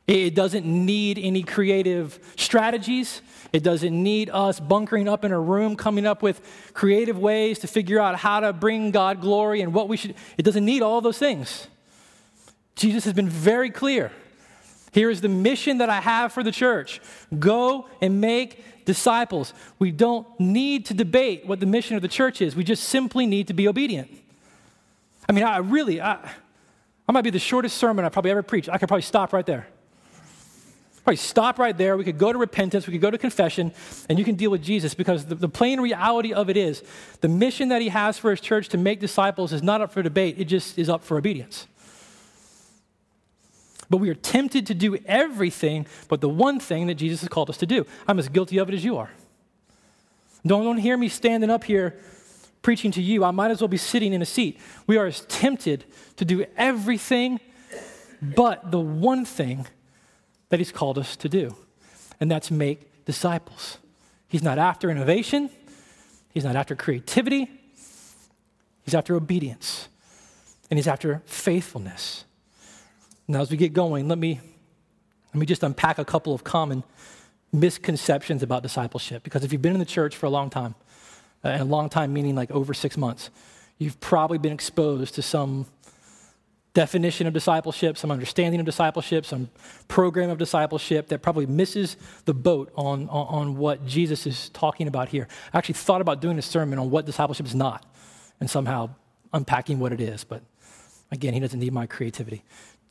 It 0.05 0.35
doesn't 0.35 0.65
need 0.65 1.17
any 1.17 1.43
creative 1.43 2.19
strategies. 2.35 3.21
It 3.53 3.63
doesn't 3.63 4.03
need 4.03 4.29
us 4.29 4.59
bunkering 4.59 5.07
up 5.07 5.23
in 5.23 5.31
a 5.31 5.39
room, 5.39 5.75
coming 5.75 6.05
up 6.05 6.21
with 6.21 6.41
creative 6.73 7.17
ways 7.17 7.59
to 7.59 7.67
figure 7.67 7.99
out 7.99 8.17
how 8.17 8.41
to 8.41 8.51
bring 8.51 8.91
God 8.91 9.21
glory 9.21 9.61
and 9.61 9.73
what 9.73 9.87
we 9.87 9.95
should. 9.95 10.15
It 10.37 10.43
doesn't 10.43 10.65
need 10.65 10.81
all 10.81 10.99
those 10.99 11.17
things. 11.17 11.67
Jesus 12.75 13.05
has 13.05 13.13
been 13.13 13.29
very 13.29 13.69
clear. 13.69 14.11
Here 14.91 15.09
is 15.09 15.21
the 15.21 15.29
mission 15.29 15.77
that 15.77 15.89
I 15.89 16.01
have 16.01 16.33
for 16.33 16.43
the 16.43 16.51
church 16.51 16.99
go 17.39 17.87
and 18.01 18.19
make 18.19 18.85
disciples. 18.85 19.53
We 19.79 19.91
don't 19.91 20.27
need 20.39 20.85
to 20.87 20.93
debate 20.93 21.45
what 21.45 21.59
the 21.59 21.65
mission 21.65 21.95
of 21.95 22.01
the 22.01 22.07
church 22.07 22.41
is, 22.41 22.55
we 22.55 22.63
just 22.63 22.83
simply 22.83 23.25
need 23.25 23.47
to 23.47 23.53
be 23.53 23.67
obedient. 23.67 24.11
I 25.27 25.31
mean, 25.31 25.45
I 25.45 25.57
really, 25.57 26.01
I, 26.01 26.17
I 27.07 27.11
might 27.11 27.23
be 27.23 27.29
the 27.29 27.39
shortest 27.39 27.77
sermon 27.77 28.03
I've 28.03 28.11
probably 28.11 28.31
ever 28.31 28.43
preached. 28.43 28.67
I 28.67 28.77
could 28.77 28.89
probably 28.89 29.03
stop 29.03 29.31
right 29.31 29.45
there. 29.45 29.67
Probably 31.03 31.17
stop 31.17 31.59
right 31.59 31.77
there. 31.77 31.97
We 31.97 32.05
could 32.05 32.17
go 32.17 32.31
to 32.31 32.39
repentance, 32.39 32.87
we 32.87 32.93
could 32.93 33.01
go 33.01 33.11
to 33.11 33.17
confession, 33.17 33.73
and 34.07 34.17
you 34.17 34.23
can 34.23 34.35
deal 34.35 34.49
with 34.49 34.63
Jesus 34.63 34.93
because 34.93 35.25
the, 35.25 35.35
the 35.35 35.49
plain 35.49 35.81
reality 35.81 36.31
of 36.31 36.49
it 36.49 36.55
is 36.55 36.81
the 37.19 37.27
mission 37.27 37.69
that 37.69 37.81
he 37.81 37.89
has 37.89 38.17
for 38.17 38.31
his 38.31 38.39
church 38.39 38.69
to 38.69 38.77
make 38.77 39.01
disciples 39.01 39.51
is 39.51 39.61
not 39.61 39.81
up 39.81 39.91
for 39.91 40.01
debate, 40.01 40.35
it 40.37 40.45
just 40.45 40.79
is 40.79 40.87
up 40.87 41.03
for 41.03 41.17
obedience. 41.17 41.67
But 43.89 43.97
we 43.97 44.09
are 44.09 44.15
tempted 44.15 44.65
to 44.67 44.73
do 44.73 44.97
everything 45.05 45.87
but 46.07 46.21
the 46.21 46.29
one 46.29 46.59
thing 46.59 46.87
that 46.87 46.95
Jesus 46.95 47.19
has 47.19 47.29
called 47.29 47.49
us 47.49 47.57
to 47.57 47.65
do. 47.65 47.85
I'm 48.07 48.17
as 48.17 48.29
guilty 48.29 48.57
of 48.57 48.69
it 48.69 48.73
as 48.73 48.85
you 48.85 48.97
are. 48.97 49.11
Don't, 50.45 50.63
don't 50.63 50.77
hear 50.77 50.95
me 50.95 51.09
standing 51.09 51.49
up 51.49 51.65
here 51.65 51.99
preaching 52.61 52.91
to 52.91 53.01
you. 53.01 53.25
I 53.25 53.31
might 53.31 53.51
as 53.51 53.59
well 53.59 53.67
be 53.67 53.77
sitting 53.77 54.13
in 54.13 54.21
a 54.21 54.25
seat. 54.25 54.57
We 54.87 54.97
are 54.97 55.05
as 55.05 55.21
tempted 55.25 55.83
to 56.15 56.23
do 56.23 56.45
everything 56.55 57.41
but 58.21 58.71
the 58.71 58.79
one 58.79 59.25
thing 59.25 59.67
that 60.53 60.59
He's 60.59 60.71
called 60.71 60.99
us 60.99 61.15
to 61.15 61.27
do, 61.27 61.55
and 62.19 62.29
that's 62.29 62.51
make 62.51 63.05
disciples. 63.05 63.79
He's 64.27 64.43
not 64.43 64.59
after 64.59 64.91
innovation, 64.91 65.49
He's 66.29 66.43
not 66.43 66.55
after 66.55 66.75
creativity, 66.75 67.49
He's 68.83 68.93
after 68.93 69.15
obedience, 69.15 69.87
and 70.69 70.77
He's 70.77 70.87
after 70.87 71.23
faithfulness. 71.25 72.25
Now, 73.27 73.41
as 73.41 73.49
we 73.49 73.57
get 73.57 73.73
going, 73.73 74.07
let 74.07 74.19
me, 74.19 74.41
let 75.33 75.39
me 75.39 75.47
just 75.47 75.63
unpack 75.63 75.97
a 75.97 76.05
couple 76.05 76.35
of 76.35 76.43
common 76.43 76.83
misconceptions 77.51 78.43
about 78.43 78.61
discipleship. 78.61 79.23
Because 79.23 79.43
if 79.43 79.51
you've 79.51 79.63
been 79.63 79.73
in 79.73 79.79
the 79.79 79.85
church 79.85 80.15
for 80.15 80.27
a 80.27 80.29
long 80.29 80.51
time, 80.51 80.75
uh, 81.43 81.47
and 81.47 81.61
a 81.63 81.65
long 81.65 81.89
time 81.89 82.13
meaning 82.13 82.35
like 82.35 82.51
over 82.51 82.75
six 82.75 82.95
months, 82.95 83.31
you've 83.79 83.99
probably 83.99 84.37
been 84.37 84.53
exposed 84.53 85.15
to 85.15 85.23
some 85.23 85.65
definition 86.73 87.27
of 87.27 87.33
discipleship, 87.33 87.97
some 87.97 88.09
understanding 88.09 88.59
of 88.59 88.65
discipleship, 88.65 89.25
some 89.25 89.49
program 89.87 90.29
of 90.29 90.37
discipleship 90.37 91.07
that 91.07 91.21
probably 91.21 91.45
misses 91.45 91.97
the 92.25 92.33
boat 92.33 92.71
on, 92.75 93.07
on, 93.09 93.27
on, 93.27 93.57
what 93.57 93.85
Jesus 93.85 94.25
is 94.25 94.49
talking 94.49 94.87
about 94.87 95.09
here. 95.09 95.27
I 95.53 95.59
actually 95.59 95.75
thought 95.75 96.01
about 96.01 96.19
doing 96.19 96.39
a 96.39 96.41
sermon 96.41 96.79
on 96.79 96.89
what 96.89 97.05
discipleship 97.05 97.45
is 97.45 97.53
not 97.53 97.85
and 98.39 98.49
somehow 98.49 98.89
unpacking 99.33 99.79
what 99.79 99.93
it 99.93 100.01
is, 100.01 100.23
but 100.23 100.41
again, 101.11 101.35
he 101.35 101.39
doesn't 101.39 101.59
need 101.59 101.73
my 101.73 101.85
creativity 101.85 102.43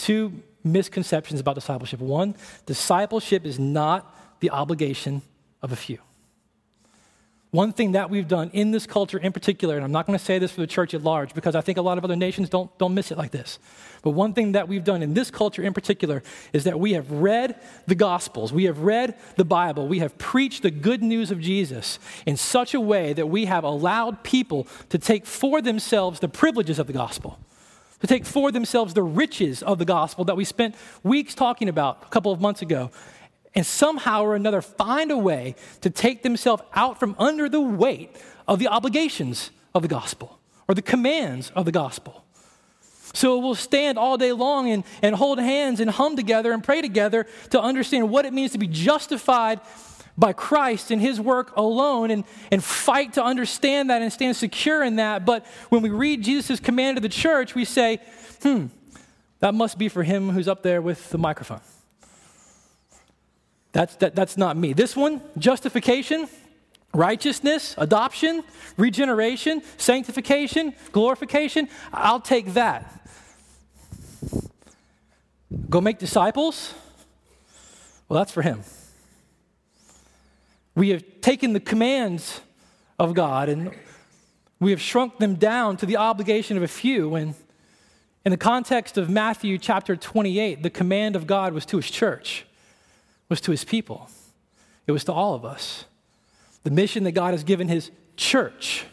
two 0.03 0.43
misconceptions 0.65 1.41
about 1.41 1.55
discipleship. 1.55 2.01
One, 2.01 2.35
discipleship 2.67 3.45
is 3.45 3.59
not 3.59 4.41
the 4.41 4.51
obligation 4.51 5.23
of 5.63 5.73
a 5.73 5.77
few. 5.77 5.99
One 7.53 7.75
thing 7.75 7.93
that 7.93 8.09
we've 8.09 8.27
done 8.27 8.49
in 8.55 8.71
this 8.71 8.87
culture 8.87 9.19
in 9.19 9.31
particular, 9.31 9.77
and 9.77 9.85
I'm 9.85 9.93
not 9.93 10.07
going 10.07 10.19
to 10.19 10.25
say 10.25 10.39
this 10.39 10.51
for 10.53 10.63
the 10.63 10.67
church 10.67 10.95
at 10.95 11.03
large 11.03 11.35
because 11.35 11.55
I 11.55 11.61
think 11.61 11.77
a 11.77 11.83
lot 11.83 11.99
of 11.99 12.05
other 12.05 12.17
nations 12.17 12.49
don't, 12.49 12.77
don't 12.79 12.95
miss 12.95 13.11
it 13.11 13.19
like 13.19 13.31
this. 13.31 13.59
But 14.01 14.13
one 14.13 14.33
thing 14.33 14.53
that 14.53 14.69
we've 14.69 14.83
done 14.83 15.03
in 15.03 15.13
this 15.13 15.31
culture 15.31 15.63
in 15.63 15.75
particular 15.75 16.23
is 16.55 16.65
that 16.65 16.81
we 16.81 16.95
have 16.95 17.11
read 17.11 17.61
the 17.87 17.95
Gospels, 17.95 18.55
we 18.55 18.65
have 18.65 18.79
read 18.79 19.17
the 19.37 19.45
Bible, 19.45 19.87
we 19.87 19.99
have 19.99 20.17
preached 20.17 20.63
the 20.63 20.71
good 20.71 21.03
news 21.03 21.31
of 21.31 21.41
Jesus 21.41 21.99
in 22.25 22.39
such 22.39 22.73
a 22.73 22.81
way 22.81 23.13
that 23.13 23.27
we 23.27 23.45
have 23.45 23.65
allowed 23.65 24.25
people 24.25 24.67
to 24.89 24.99
take 24.99 25.27
for 25.27 25.61
themselves 25.61 26.21
the 26.21 26.29
privileges 26.31 26.79
of 26.79 26.87
the 26.87 26.95
gospel 26.95 27.39
to 28.01 28.09
take 28.09 28.25
for 28.27 28.51
themselves 28.51 28.95
the 28.95 29.03
riches 29.03 29.63
of 29.63 29.79
the 29.79 29.85
gospel 29.85 30.25
that 30.25 30.37
we 30.37 30.45
spent 30.45 30.75
weeks 31.05 31.37
talking 31.37 31.69
about 31.69 32.03
a 32.03 32.09
couple 32.09 32.33
of 32.33 32.41
months 32.41 32.61
ago, 32.61 32.91
and 33.55 33.67
somehow 33.67 34.23
or 34.23 34.35
another 34.35 34.63
find 34.63 35.11
a 35.11 35.19
way 35.19 35.55
to 35.81 35.91
take 35.91 36.23
themselves 36.23 36.63
out 36.75 36.99
from 36.99 37.15
under 37.19 37.49
the 37.49 37.61
weight 37.61 38.17
of 38.49 38.59
the 38.59 38.69
obligations 38.69 39.51
of 39.75 39.83
the 39.83 39.89
gospel 39.89 40.39
or 40.69 40.75
the 40.75 40.83
commands 40.83 41.51
of 41.55 41.65
the 41.65 41.73
gospel. 41.73 42.25
So 43.15 43.39
we'll 43.39 43.55
stand 43.55 43.99
all 43.99 44.17
day 44.17 44.33
long 44.33 44.71
and, 44.71 44.85
and 45.03 45.15
hold 45.15 45.39
hands 45.39 45.81
and 45.81 45.91
hum 45.91 46.17
together 46.17 46.53
and 46.53 46.65
pray 46.65 46.81
together 46.81 47.27
to 47.51 47.61
understand 47.61 48.11
what 48.11 48.25
it 48.25 48.33
means 48.33 48.53
to 48.53 48.59
be 48.59 48.69
justified 48.69 49.61
by 50.17 50.33
Christ 50.33 50.91
and 50.91 51.01
his 51.01 51.21
work 51.21 51.55
alone 51.57 52.11
and, 52.11 52.25
and 52.51 52.63
fight 52.63 53.15
to 53.15 53.25
understand 53.25 53.91
that 53.91 54.03
and 54.03 54.13
stand 54.13 54.37
secure 54.37 54.83
in 54.83 54.97
that. 54.97 55.25
But 55.27 55.45
when 55.69 55.83
we 55.83 55.91
read 55.91 56.23
Jesus' 56.23 56.61
command 56.61 56.97
to 56.97 57.01
the 57.01 57.09
church, 57.09 57.55
we 57.55 57.65
say, 57.65 58.01
hmm, 58.43 58.67
that 59.41 59.55
must 59.55 59.79
be 59.79 59.89
for 59.89 60.03
him 60.03 60.31
who's 60.31 60.49
up 60.49 60.63
there 60.63 60.81
with 60.81 61.11
the 61.11 61.19
microphone. 61.19 61.61
That's, 63.73 63.97
that, 63.97 64.15
that's 64.15 64.37
not 64.37 64.57
me. 64.57 64.73
This 64.73 64.95
one, 64.95 65.21
justification, 65.39 66.29
righteousness, 66.95 67.75
adoption, 67.79 68.45
regeneration, 68.77 69.63
sanctification, 69.79 70.75
glorification, 70.93 71.69
I'll 71.93 72.21
take 72.21 72.55
that. 72.55 73.09
Go 75.69 75.81
make 75.81 75.99
disciples? 75.99 76.75
Well, 78.09 78.19
that's 78.19 78.33
for 78.33 78.43
him. 78.43 78.63
We 80.75 80.91
have 80.91 81.03
taken 81.21 81.53
the 81.53 81.61
commands 81.61 82.41
of 82.99 83.15
God 83.15 83.49
and 83.49 83.75
we 84.61 84.71
have 84.71 84.81
shrunk 84.81 85.19
them 85.19 85.35
down 85.35 85.77
to 85.79 85.87
the 85.87 85.97
obligation 85.97 86.57
of 86.57 86.63
a 86.63 86.69
few. 86.69 87.15
And 87.15 87.35
in 88.25 88.31
the 88.31 88.39
context 88.39 88.97
of 88.97 89.11
Matthew 89.11 89.59
chapter 89.59 89.97
28, 89.97 90.63
the 90.63 90.71
command 90.71 91.17
of 91.17 91.27
God 91.27 91.53
was 91.53 91.67
to 91.67 91.79
his 91.79 91.91
church, 91.91 92.47
was 93.33 93.41
to 93.41 93.51
his 93.51 93.65
people, 93.65 94.11
it 94.87 94.93
was 94.93 95.05
to 95.05 95.13
all 95.13 95.33
of 95.35 95.43
us. 95.43 95.87
The 96.65 96.71
mission 96.71 97.05
that 97.05 97.13
God 97.13 97.33
has 97.33 97.45
given 97.45 97.67
his 97.67 97.91
church, 98.15 98.85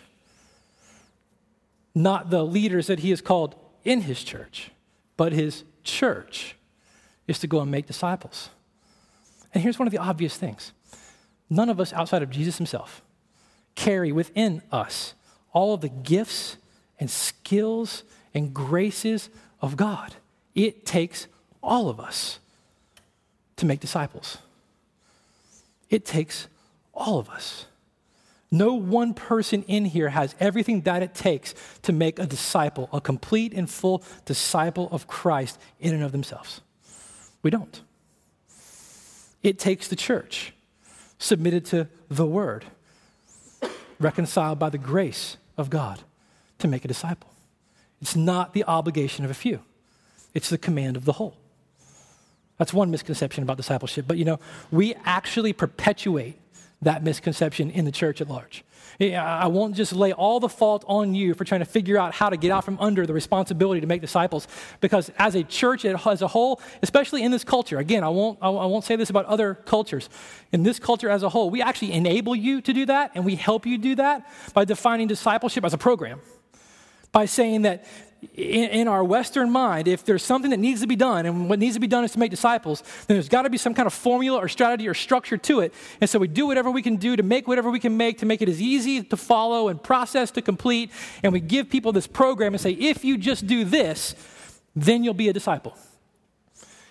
not 1.94 2.30
the 2.30 2.46
leaders 2.46 2.88
that 2.88 3.00
he 3.00 3.10
has 3.10 3.20
called 3.20 3.56
in 3.84 4.00
his 4.00 4.24
church, 4.24 4.72
but 5.18 5.34
his 5.34 5.66
church, 5.84 6.56
is 7.28 7.38
to 7.40 7.48
go 7.48 7.60
and 7.60 7.70
make 7.70 7.86
disciples. 7.86 8.50
And 9.54 9.62
here's 9.62 9.78
one 9.78 9.90
of 9.90 9.92
the 9.92 9.98
obvious 9.98 10.38
things 10.38 10.72
none 11.50 11.68
of 11.68 11.82
us 11.82 11.92
outside 11.92 12.24
of 12.24 12.30
Jesus 12.30 12.58
himself 12.58 13.02
carry 13.76 14.14
within 14.14 14.62
us 14.72 15.16
all 15.52 15.74
of 15.74 15.82
the 15.82 15.90
gifts 15.90 16.56
and 16.98 17.12
skills 17.12 18.04
and 18.34 18.54
graces 18.54 19.30
of 19.62 19.76
God. 19.76 20.16
It 20.56 20.86
takes 20.86 21.28
all 21.62 21.90
of 21.90 22.00
us 22.00 22.40
to 23.60 23.66
make 23.66 23.80
disciples. 23.80 24.40
It 25.90 26.06
takes 26.06 26.48
all 26.94 27.20
of 27.20 27.30
us. 27.30 27.66
No 28.52 28.74
one 28.74 29.14
person 29.14 29.64
in 29.64 29.86
here 29.86 30.10
has 30.10 30.34
everything 30.40 30.82
that 30.82 31.04
it 31.04 31.14
takes 31.14 31.54
to 31.84 31.94
make 31.94 32.18
a 32.18 32.26
disciple, 32.26 32.90
a 32.92 33.00
complete 33.00 33.54
and 33.54 33.70
full 33.70 34.04
disciple 34.26 34.90
of 34.92 35.08
Christ 35.08 35.60
in 35.80 35.94
and 35.94 36.04
of 36.04 36.12
themselves. 36.12 36.62
We 37.44 37.52
don't. 37.52 37.82
It 39.44 39.60
takes 39.60 39.88
the 39.88 39.96
church 39.96 40.54
submitted 41.20 41.66
to 41.66 41.88
the 42.10 42.26
word, 42.26 42.66
reconciled 44.00 44.58
by 44.58 44.70
the 44.70 44.78
grace 44.78 45.38
of 45.58 45.70
God 45.70 46.00
to 46.60 46.68
make 46.68 46.86
a 46.86 46.88
disciple. 46.88 47.30
It's 48.02 48.16
not 48.16 48.54
the 48.54 48.64
obligation 48.64 49.26
of 49.26 49.32
a 49.32 49.36
few, 49.36 49.62
it's 50.34 50.50
the 50.50 50.58
command 50.58 50.98
of 50.98 51.06
the 51.06 51.14
whole. 51.14 51.38
That's 52.60 52.74
one 52.74 52.92
misconception 52.92 53.42
about 53.42 53.58
discipleship. 53.58 54.06
But 54.08 54.18
you 54.18 54.26
know, 54.26 54.40
we 54.70 54.94
actually 55.06 55.54
perpetuate 55.54 56.38
that 56.84 57.04
misconception 57.04 57.72
in 57.72 57.86
the 57.86 57.92
church 57.92 58.22
at 58.22 58.30
large. 58.30 58.64
I 59.02 59.48
won't 59.48 59.76
just 59.76 59.94
lay 59.94 60.12
all 60.12 60.42
the 60.42 60.50
fault 60.50 60.84
on 60.86 61.16
you 61.16 61.34
for 61.34 61.46
trying 61.46 61.62
to 61.62 61.66
figure 61.66 61.98
out 61.98 62.14
how 62.14 62.30
to 62.30 62.36
get 62.36 62.52
out 62.52 62.66
from 62.66 62.78
under 62.82 63.06
the 63.06 63.14
responsibility 63.14 63.80
to 63.80 63.88
make 63.88 64.02
disciples, 64.02 64.46
because 64.82 65.10
as 65.18 65.36
a 65.36 65.44
church 65.44 65.86
as 65.86 66.22
a 66.22 66.28
whole, 66.28 66.60
especially 66.82 67.24
in 67.24 67.32
this 67.32 67.46
culture, 67.46 67.78
again, 67.78 68.04
I 68.04 68.10
won't, 68.10 68.40
I 68.42 68.50
won't 68.50 68.84
say 68.84 68.98
this 68.98 69.10
about 69.10 69.26
other 69.26 69.56
cultures. 69.56 70.10
In 70.52 70.64
this 70.64 70.80
culture 70.80 71.10
as 71.10 71.24
a 71.24 71.30
whole, 71.30 71.50
we 71.50 71.62
actually 71.62 71.94
enable 71.94 72.36
you 72.36 72.60
to 72.60 72.74
do 72.74 72.86
that, 72.88 73.12
and 73.16 73.24
we 73.24 73.36
help 73.36 73.66
you 73.66 73.78
do 73.78 73.96
that 73.96 74.30
by 74.54 74.66
defining 74.66 75.08
discipleship 75.08 75.64
as 75.64 75.74
a 75.74 75.78
program. 75.78 76.20
By 77.14 77.26
saying 77.26 77.62
that 77.64 77.86
in, 78.34 78.70
in, 78.70 78.88
our 78.88 79.04
Western 79.04 79.50
mind, 79.50 79.88
if 79.88 80.04
there's 80.04 80.24
something 80.24 80.52
that 80.52 80.60
needs 80.60 80.82
to 80.82 80.88
be 80.88 80.96
done, 80.96 81.26
and 81.26 81.50
what 81.50 81.60
needs 81.60 81.76
to 81.76 81.80
be 81.80 81.88
done 81.88 82.04
is 82.04 82.12
to 82.12 82.20
make 82.20 82.32
disciples, 82.32 82.82
then 83.08 83.16
there's 83.16 83.30
got 83.30 83.44
to 83.44 83.50
be 83.50 83.58
some 83.58 83.74
kind 83.74 83.88
of 83.88 83.94
formula 83.94 84.38
or 84.38 84.50
strategy 84.50 84.88
or 84.88 84.94
structure 84.94 85.38
to 85.38 85.62
it. 85.62 85.74
And 86.02 86.10
so 86.10 86.20
we 86.20 86.28
do 86.28 86.46
whatever 86.46 86.70
we 86.70 86.82
can 86.82 86.98
do 86.98 87.16
to 87.16 87.24
make 87.24 87.48
whatever 87.48 87.70
we 87.70 87.80
can 87.80 87.96
make 87.96 88.18
to 88.20 88.26
make 88.26 88.42
it 88.42 88.50
as 88.50 88.62
easy 88.62 89.04
to 89.04 89.18
follow 89.18 89.70
and 89.70 89.82
process 89.82 90.32
to 90.32 90.42
complete. 90.42 90.92
And 91.24 91.32
we 91.32 91.40
give 91.40 91.70
people 91.70 91.92
this 91.92 92.08
program 92.08 92.54
and 92.54 92.62
say, 92.62 92.72
if 92.72 93.06
you 93.06 93.18
just 93.18 93.48
do 93.48 93.64
this, 93.64 94.16
then 94.76 95.04
you'll 95.04 95.14
be 95.14 95.30
a 95.30 95.34
disciple. 95.34 95.78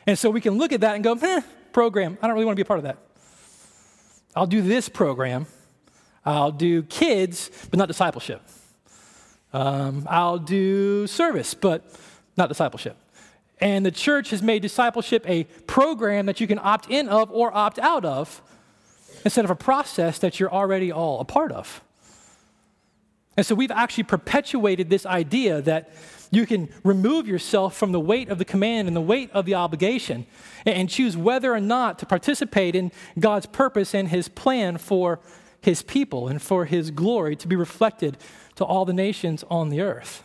And 0.07 0.19
so 0.19 0.31
we 0.31 0.41
can 0.41 0.57
look 0.57 0.73
at 0.73 0.81
that 0.81 0.95
and 0.95 1.05
go, 1.05 1.13
eh, 1.13 1.43
program, 1.73 2.17
I 2.23 2.27
don't 2.27 2.35
really 2.35 2.47
want 2.47 2.57
to 2.57 2.65
be 2.65 2.67
a 2.67 2.69
part 2.69 2.79
of 2.79 2.85
that. 2.85 2.99
I'll 4.35 4.47
do 4.47 4.63
this 4.63 4.89
program. 4.89 5.47
I'll 6.25 6.53
do 6.53 6.83
kids, 6.85 7.51
but 7.71 7.79
not 7.79 7.89
discipleship. 7.89 8.43
Um, 9.53 10.07
I'll 10.09 10.39
do 10.39 11.07
service, 11.07 11.55
but 11.55 11.85
not 12.37 12.49
discipleship. 12.49 12.97
And 13.61 13.85
the 13.85 13.91
church 13.91 14.31
has 14.31 14.43
made 14.43 14.63
discipleship 14.63 15.29
a 15.29 15.45
program 15.67 16.27
that 16.27 16.41
you 16.41 16.47
can 16.47 16.59
opt 16.59 16.91
in 16.91 17.09
of 17.09 17.31
or 17.31 17.55
opt 17.55 17.79
out 17.79 18.05
of 18.05 18.41
instead 19.25 19.45
of 19.45 19.51
a 19.51 19.57
process 19.57 20.19
that 20.21 20.39
you're 20.39 20.53
already 20.53 20.93
all 20.93 21.21
a 21.21 21.25
part 21.25 21.51
of. 21.51 21.83
And 23.37 23.47
so 23.47 23.55
we've 23.55 23.71
actually 23.71 24.05
perpetuated 24.05 24.91
this 24.91 25.07
idea 25.07 25.63
that 25.63 25.93
you 26.31 26.47
can 26.47 26.69
remove 26.85 27.27
yourself 27.27 27.77
from 27.77 27.93
the 27.93 28.01
weight 28.01 28.29
of 28.29 28.39
the 28.39 28.45
command 28.45 28.87
and 28.87 28.97
the 28.97 29.01
weight 29.01 29.31
of 29.33 29.47
the 29.47 29.55
obligation 29.55 30.27
and 30.67 30.89
choose 30.89 31.17
whether 31.17 31.53
or 31.53 31.61
not 31.61 31.99
to 32.01 32.07
participate 32.07 32.75
in 32.75 32.93
God's 33.19 33.47
purpose 33.47 33.95
and 33.95 34.09
his 34.09 34.29
plan 34.29 34.77
for 34.77 35.21
his 35.61 35.83
people 35.83 36.29
and 36.29 36.41
for 36.41 36.67
his 36.67 36.91
glory 36.91 37.35
to 37.37 37.49
be 37.49 37.57
reflected 37.57 38.17
to 38.59 38.65
all 38.65 38.85
the 38.85 38.93
nations 38.93 39.45
on 39.49 39.69
the 39.69 39.81
earth. 39.81 40.25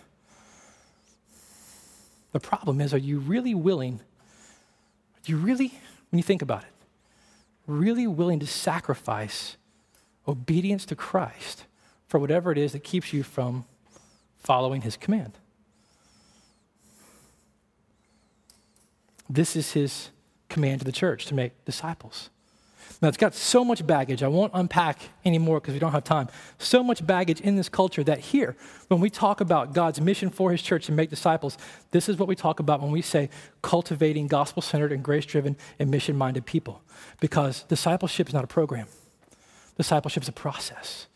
The 2.31 2.39
problem 2.39 2.81
is, 2.81 2.91
are 2.91 2.97
you 2.97 3.19
really 3.19 3.53
willing? 3.53 3.99
Are 5.17 5.31
you 5.31 5.37
really, 5.37 5.67
when 6.09 6.17
you 6.17 6.23
think 6.23 6.41
about 6.41 6.63
it, 6.63 6.73
really 7.67 8.07
willing 8.07 8.39
to 8.39 8.47
sacrifice 8.47 9.55
obedience 10.27 10.83
to 10.87 10.95
Christ 10.95 11.65
for 12.07 12.19
whatever 12.19 12.51
it 12.51 12.57
is 12.57 12.71
that 12.71 12.83
keeps 12.83 13.13
you 13.13 13.21
from 13.21 13.65
following 14.39 14.81
his 14.81 14.97
command? 14.97 15.33
This 19.29 19.55
is 19.55 19.73
his 19.73 20.09
command 20.49 20.79
to 20.79 20.85
the 20.85 20.91
church 20.91 21.27
to 21.27 21.35
make 21.35 21.65
disciples. 21.65 22.31
Now, 23.01 23.09
it's 23.09 23.17
got 23.17 23.33
so 23.33 23.65
much 23.65 23.85
baggage. 23.85 24.23
I 24.23 24.27
won't 24.27 24.51
unpack 24.53 24.99
anymore 25.25 25.59
because 25.59 25.73
we 25.73 25.79
don't 25.79 25.91
have 25.91 26.03
time. 26.03 26.29
So 26.57 26.83
much 26.83 27.05
baggage 27.05 27.41
in 27.41 27.55
this 27.55 27.69
culture 27.69 28.03
that 28.03 28.19
here, 28.19 28.55
when 28.87 29.01
we 29.01 29.09
talk 29.09 29.41
about 29.41 29.73
God's 29.73 29.99
mission 29.99 30.29
for 30.29 30.51
his 30.51 30.61
church 30.61 30.85
to 30.85 30.91
make 30.91 31.09
disciples, 31.09 31.57
this 31.91 32.07
is 32.07 32.17
what 32.17 32.27
we 32.27 32.35
talk 32.35 32.59
about 32.59 32.81
when 32.81 32.91
we 32.91 33.01
say 33.01 33.29
cultivating 33.61 34.27
gospel 34.27 34.61
centered 34.61 34.91
and 34.91 35.03
grace 35.03 35.25
driven 35.25 35.57
and 35.79 35.91
mission 35.91 36.15
minded 36.15 36.45
people. 36.45 36.81
Because 37.19 37.63
discipleship 37.63 38.27
is 38.27 38.33
not 38.33 38.43
a 38.43 38.47
program, 38.47 38.87
discipleship 39.77 40.23
is 40.23 40.29
a 40.29 40.33
process. 40.33 41.07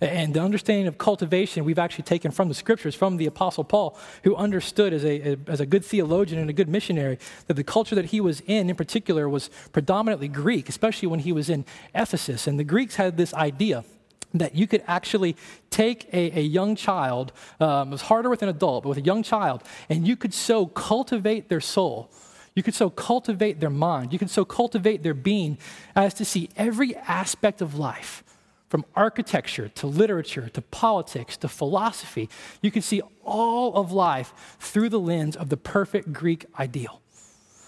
And 0.00 0.32
the 0.32 0.40
understanding 0.40 0.86
of 0.86 0.96
cultivation 0.96 1.64
we've 1.64 1.78
actually 1.78 2.04
taken 2.04 2.30
from 2.30 2.48
the 2.48 2.54
scriptures, 2.54 2.94
from 2.94 3.18
the 3.18 3.26
Apostle 3.26 3.64
Paul, 3.64 3.98
who 4.24 4.34
understood 4.34 4.94
as 4.94 5.04
a, 5.04 5.36
as 5.46 5.60
a 5.60 5.66
good 5.66 5.84
theologian 5.84 6.40
and 6.40 6.48
a 6.48 6.54
good 6.54 6.68
missionary 6.68 7.18
that 7.48 7.54
the 7.54 7.64
culture 7.64 7.94
that 7.94 8.06
he 8.06 8.20
was 8.20 8.40
in, 8.46 8.70
in 8.70 8.76
particular, 8.76 9.28
was 9.28 9.50
predominantly 9.72 10.28
Greek, 10.28 10.68
especially 10.68 11.08
when 11.08 11.20
he 11.20 11.32
was 11.32 11.50
in 11.50 11.66
Ephesus. 11.94 12.46
And 12.46 12.58
the 12.58 12.64
Greeks 12.64 12.96
had 12.96 13.18
this 13.18 13.34
idea 13.34 13.84
that 14.32 14.54
you 14.54 14.66
could 14.66 14.82
actually 14.86 15.36
take 15.70 16.08
a, 16.14 16.38
a 16.38 16.42
young 16.42 16.76
child, 16.76 17.32
um, 17.58 17.88
it 17.88 17.92
was 17.92 18.02
harder 18.02 18.30
with 18.30 18.42
an 18.42 18.48
adult, 18.48 18.84
but 18.84 18.90
with 18.90 18.98
a 18.98 19.02
young 19.02 19.22
child, 19.22 19.62
and 19.88 20.06
you 20.06 20.16
could 20.16 20.32
so 20.32 20.66
cultivate 20.66 21.48
their 21.48 21.60
soul. 21.60 22.10
You 22.54 22.62
could 22.62 22.74
so 22.74 22.90
cultivate 22.90 23.60
their 23.60 23.70
mind. 23.70 24.12
You 24.12 24.18
could 24.18 24.30
so 24.30 24.44
cultivate 24.44 25.02
their 25.02 25.14
being 25.14 25.58
as 25.94 26.14
to 26.14 26.24
see 26.24 26.48
every 26.56 26.96
aspect 26.96 27.60
of 27.60 27.78
life 27.78 28.24
from 28.70 28.84
architecture 28.94 29.68
to 29.68 29.86
literature 29.88 30.48
to 30.48 30.62
politics 30.62 31.36
to 31.36 31.48
philosophy, 31.48 32.30
you 32.62 32.70
can 32.70 32.82
see 32.82 33.02
all 33.24 33.74
of 33.74 33.90
life 33.90 34.32
through 34.60 34.88
the 34.88 35.00
lens 35.00 35.36
of 35.36 35.48
the 35.48 35.56
perfect 35.56 36.12
Greek 36.12 36.46
ideal. 36.56 37.02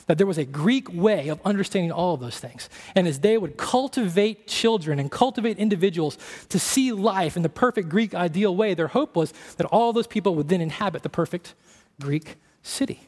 That 0.07 0.17
there 0.17 0.29
was 0.29 0.39
a 0.39 0.45
Greek 0.45 0.93
way 0.93 1.29
of 1.29 1.41
understanding 1.45 1.91
all 1.91 2.15
of 2.15 2.21
those 2.21 2.39
things. 2.39 2.71
And 2.95 3.09
as 3.09 3.19
they 3.19 3.37
would 3.37 3.57
cultivate 3.57 4.47
children 4.47 5.01
and 5.01 5.11
cultivate 5.11 5.59
individuals 5.59 6.19
to 6.51 6.61
see 6.61 6.93
life 6.93 7.37
in 7.37 7.43
the 7.43 7.49
perfect 7.49 7.89
Greek 7.89 8.15
ideal 8.15 8.55
way, 8.55 8.75
their 8.75 8.89
hope 8.89 9.17
was 9.17 9.35
that 9.57 9.67
all 9.67 9.93
those 9.93 10.07
people 10.07 10.37
would 10.37 10.49
then 10.49 10.61
inhabit 10.61 11.03
the 11.03 11.09
perfect 11.09 11.55
Greek 12.01 12.37
city. 12.63 13.01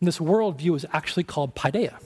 And 0.00 0.08
this 0.08 0.18
worldview 0.18 0.74
is 0.74 0.86
actually 0.90 1.24
called 1.24 1.54
paideia. 1.54 1.98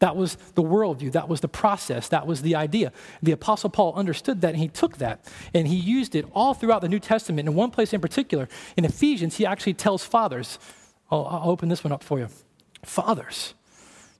That 0.00 0.16
was 0.16 0.36
the 0.54 0.62
worldview. 0.62 1.12
That 1.12 1.28
was 1.28 1.40
the 1.40 1.48
process. 1.48 2.08
That 2.08 2.26
was 2.26 2.42
the 2.42 2.56
idea. 2.56 2.92
The 3.22 3.32
Apostle 3.32 3.70
Paul 3.70 3.94
understood 3.94 4.40
that 4.40 4.50
and 4.50 4.58
he 4.58 4.68
took 4.68 4.96
that 4.96 5.30
and 5.54 5.68
he 5.68 5.76
used 5.76 6.14
it 6.14 6.26
all 6.34 6.54
throughout 6.54 6.80
the 6.80 6.88
New 6.88 6.98
Testament. 6.98 7.46
In 7.48 7.54
one 7.54 7.70
place 7.70 7.92
in 7.92 8.00
particular, 8.00 8.48
in 8.76 8.84
Ephesians, 8.84 9.36
he 9.36 9.46
actually 9.46 9.74
tells 9.74 10.02
fathers, 10.02 10.58
I'll, 11.10 11.26
I'll 11.26 11.50
open 11.50 11.68
this 11.68 11.84
one 11.84 11.92
up 11.92 12.02
for 12.02 12.18
you. 12.18 12.28
Fathers, 12.82 13.54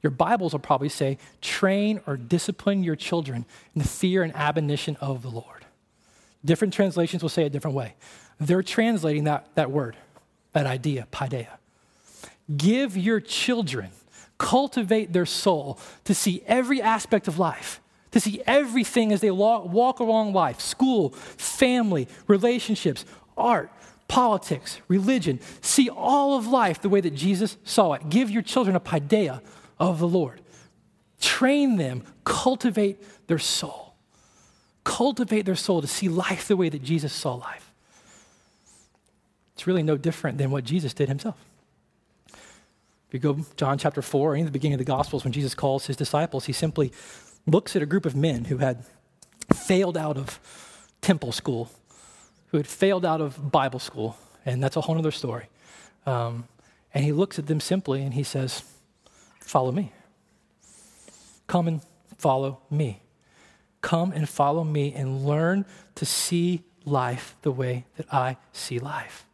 your 0.03 0.11
Bibles 0.11 0.53
will 0.53 0.61
probably 0.61 0.91
say, 0.91 1.17
train 1.41 2.01
or 2.07 2.19
discipline 2.19 2.85
your 2.85 2.97
children 2.97 3.47
in 3.75 3.81
the 3.81 3.89
fear 3.89 4.23
and 4.23 4.37
admonition 4.37 4.97
of 4.97 5.23
the 5.23 5.31
Lord. 5.31 5.65
Different 6.45 6.75
translations 6.75 7.23
will 7.23 7.31
say 7.31 7.45
a 7.45 7.51
different 7.51 7.77
way. 7.77 7.95
They're 8.39 8.63
translating 8.63 9.25
that, 9.25 9.47
that 9.55 9.71
word, 9.71 9.97
that 10.53 10.67
idea, 10.67 11.07
paideia. 11.11 11.59
Give 12.55 12.97
your 12.97 13.21
children 13.21 13.91
cultivate 14.41 15.13
their 15.13 15.27
soul 15.27 15.79
to 16.05 16.15
see 16.15 16.43
every 16.47 16.81
aspect 16.81 17.29
of 17.29 17.39
life, 17.39 17.79
to 18.11 18.19
see 18.19 18.43
everything 18.47 19.13
as 19.13 19.21
they 19.21 19.31
walk 19.31 20.01
along 20.01 20.33
life 20.33 20.61
school, 20.61 21.11
family, 21.11 22.09
relationships, 22.27 23.05
art, 23.37 23.71
politics, 24.09 24.81
religion. 24.89 25.39
See 25.61 25.91
all 25.91 26.39
of 26.39 26.47
life 26.47 26.81
the 26.81 26.89
way 26.89 27.03
that 27.03 27.15
Jesus 27.15 27.59
saw 27.65 27.93
it. 27.93 28.09
Give 28.09 28.31
your 28.31 28.43
children 28.43 28.75
a 28.75 28.81
paideia 28.81 29.43
of 29.79 29.99
the 29.99 30.09
Lord. 30.09 30.41
Train 31.21 31.77
them, 31.77 32.03
cultivate 32.25 33.29
their 33.29 33.39
soul. 33.39 33.95
Cultivate 34.85 35.43
their 35.43 35.55
soul 35.55 35.83
to 35.83 35.87
see 35.87 36.09
life 36.09 36.49
the 36.49 36.57
way 36.57 36.71
that 36.71 36.83
Jesus 36.83 37.13
saw 37.13 37.35
life. 37.35 37.71
It's 39.55 39.67
really 39.67 39.83
no 39.83 39.99
different 39.99 40.39
than 40.39 40.51
what 40.51 40.65
Jesus 40.65 40.95
did 40.95 41.11
himself. 41.11 41.37
If 43.11 43.15
you 43.15 43.19
go 43.19 43.45
John 43.57 43.77
chapter 43.77 44.03
4, 44.03 44.35
or 44.35 44.37
in 44.37 44.45
the 44.45 44.53
beginning 44.53 44.75
of 44.75 44.79
the 44.79 44.85
Gospels, 44.85 45.25
when 45.25 45.33
Jesus 45.33 45.53
calls 45.53 45.87
his 45.87 45.97
disciples, 45.97 46.45
he 46.45 46.53
simply 46.53 46.93
looks 47.45 47.75
at 47.75 47.83
a 47.83 47.87
group 47.87 48.07
of 48.07 48.15
men 48.15 48.45
who 48.45 48.59
had 48.59 48.85
failed 49.53 49.97
out 49.97 50.17
of 50.17 50.39
temple 51.01 51.33
school, 51.33 51.73
who 52.53 52.57
had 52.57 52.69
failed 52.69 53.05
out 53.05 53.21
of 53.21 53.51
Bible 53.51 53.81
school, 53.81 54.17
and 54.47 54.63
that's 54.63 54.77
a 54.77 54.83
whole 54.83 54.97
other 54.97 55.11
story. 55.11 55.49
Um, 56.07 56.45
and 56.95 57.05
he 57.05 57.11
looks 57.11 57.37
at 57.37 57.49
them 57.49 57.59
simply 57.59 58.01
and 58.05 58.15
he 58.15 58.23
says, 58.23 58.63
Follow 59.41 59.73
me. 59.73 59.91
Come 61.49 61.67
and 61.67 61.81
follow 62.17 62.61
me. 62.71 63.03
Come 63.81 64.13
and 64.13 64.29
follow 64.29 64.63
me 64.63 64.95
and 64.95 65.27
learn 65.27 65.65
to 65.97 66.07
see 66.07 66.63
life 66.85 67.35
the 67.43 67.51
way 67.51 67.87
that 67.97 68.07
I 68.15 68.37
see 68.53 68.79
life. 68.79 69.27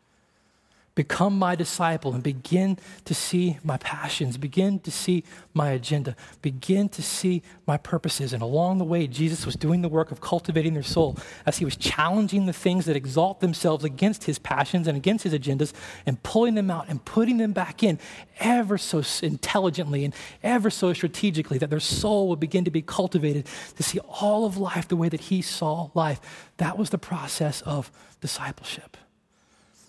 Become 0.97 1.39
my 1.39 1.55
disciple 1.55 2.15
and 2.15 2.23
begin 2.23 2.79
to 3.05 3.15
see 3.15 3.59
my 3.63 3.77
passions, 3.77 4.39
begin 4.39 4.79
to 4.81 4.91
see 4.91 5.25
my 5.53 5.73
agenda, 5.73 6.17
begin 6.41 6.89
to 6.89 7.03
see 7.03 7.43
my 7.67 7.77
purposes. 7.77 8.33
And 8.33 8.43
along 8.43 8.79
the 8.79 8.85
way, 8.85 9.07
Jesus 9.07 9.45
was 9.45 9.57
doing 9.57 9.83
the 9.83 9.91
work 9.91 10.11
of 10.11 10.23
cultivating 10.23 10.73
their 10.73 10.83
soul 10.83 11.19
as 11.45 11.59
he 11.59 11.67
was 11.67 11.77
challenging 11.77 12.47
the 12.47 12.55
things 12.55 12.87
that 12.87 12.97
exalt 12.97 13.41
themselves 13.41 13.85
against 13.85 14.25
his 14.25 14.39
passions 14.39 14.89
and 14.89 14.97
against 14.97 15.25
his 15.25 15.35
agendas 15.35 15.75
and 16.07 16.23
pulling 16.23 16.55
them 16.55 16.71
out 16.71 16.87
and 16.89 17.05
putting 17.05 17.37
them 17.37 17.53
back 17.53 17.83
in 17.83 17.99
ever 18.41 18.79
so 18.79 19.03
intelligently 19.23 20.03
and 20.03 20.15
ever 20.43 20.71
so 20.71 20.95
strategically 20.95 21.59
that 21.59 21.69
their 21.69 21.79
soul 21.79 22.31
would 22.31 22.41
begin 22.41 22.65
to 22.65 22.71
be 22.71 22.81
cultivated 22.81 23.47
to 23.77 23.83
see 23.83 23.99
all 23.99 24.47
of 24.47 24.57
life 24.57 24.89
the 24.89 24.97
way 24.97 25.11
that 25.11 25.21
he 25.21 25.43
saw 25.43 25.91
life. 25.93 26.51
That 26.57 26.79
was 26.79 26.89
the 26.89 26.97
process 26.97 27.61
of 27.61 27.93
discipleship. 28.23 28.97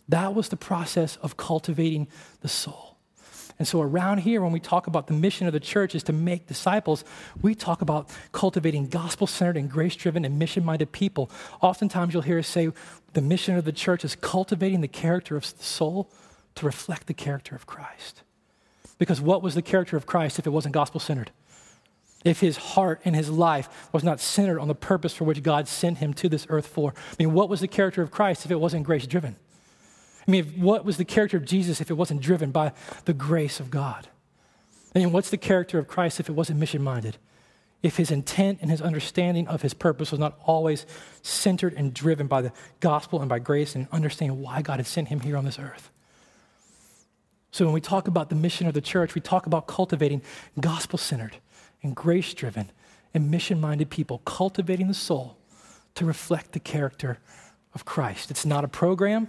That 0.09 0.33
was 0.33 0.49
the 0.49 0.57
process 0.57 1.17
of 1.17 1.37
cultivating 1.37 2.07
the 2.41 2.47
soul. 2.47 2.97
And 3.59 3.67
so, 3.67 3.81
around 3.81 4.19
here, 4.19 4.41
when 4.41 4.51
we 4.51 4.59
talk 4.59 4.85
about 4.85 5.07
the 5.07 5.13
mission 5.13 5.47
of 5.47 5.53
the 5.53 5.59
church 5.59 5.95
is 5.95 6.03
to 6.03 6.13
make 6.13 6.45
disciples, 6.45 7.03
we 7.41 7.55
talk 7.55 7.81
about 7.81 8.09
cultivating 8.31 8.87
gospel 8.87 9.25
centered 9.25 9.57
and 9.57 9.69
grace 9.69 9.95
driven 9.95 10.25
and 10.25 10.37
mission 10.37 10.63
minded 10.63 10.91
people. 10.91 11.31
Oftentimes, 11.61 12.13
you'll 12.13 12.21
hear 12.21 12.37
us 12.37 12.47
say 12.47 12.69
the 13.13 13.21
mission 13.21 13.57
of 13.57 13.65
the 13.65 13.71
church 13.71 14.05
is 14.05 14.15
cultivating 14.15 14.81
the 14.81 14.87
character 14.87 15.35
of 15.35 15.57
the 15.57 15.63
soul 15.63 16.11
to 16.55 16.65
reflect 16.65 17.07
the 17.07 17.15
character 17.15 17.55
of 17.55 17.65
Christ. 17.65 18.21
Because 18.99 19.19
what 19.19 19.41
was 19.41 19.55
the 19.55 19.61
character 19.63 19.97
of 19.97 20.05
Christ 20.05 20.37
if 20.37 20.45
it 20.45 20.51
wasn't 20.51 20.73
gospel 20.73 20.99
centered? 20.99 21.31
If 22.23 22.39
his 22.39 22.57
heart 22.57 23.01
and 23.05 23.15
his 23.15 23.29
life 23.29 23.89
was 23.91 24.03
not 24.03 24.19
centered 24.19 24.59
on 24.59 24.67
the 24.67 24.75
purpose 24.75 25.13
for 25.13 25.23
which 25.23 25.41
God 25.41 25.67
sent 25.67 25.99
him 25.99 26.13
to 26.15 26.29
this 26.29 26.45
earth 26.49 26.67
for? 26.67 26.93
I 26.95 27.15
mean, 27.23 27.33
what 27.33 27.49
was 27.49 27.61
the 27.61 27.67
character 27.67 28.01
of 28.03 28.11
Christ 28.11 28.45
if 28.45 28.51
it 28.51 28.59
wasn't 28.59 28.85
grace 28.85 29.07
driven? 29.07 29.35
I 30.27 30.31
mean, 30.31 30.45
what 30.61 30.83
was 30.83 30.97
the 30.97 31.05
character 31.05 31.37
of 31.37 31.45
Jesus 31.45 31.79
if 31.79 31.89
it 31.89 31.93
wasn't 31.93 32.21
driven 32.21 32.51
by 32.51 32.73
the 33.05 33.13
grace 33.13 33.59
of 33.59 33.71
God? 33.71 34.07
And 34.93 35.13
what's 35.13 35.29
the 35.29 35.37
character 35.37 35.79
of 35.79 35.87
Christ 35.87 36.19
if 36.19 36.27
it 36.27 36.33
wasn't 36.33 36.59
mission 36.59 36.83
minded? 36.83 37.17
If 37.83 37.97
his 37.97 38.11
intent 38.11 38.59
and 38.61 38.71
his 38.71 38.81
understanding 38.81 39.47
of 39.47 39.61
his 39.61 39.73
purpose 39.73 40.11
was 40.11 40.19
not 40.19 40.39
always 40.43 40.85
centered 41.21 41.73
and 41.73 41.93
driven 41.93 42.27
by 42.27 42.41
the 42.41 42.51
gospel 42.79 43.21
and 43.21 43.29
by 43.29 43.39
grace 43.39 43.75
and 43.75 43.87
understanding 43.91 44.41
why 44.41 44.61
God 44.61 44.77
had 44.77 44.87
sent 44.87 45.07
him 45.09 45.19
here 45.19 45.37
on 45.37 45.45
this 45.45 45.59
earth. 45.59 45.91
So 47.51 47.65
when 47.65 47.73
we 47.73 47.81
talk 47.81 48.07
about 48.07 48.29
the 48.29 48.35
mission 48.35 48.67
of 48.67 48.73
the 48.73 48.81
church, 48.81 49.15
we 49.15 49.21
talk 49.21 49.45
about 49.45 49.67
cultivating 49.67 50.21
gospel 50.59 50.97
centered 50.97 51.37
and 51.81 51.95
grace 51.95 52.33
driven 52.33 52.71
and 53.13 53.31
mission 53.31 53.61
minded 53.61 53.89
people, 53.89 54.19
cultivating 54.19 54.87
the 54.87 54.93
soul 54.93 55.37
to 55.95 56.05
reflect 56.05 56.51
the 56.51 56.59
character 56.59 57.19
of 57.73 57.85
Christ. 57.85 58.31
It's 58.31 58.45
not 58.45 58.63
a 58.63 58.67
program, 58.67 59.27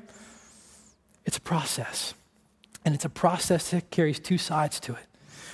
it's 1.29 1.37
a 1.37 1.43
process. 1.43 2.15
And 2.87 2.95
it's 2.95 3.05
a 3.05 3.11
process 3.11 3.71
that 3.73 3.91
carries 3.91 4.19
two 4.19 4.39
sides 4.39 4.81
to 4.81 4.95
it. 4.95 5.05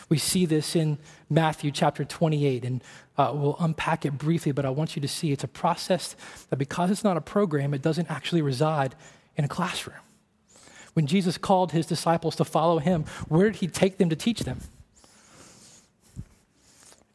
We 0.09 0.19
see 0.19 0.47
this 0.47 0.77
in 0.77 0.99
Matthew 1.29 1.73
chapter 1.73 2.05
28, 2.05 2.65
and 2.65 2.81
uh, 3.19 3.33
we'll 3.35 3.57
unpack 3.59 4.07
it 4.07 4.13
briefly, 4.13 4.53
but 4.53 4.65
I 4.65 4.71
want 4.71 4.95
you 4.95 5.03
to 5.03 5.09
see 5.09 5.33
it's 5.33 5.43
a 5.43 5.49
process 5.49 6.15
that 6.51 6.59
because 6.59 6.93
it's 6.93 7.03
not 7.03 7.17
a 7.17 7.21
program, 7.21 7.75
it 7.75 7.83
doesn't 7.83 8.09
actually 8.09 8.41
reside 8.41 8.95
in 9.37 9.45
a 9.45 9.49
classroom. 9.49 9.97
When 10.93 11.09
Jesus 11.09 11.39
called 11.39 11.73
his 11.73 11.87
disciples 11.87 12.37
to 12.37 12.45
follow 12.45 12.79
him, 12.79 13.05
where 13.29 13.51
did 13.51 13.57
he 13.57 13.67
take 13.67 13.99
them 13.99 14.09
to 14.11 14.17
teach 14.17 14.41
them? 14.45 14.61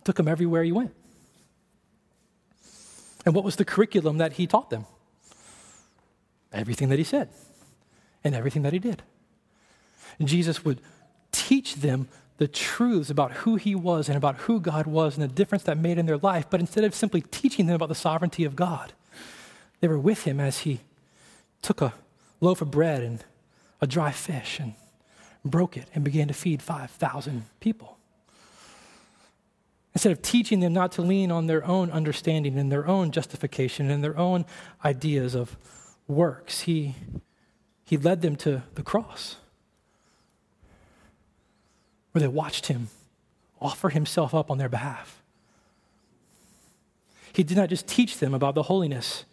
Took 0.03 0.18
them 0.18 0.28
everywhere 0.28 0.64
he 0.64 0.74
went. 0.74 0.93
And 3.26 3.34
what 3.34 3.45
was 3.45 3.55
the 3.55 3.64
curriculum 3.64 4.18
that 4.18 4.34
he 4.34 4.47
taught 4.47 4.70
them? 4.70 4.86
Everything 6.51 6.89
that 6.89 6.97
he 6.97 7.05
said 7.05 7.30
and 8.24 8.36
everything 8.36 8.63
that 8.63 8.74
he 8.74 8.80
did. 8.80 9.03
Jesus 10.22 10.65
would 10.65 10.82
teach 11.32 11.76
them 11.76 12.07
the 12.38 12.47
truths 12.47 13.09
about 13.09 13.32
who 13.32 13.55
he 13.55 13.76
was 13.76 14.07
and 14.07 14.17
about 14.17 14.38
who 14.38 14.59
God 14.59 14.88
was 14.88 15.17
and 15.17 15.24
the 15.24 15.34
difference 15.34 15.63
that 15.63 15.78
made 15.78 15.97
in 15.97 16.05
their 16.05 16.17
life. 16.17 16.45
But 16.49 16.59
instead 16.59 16.84
of 16.84 16.95
simply 16.95 17.22
teaching 17.22 17.67
them 17.67 17.76
about 17.76 17.89
the 17.89 17.95
sovereignty 17.95 18.45
of 18.45 18.55
God, 18.55 18.93
they 19.82 19.88
were 19.88 19.99
with 19.99 20.24
him 20.24 20.39
as 20.39 20.59
he 20.59 20.80
took 21.61 21.82
a 21.82 21.93
loaf 22.41 22.61
of 22.61 22.72
bread 22.72 23.03
and 23.03 23.24
a 23.82 23.88
dry 23.88 24.11
fish 24.11 24.59
and 24.59 24.74
broke 25.43 25.78
it 25.78 25.88
and 25.93 26.03
began 26.03 26.28
to 26.28 26.34
feed 26.34 26.61
5,000 26.61 27.45
people. 27.59 27.97
Instead 29.93 30.11
of 30.11 30.22
teaching 30.22 30.59
them 30.59 30.72
not 30.72 30.91
to 30.93 31.01
lean 31.01 31.32
on 31.32 31.47
their 31.47 31.65
own 31.65 31.91
understanding 31.91 32.57
and 32.57 32.72
their 32.72 32.88
own 32.88 33.11
justification 33.11 33.89
and 33.89 34.03
their 34.03 34.17
own 34.17 34.45
ideas 34.86 35.36
of 35.36 35.57
works, 36.07 36.61
he, 36.61 36.95
he 37.89 37.97
led 37.97 38.21
them 38.21 38.35
to 38.35 38.61
the 38.75 38.83
cross 38.83 39.37
where 42.11 42.19
they 42.19 42.27
watched 42.27 42.67
him 42.67 42.89
offer 43.59 43.89
himself 43.89 44.35
up 44.35 44.51
on 44.51 44.59
their 44.59 44.69
behalf. 44.69 45.23
He 47.33 47.41
did 47.41 47.57
not 47.57 47.69
just 47.69 47.87
teach 47.87 48.19
them 48.19 48.35
about 48.35 48.53
the 48.53 48.61
holiness 48.61 49.25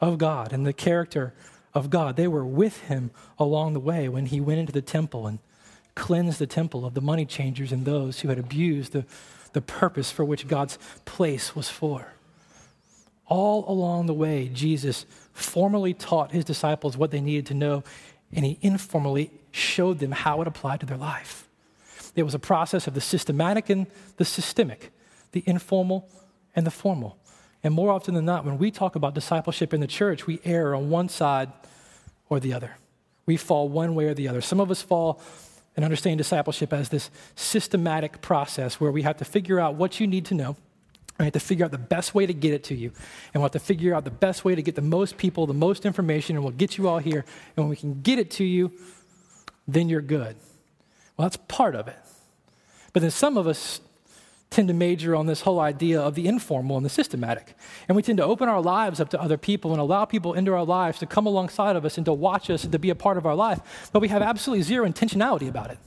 of 0.00 0.18
God 0.18 0.52
and 0.52 0.64
the 0.64 0.72
character 0.72 1.34
of 1.74 1.90
God, 1.90 2.14
they 2.14 2.28
were 2.28 2.46
with 2.46 2.82
him 2.82 3.10
along 3.36 3.72
the 3.72 3.80
way 3.80 4.08
when 4.08 4.26
he 4.26 4.40
went 4.40 4.60
into 4.60 4.72
the 4.72 4.80
temple 4.80 5.26
and 5.26 5.40
cleansed 5.96 6.38
the 6.38 6.46
temple 6.46 6.86
of 6.86 6.94
the 6.94 7.00
money 7.00 7.26
changers 7.26 7.72
and 7.72 7.84
those 7.84 8.20
who 8.20 8.28
had 8.28 8.38
abused 8.38 8.92
the, 8.92 9.04
the 9.54 9.60
purpose 9.60 10.12
for 10.12 10.24
which 10.24 10.46
God's 10.46 10.78
place 11.04 11.56
was 11.56 11.68
for. 11.68 12.12
All 13.26 13.64
along 13.70 14.06
the 14.06 14.14
way, 14.14 14.48
Jesus 14.48 15.06
formally 15.32 15.94
taught 15.94 16.32
his 16.32 16.44
disciples 16.44 16.96
what 16.96 17.10
they 17.10 17.20
needed 17.20 17.46
to 17.46 17.54
know, 17.54 17.82
and 18.32 18.44
he 18.44 18.58
informally 18.60 19.30
showed 19.50 19.98
them 19.98 20.12
how 20.12 20.42
it 20.42 20.48
applied 20.48 20.80
to 20.80 20.86
their 20.86 20.96
life. 20.96 21.48
It 22.14 22.22
was 22.22 22.34
a 22.34 22.38
process 22.38 22.86
of 22.86 22.94
the 22.94 23.00
systematic 23.00 23.70
and 23.70 23.86
the 24.16 24.24
systemic, 24.24 24.92
the 25.32 25.42
informal 25.46 26.08
and 26.54 26.66
the 26.66 26.70
formal. 26.70 27.18
And 27.62 27.72
more 27.72 27.90
often 27.90 28.14
than 28.14 28.26
not, 28.26 28.44
when 28.44 28.58
we 28.58 28.70
talk 28.70 28.94
about 28.94 29.14
discipleship 29.14 29.72
in 29.72 29.80
the 29.80 29.86
church, 29.86 30.26
we 30.26 30.40
err 30.44 30.74
on 30.74 30.90
one 30.90 31.08
side 31.08 31.50
or 32.28 32.38
the 32.38 32.52
other. 32.52 32.76
We 33.26 33.36
fall 33.36 33.68
one 33.68 33.94
way 33.94 34.04
or 34.04 34.14
the 34.14 34.28
other. 34.28 34.42
Some 34.42 34.60
of 34.60 34.70
us 34.70 34.82
fall 34.82 35.20
and 35.74 35.84
understand 35.84 36.18
discipleship 36.18 36.72
as 36.72 36.90
this 36.90 37.10
systematic 37.34 38.20
process 38.20 38.80
where 38.80 38.92
we 38.92 39.02
have 39.02 39.16
to 39.16 39.24
figure 39.24 39.58
out 39.58 39.74
what 39.74 39.98
you 39.98 40.06
need 40.06 40.26
to 40.26 40.34
know. 40.34 40.56
We 41.18 41.26
have 41.26 41.32
to 41.34 41.40
figure 41.40 41.64
out 41.64 41.70
the 41.70 41.78
best 41.78 42.14
way 42.14 42.26
to 42.26 42.34
get 42.34 42.52
it 42.52 42.64
to 42.64 42.74
you. 42.74 42.88
And 43.32 43.34
we'll 43.34 43.44
have 43.44 43.52
to 43.52 43.60
figure 43.60 43.94
out 43.94 44.04
the 44.04 44.10
best 44.10 44.44
way 44.44 44.54
to 44.54 44.62
get 44.62 44.74
the 44.74 44.82
most 44.82 45.16
people, 45.16 45.46
the 45.46 45.54
most 45.54 45.86
information, 45.86 46.34
and 46.36 46.44
we'll 46.44 46.52
get 46.52 46.76
you 46.76 46.88
all 46.88 46.98
here. 46.98 47.24
And 47.56 47.64
when 47.64 47.68
we 47.68 47.76
can 47.76 48.00
get 48.02 48.18
it 48.18 48.30
to 48.32 48.44
you, 48.44 48.72
then 49.68 49.88
you're 49.88 50.02
good. 50.02 50.36
Well, 51.16 51.26
that's 51.26 51.36
part 51.36 51.76
of 51.76 51.86
it. 51.86 51.96
But 52.92 53.02
then 53.02 53.12
some 53.12 53.36
of 53.36 53.46
us 53.46 53.80
tend 54.50 54.68
to 54.68 54.74
major 54.74 55.16
on 55.16 55.26
this 55.26 55.40
whole 55.42 55.60
idea 55.60 56.00
of 56.00 56.14
the 56.14 56.26
informal 56.26 56.76
and 56.76 56.84
the 56.86 56.90
systematic. 56.90 57.56
And 57.88 57.96
we 57.96 58.02
tend 58.02 58.18
to 58.18 58.24
open 58.24 58.48
our 58.48 58.60
lives 58.60 59.00
up 59.00 59.10
to 59.10 59.20
other 59.20 59.36
people 59.36 59.72
and 59.72 59.80
allow 59.80 60.04
people 60.04 60.34
into 60.34 60.52
our 60.52 60.64
lives 60.64 60.98
to 61.00 61.06
come 61.06 61.26
alongside 61.26 61.76
of 61.76 61.84
us 61.84 61.96
and 61.96 62.04
to 62.06 62.12
watch 62.12 62.50
us 62.50 62.62
and 62.62 62.72
to 62.72 62.78
be 62.78 62.90
a 62.90 62.94
part 62.94 63.18
of 63.18 63.26
our 63.26 63.34
life. 63.34 63.90
But 63.92 64.00
we 64.00 64.08
have 64.08 64.22
absolutely 64.22 64.62
zero 64.62 64.88
intentionality 64.88 65.48
about 65.48 65.70
it. 65.70 65.78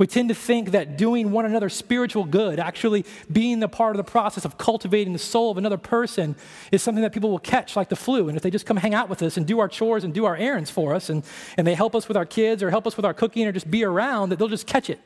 We 0.00 0.06
tend 0.06 0.30
to 0.30 0.34
think 0.34 0.70
that 0.70 0.96
doing 0.96 1.30
one 1.30 1.44
another 1.44 1.68
spiritual 1.68 2.24
good, 2.24 2.58
actually 2.58 3.04
being 3.30 3.60
the 3.60 3.68
part 3.68 3.94
of 3.94 3.98
the 3.98 4.10
process 4.10 4.46
of 4.46 4.56
cultivating 4.56 5.12
the 5.12 5.18
soul 5.18 5.50
of 5.50 5.58
another 5.58 5.76
person, 5.76 6.36
is 6.72 6.82
something 6.82 7.02
that 7.02 7.12
people 7.12 7.30
will 7.30 7.38
catch 7.38 7.76
like 7.76 7.90
the 7.90 7.96
flu. 7.96 8.28
And 8.28 8.34
if 8.34 8.42
they 8.42 8.48
just 8.48 8.64
come 8.64 8.78
hang 8.78 8.94
out 8.94 9.10
with 9.10 9.20
us 9.20 9.36
and 9.36 9.46
do 9.46 9.58
our 9.58 9.68
chores 9.68 10.02
and 10.02 10.14
do 10.14 10.24
our 10.24 10.34
errands 10.34 10.70
for 10.70 10.94
us, 10.94 11.10
and, 11.10 11.22
and 11.58 11.66
they 11.66 11.74
help 11.74 11.94
us 11.94 12.08
with 12.08 12.16
our 12.16 12.24
kids 12.24 12.62
or 12.62 12.70
help 12.70 12.86
us 12.86 12.96
with 12.96 13.04
our 13.04 13.12
cooking 13.12 13.46
or 13.46 13.52
just 13.52 13.70
be 13.70 13.84
around, 13.84 14.30
that 14.30 14.38
they'll 14.38 14.48
just 14.48 14.66
catch 14.66 14.88
it. 14.88 15.00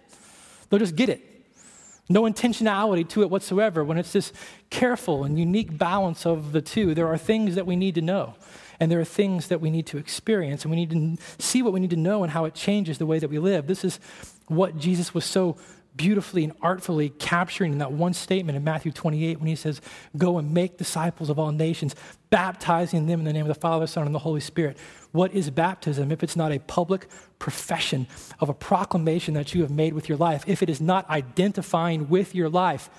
They'll 0.70 0.78
just 0.78 0.94
get 0.94 1.08
it. 1.08 1.20
No 2.08 2.22
intentionality 2.22 3.08
to 3.08 3.22
it 3.22 3.30
whatsoever. 3.30 3.82
When 3.82 3.98
it's 3.98 4.12
this 4.12 4.32
careful 4.70 5.24
and 5.24 5.36
unique 5.36 5.76
balance 5.76 6.24
of 6.24 6.52
the 6.52 6.62
two, 6.62 6.94
there 6.94 7.08
are 7.08 7.18
things 7.18 7.56
that 7.56 7.66
we 7.66 7.74
need 7.74 7.96
to 7.96 8.00
know. 8.00 8.36
And 8.78 8.92
there 8.92 9.00
are 9.00 9.04
things 9.04 9.48
that 9.48 9.60
we 9.60 9.70
need 9.70 9.86
to 9.86 9.98
experience. 9.98 10.62
And 10.62 10.70
we 10.70 10.76
need 10.76 10.90
to 10.90 11.24
see 11.42 11.62
what 11.62 11.72
we 11.72 11.80
need 11.80 11.90
to 11.90 11.96
know 11.96 12.22
and 12.22 12.30
how 12.30 12.44
it 12.44 12.54
changes 12.54 12.98
the 12.98 13.06
way 13.06 13.18
that 13.18 13.28
we 13.28 13.40
live. 13.40 13.66
This 13.66 13.84
is 13.84 13.98
what 14.46 14.78
Jesus 14.78 15.14
was 15.14 15.24
so 15.24 15.56
beautifully 15.96 16.44
and 16.44 16.52
artfully 16.60 17.08
capturing 17.08 17.72
in 17.72 17.78
that 17.78 17.92
one 17.92 18.12
statement 18.12 18.56
in 18.56 18.64
Matthew 18.64 18.90
28 18.90 19.38
when 19.38 19.46
he 19.46 19.56
says, 19.56 19.80
Go 20.16 20.38
and 20.38 20.52
make 20.52 20.76
disciples 20.76 21.30
of 21.30 21.38
all 21.38 21.52
nations, 21.52 21.94
baptizing 22.30 23.06
them 23.06 23.20
in 23.20 23.24
the 23.24 23.32
name 23.32 23.42
of 23.42 23.48
the 23.48 23.60
Father, 23.60 23.86
Son, 23.86 24.06
and 24.06 24.14
the 24.14 24.20
Holy 24.20 24.40
Spirit. 24.40 24.76
What 25.12 25.32
is 25.32 25.50
baptism 25.50 26.10
if 26.10 26.22
it's 26.22 26.36
not 26.36 26.50
a 26.50 26.58
public 26.58 27.06
profession 27.38 28.08
of 28.40 28.48
a 28.48 28.54
proclamation 28.54 29.34
that 29.34 29.54
you 29.54 29.62
have 29.62 29.70
made 29.70 29.94
with 29.94 30.08
your 30.08 30.18
life? 30.18 30.42
If 30.46 30.62
it 30.62 30.68
is 30.68 30.80
not 30.80 31.08
identifying 31.08 32.08
with 32.08 32.34
your 32.34 32.48
life 32.48 32.90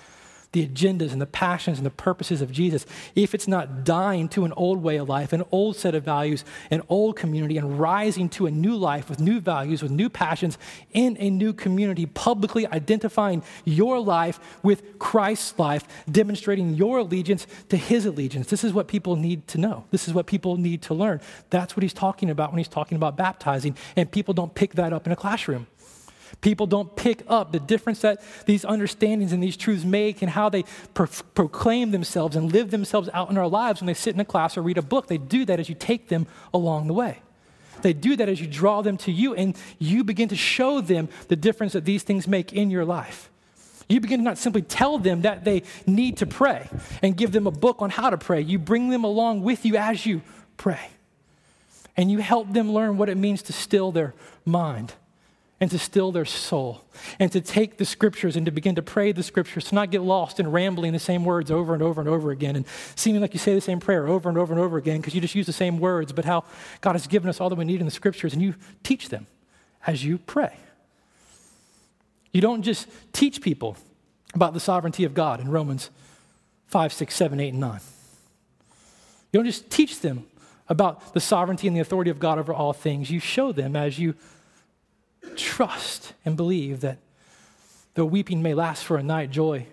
the 0.55 0.65
agendas 0.65 1.11
and 1.11 1.21
the 1.21 1.25
passions 1.25 1.77
and 1.77 1.85
the 1.85 1.91
purposes 1.91 2.41
of 2.41 2.49
Jesus, 2.49 2.85
if 3.13 3.35
it's 3.35 3.47
not 3.47 3.83
dying 3.83 4.29
to 4.29 4.45
an 4.45 4.53
old 4.53 4.81
way 4.81 4.95
of 4.95 5.09
life, 5.09 5.33
an 5.33 5.43
old 5.51 5.75
set 5.75 5.93
of 5.93 6.03
values, 6.03 6.45
an 6.71 6.81
old 6.87 7.17
community, 7.17 7.57
and 7.57 7.77
rising 7.77 8.29
to 8.29 8.45
a 8.45 8.51
new 8.51 8.73
life 8.73 9.09
with 9.09 9.19
new 9.19 9.41
values, 9.41 9.83
with 9.83 9.91
new 9.91 10.09
passions 10.09 10.57
in 10.93 11.17
a 11.19 11.29
new 11.29 11.51
community, 11.51 12.05
publicly 12.05 12.65
identifying 12.67 13.43
your 13.65 13.99
life 13.99 14.39
with 14.63 14.97
Christ's 14.97 15.59
life, 15.59 15.85
demonstrating 16.09 16.73
your 16.73 16.99
allegiance 16.99 17.45
to 17.67 17.75
his 17.75 18.05
allegiance. 18.05 18.47
This 18.47 18.63
is 18.63 18.71
what 18.71 18.87
people 18.87 19.17
need 19.17 19.49
to 19.49 19.57
know. 19.57 19.83
This 19.91 20.07
is 20.07 20.13
what 20.13 20.25
people 20.25 20.55
need 20.55 20.81
to 20.83 20.93
learn. 20.93 21.19
That's 21.49 21.75
what 21.75 21.83
he's 21.83 21.93
talking 21.93 22.29
about 22.29 22.51
when 22.51 22.59
he's 22.59 22.69
talking 22.69 22.95
about 22.95 23.17
baptizing, 23.17 23.75
and 23.97 24.09
people 24.09 24.33
don't 24.33 24.55
pick 24.55 24.75
that 24.75 24.93
up 24.93 25.05
in 25.05 25.11
a 25.11 25.17
classroom. 25.17 25.67
People 26.41 26.67
don't 26.67 26.95
pick 26.95 27.23
up 27.27 27.51
the 27.51 27.59
difference 27.59 28.01
that 28.01 28.21
these 28.45 28.65
understandings 28.65 29.31
and 29.31 29.41
these 29.41 29.57
truths 29.57 29.83
make 29.83 30.21
and 30.21 30.31
how 30.31 30.49
they 30.49 30.63
pro- 30.93 31.07
proclaim 31.33 31.91
themselves 31.91 32.36
and 32.36 32.51
live 32.51 32.71
themselves 32.71 33.09
out 33.13 33.29
in 33.29 33.38
our 33.38 33.47
lives 33.47 33.81
when 33.81 33.88
they 33.88 33.93
sit 33.93 34.13
in 34.13 34.19
a 34.19 34.25
class 34.25 34.57
or 34.57 34.61
read 34.61 34.77
a 34.77 34.81
book. 34.81 35.07
They 35.07 35.17
do 35.17 35.45
that 35.45 35.59
as 35.59 35.69
you 35.69 35.75
take 35.75 36.09
them 36.09 36.27
along 36.53 36.88
the 36.88 36.93
way. 36.93 37.19
They 37.81 37.93
do 37.93 38.15
that 38.15 38.29
as 38.29 38.39
you 38.39 38.47
draw 38.47 38.81
them 38.81 38.97
to 38.99 39.11
you 39.11 39.33
and 39.33 39.55
you 39.79 40.03
begin 40.03 40.29
to 40.29 40.36
show 40.36 40.81
them 40.81 41.09
the 41.27 41.36
difference 41.36 41.73
that 41.73 41.86
these 41.86 42.03
things 42.03 42.27
make 42.27 42.53
in 42.53 42.69
your 42.69 42.86
life. 42.86 43.29
You 43.88 43.99
begin 43.99 44.19
to 44.19 44.23
not 44.23 44.38
simply 44.38 44.63
tell 44.63 44.97
them 44.97 45.21
that 45.21 45.45
they 45.45 45.63
need 45.86 46.17
to 46.17 46.25
pray 46.25 46.67
and 47.03 47.15
give 47.15 47.31
them 47.31 47.45
a 47.45 47.51
book 47.51 47.81
on 47.81 47.91
how 47.91 48.09
to 48.09 48.17
pray. 48.17 48.41
You 48.41 48.57
bring 48.57 48.89
them 48.89 49.03
along 49.03 49.43
with 49.43 49.65
you 49.65 49.77
as 49.77 50.05
you 50.05 50.21
pray. 50.57 50.89
And 51.95 52.11
you 52.11 52.19
help 52.19 52.51
them 52.51 52.71
learn 52.71 52.97
what 52.97 53.09
it 53.09 53.17
means 53.17 53.43
to 53.43 53.53
still 53.53 53.91
their 53.91 54.13
mind 54.43 54.93
and 55.61 55.71
to 55.71 55.79
still 55.79 56.11
their 56.11 56.25
soul 56.25 56.83
and 57.17 57.31
to 57.31 57.39
take 57.39 57.77
the 57.77 57.85
scriptures 57.85 58.35
and 58.35 58.45
to 58.45 58.51
begin 58.51 58.75
to 58.75 58.81
pray 58.81 59.11
the 59.11 59.23
scriptures, 59.23 59.65
to 59.65 59.75
not 59.75 59.89
get 59.89 60.01
lost 60.01 60.39
in 60.39 60.51
rambling 60.51 60.91
the 60.91 60.99
same 60.99 61.23
words 61.23 61.49
over 61.49 61.73
and 61.73 61.81
over 61.81 62.01
and 62.01 62.09
over 62.09 62.31
again 62.31 62.55
and 62.55 62.65
seeming 62.95 63.21
like 63.21 63.33
you 63.33 63.39
say 63.39 63.53
the 63.53 63.61
same 63.61 63.79
prayer 63.79 64.07
over 64.07 64.27
and 64.27 64.37
over 64.37 64.53
and 64.53 64.61
over 64.61 64.77
again 64.77 64.99
because 64.99 65.15
you 65.15 65.21
just 65.21 65.35
use 65.35 65.45
the 65.45 65.53
same 65.53 65.79
words, 65.79 66.11
but 66.11 66.25
how 66.25 66.43
God 66.81 66.93
has 66.93 67.07
given 67.07 67.29
us 67.29 67.39
all 67.39 67.49
that 67.49 67.55
we 67.55 67.65
need 67.65 67.79
in 67.79 67.85
the 67.85 67.91
scriptures 67.91 68.33
and 68.33 68.41
you 68.41 68.55
teach 68.83 69.09
them 69.09 69.27
as 69.87 70.03
you 70.03 70.17
pray. 70.17 70.57
You 72.33 72.41
don't 72.41 72.63
just 72.63 72.87
teach 73.13 73.41
people 73.41 73.77
about 74.33 74.53
the 74.53 74.59
sovereignty 74.59 75.05
of 75.05 75.13
God 75.13 75.39
in 75.39 75.49
Romans 75.49 75.89
5, 76.67 76.91
6, 76.91 77.15
7, 77.15 77.39
8, 77.39 77.49
and 77.49 77.59
9. 77.61 77.79
You 79.31 79.39
don't 79.39 79.45
just 79.45 79.69
teach 79.69 80.01
them 80.01 80.25
about 80.67 81.13
the 81.13 81.21
sovereignty 81.21 81.67
and 81.67 81.77
the 81.77 81.79
authority 81.79 82.11
of 82.11 82.19
God 82.19 82.39
over 82.39 82.53
all 82.53 82.73
things. 82.73 83.09
You 83.09 83.21
show 83.21 83.53
them 83.53 83.75
as 83.75 83.97
you 83.99 84.15
trust 85.36 86.13
and 86.23 86.38
believe 86.38 86.82
that 86.82 86.97
though 87.93 88.05
weeping 88.05 88.41
may 88.41 88.53
last 88.53 88.84
for 88.84 88.97
a 88.97 89.03
night, 89.03 89.32
joy 89.32 89.65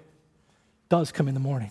does 0.89 1.13
come 1.13 1.29
in 1.29 1.35
the 1.35 1.41
morning. 1.41 1.71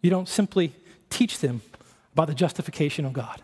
You 0.00 0.10
don't 0.10 0.28
simply 0.28 0.72
teach 1.10 1.40
them 1.40 1.62
about 2.12 2.28
the 2.28 2.34
justification 2.34 3.04
of 3.04 3.12
God. 3.12 3.42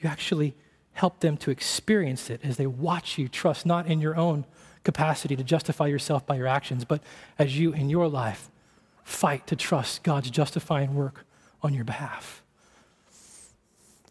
You 0.00 0.08
actually 0.08 0.54
help 0.92 1.20
them 1.20 1.36
to 1.38 1.50
experience 1.50 2.30
it 2.30 2.40
as 2.42 2.56
they 2.56 2.66
watch 2.66 3.18
you 3.18 3.28
trust 3.28 3.66
not 3.66 3.86
in 3.86 4.00
your 4.00 4.16
own 4.16 4.44
capacity 4.84 5.36
to 5.36 5.44
justify 5.44 5.86
yourself 5.86 6.26
by 6.26 6.36
your 6.36 6.46
actions, 6.46 6.84
but 6.84 7.02
as 7.38 7.58
you 7.58 7.72
in 7.72 7.90
your 7.90 8.08
life 8.08 8.50
fight 9.04 9.46
to 9.46 9.56
trust 9.56 10.02
God's 10.02 10.30
justifying 10.30 10.94
work 10.94 11.24
on 11.62 11.74
your 11.74 11.84
behalf. 11.84 12.42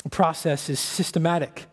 Process 0.09 0.69
is 0.69 0.79
systematic 0.79 1.65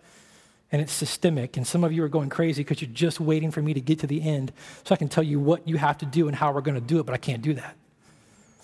and 0.72 0.82
it's 0.82 0.92
systemic. 0.92 1.56
And 1.56 1.66
some 1.66 1.84
of 1.84 1.92
you 1.92 2.02
are 2.02 2.08
going 2.08 2.30
crazy 2.30 2.62
because 2.62 2.82
you're 2.82 2.90
just 2.90 3.20
waiting 3.20 3.50
for 3.50 3.62
me 3.62 3.74
to 3.74 3.80
get 3.80 4.00
to 4.00 4.06
the 4.06 4.22
end 4.22 4.52
so 4.84 4.94
I 4.94 4.98
can 4.98 5.08
tell 5.08 5.22
you 5.22 5.38
what 5.38 5.68
you 5.68 5.76
have 5.76 5.98
to 5.98 6.06
do 6.06 6.26
and 6.26 6.36
how 6.36 6.52
we're 6.52 6.62
going 6.62 6.74
to 6.74 6.80
do 6.80 6.98
it, 6.98 7.06
but 7.06 7.14
I 7.14 7.18
can't 7.18 7.42
do 7.42 7.54
that. 7.54 7.76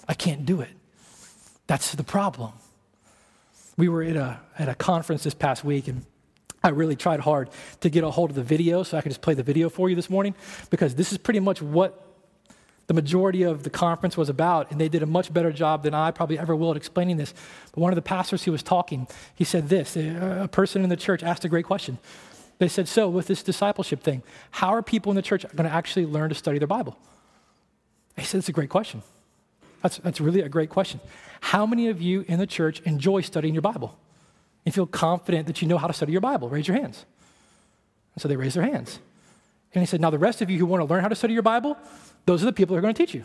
I 0.08 0.14
can't 0.14 0.44
do 0.44 0.60
it. 0.60 0.70
That's 1.68 1.94
the 1.94 2.02
problem. 2.02 2.52
We 3.76 3.88
were 3.88 4.02
at 4.02 4.16
a, 4.16 4.40
at 4.58 4.68
a 4.68 4.74
conference 4.74 5.22
this 5.22 5.34
past 5.34 5.62
week, 5.62 5.86
and 5.86 6.04
I 6.64 6.70
really 6.70 6.96
tried 6.96 7.20
hard 7.20 7.48
to 7.80 7.88
get 7.88 8.02
a 8.02 8.10
hold 8.10 8.30
of 8.30 8.36
the 8.36 8.42
video 8.42 8.82
so 8.82 8.98
I 8.98 9.02
could 9.02 9.10
just 9.10 9.22
play 9.22 9.34
the 9.34 9.44
video 9.44 9.68
for 9.68 9.88
you 9.88 9.94
this 9.94 10.10
morning 10.10 10.34
because 10.68 10.96
this 10.96 11.12
is 11.12 11.18
pretty 11.18 11.38
much 11.38 11.62
what 11.62 12.09
the 12.90 12.94
majority 12.94 13.44
of 13.44 13.62
the 13.62 13.70
conference 13.70 14.16
was 14.16 14.28
about, 14.28 14.72
and 14.72 14.80
they 14.80 14.88
did 14.88 15.00
a 15.00 15.06
much 15.06 15.32
better 15.32 15.52
job 15.52 15.84
than 15.84 15.94
I 15.94 16.10
probably 16.10 16.40
ever 16.40 16.56
will 16.56 16.72
at 16.72 16.76
explaining 16.76 17.18
this. 17.18 17.32
But 17.70 17.80
one 17.80 17.92
of 17.92 17.94
the 17.94 18.02
pastors 18.02 18.42
who 18.42 18.50
was 18.50 18.64
talking, 18.64 19.06
he 19.32 19.44
said 19.44 19.68
this 19.68 19.96
a 19.96 20.48
person 20.50 20.82
in 20.82 20.88
the 20.88 20.96
church 20.96 21.22
asked 21.22 21.44
a 21.44 21.48
great 21.48 21.66
question. 21.66 21.98
They 22.58 22.66
said, 22.66 22.88
So, 22.88 23.08
with 23.08 23.28
this 23.28 23.44
discipleship 23.44 24.02
thing, 24.02 24.24
how 24.50 24.70
are 24.70 24.82
people 24.82 25.12
in 25.12 25.14
the 25.14 25.22
church 25.22 25.46
going 25.54 25.68
to 25.68 25.72
actually 25.72 26.04
learn 26.04 26.30
to 26.30 26.34
study 26.34 26.58
their 26.58 26.66
Bible? 26.66 26.98
He 28.16 28.24
said, 28.24 28.38
It's 28.38 28.48
a 28.48 28.52
great 28.52 28.70
question. 28.70 29.04
That's, 29.84 29.98
that's 29.98 30.20
really 30.20 30.40
a 30.40 30.48
great 30.48 30.70
question. 30.70 30.98
How 31.42 31.66
many 31.66 31.90
of 31.90 32.02
you 32.02 32.24
in 32.26 32.40
the 32.40 32.46
church 32.46 32.80
enjoy 32.80 33.20
studying 33.20 33.54
your 33.54 33.62
Bible? 33.62 33.96
and 34.66 34.74
feel 34.74 34.86
confident 34.86 35.46
that 35.46 35.62
you 35.62 35.68
know 35.68 35.78
how 35.78 35.86
to 35.86 35.92
study 35.92 36.10
your 36.10 36.20
Bible? 36.20 36.48
Raise 36.48 36.66
your 36.66 36.76
hands. 36.76 37.04
And 38.14 38.22
so 38.22 38.26
they 38.26 38.36
raised 38.36 38.56
their 38.56 38.64
hands. 38.64 38.98
And 39.74 39.80
he 39.80 39.86
said, 39.86 40.00
Now, 40.00 40.10
the 40.10 40.18
rest 40.18 40.42
of 40.42 40.50
you 40.50 40.58
who 40.58 40.66
want 40.66 40.80
to 40.80 40.84
learn 40.84 41.02
how 41.02 41.08
to 41.08 41.14
study 41.14 41.32
your 41.32 41.42
Bible, 41.42 41.76
those 42.26 42.42
are 42.42 42.46
the 42.46 42.52
people 42.52 42.74
who 42.74 42.78
are 42.78 42.82
going 42.82 42.94
to 42.94 43.06
teach 43.06 43.14
you. 43.14 43.24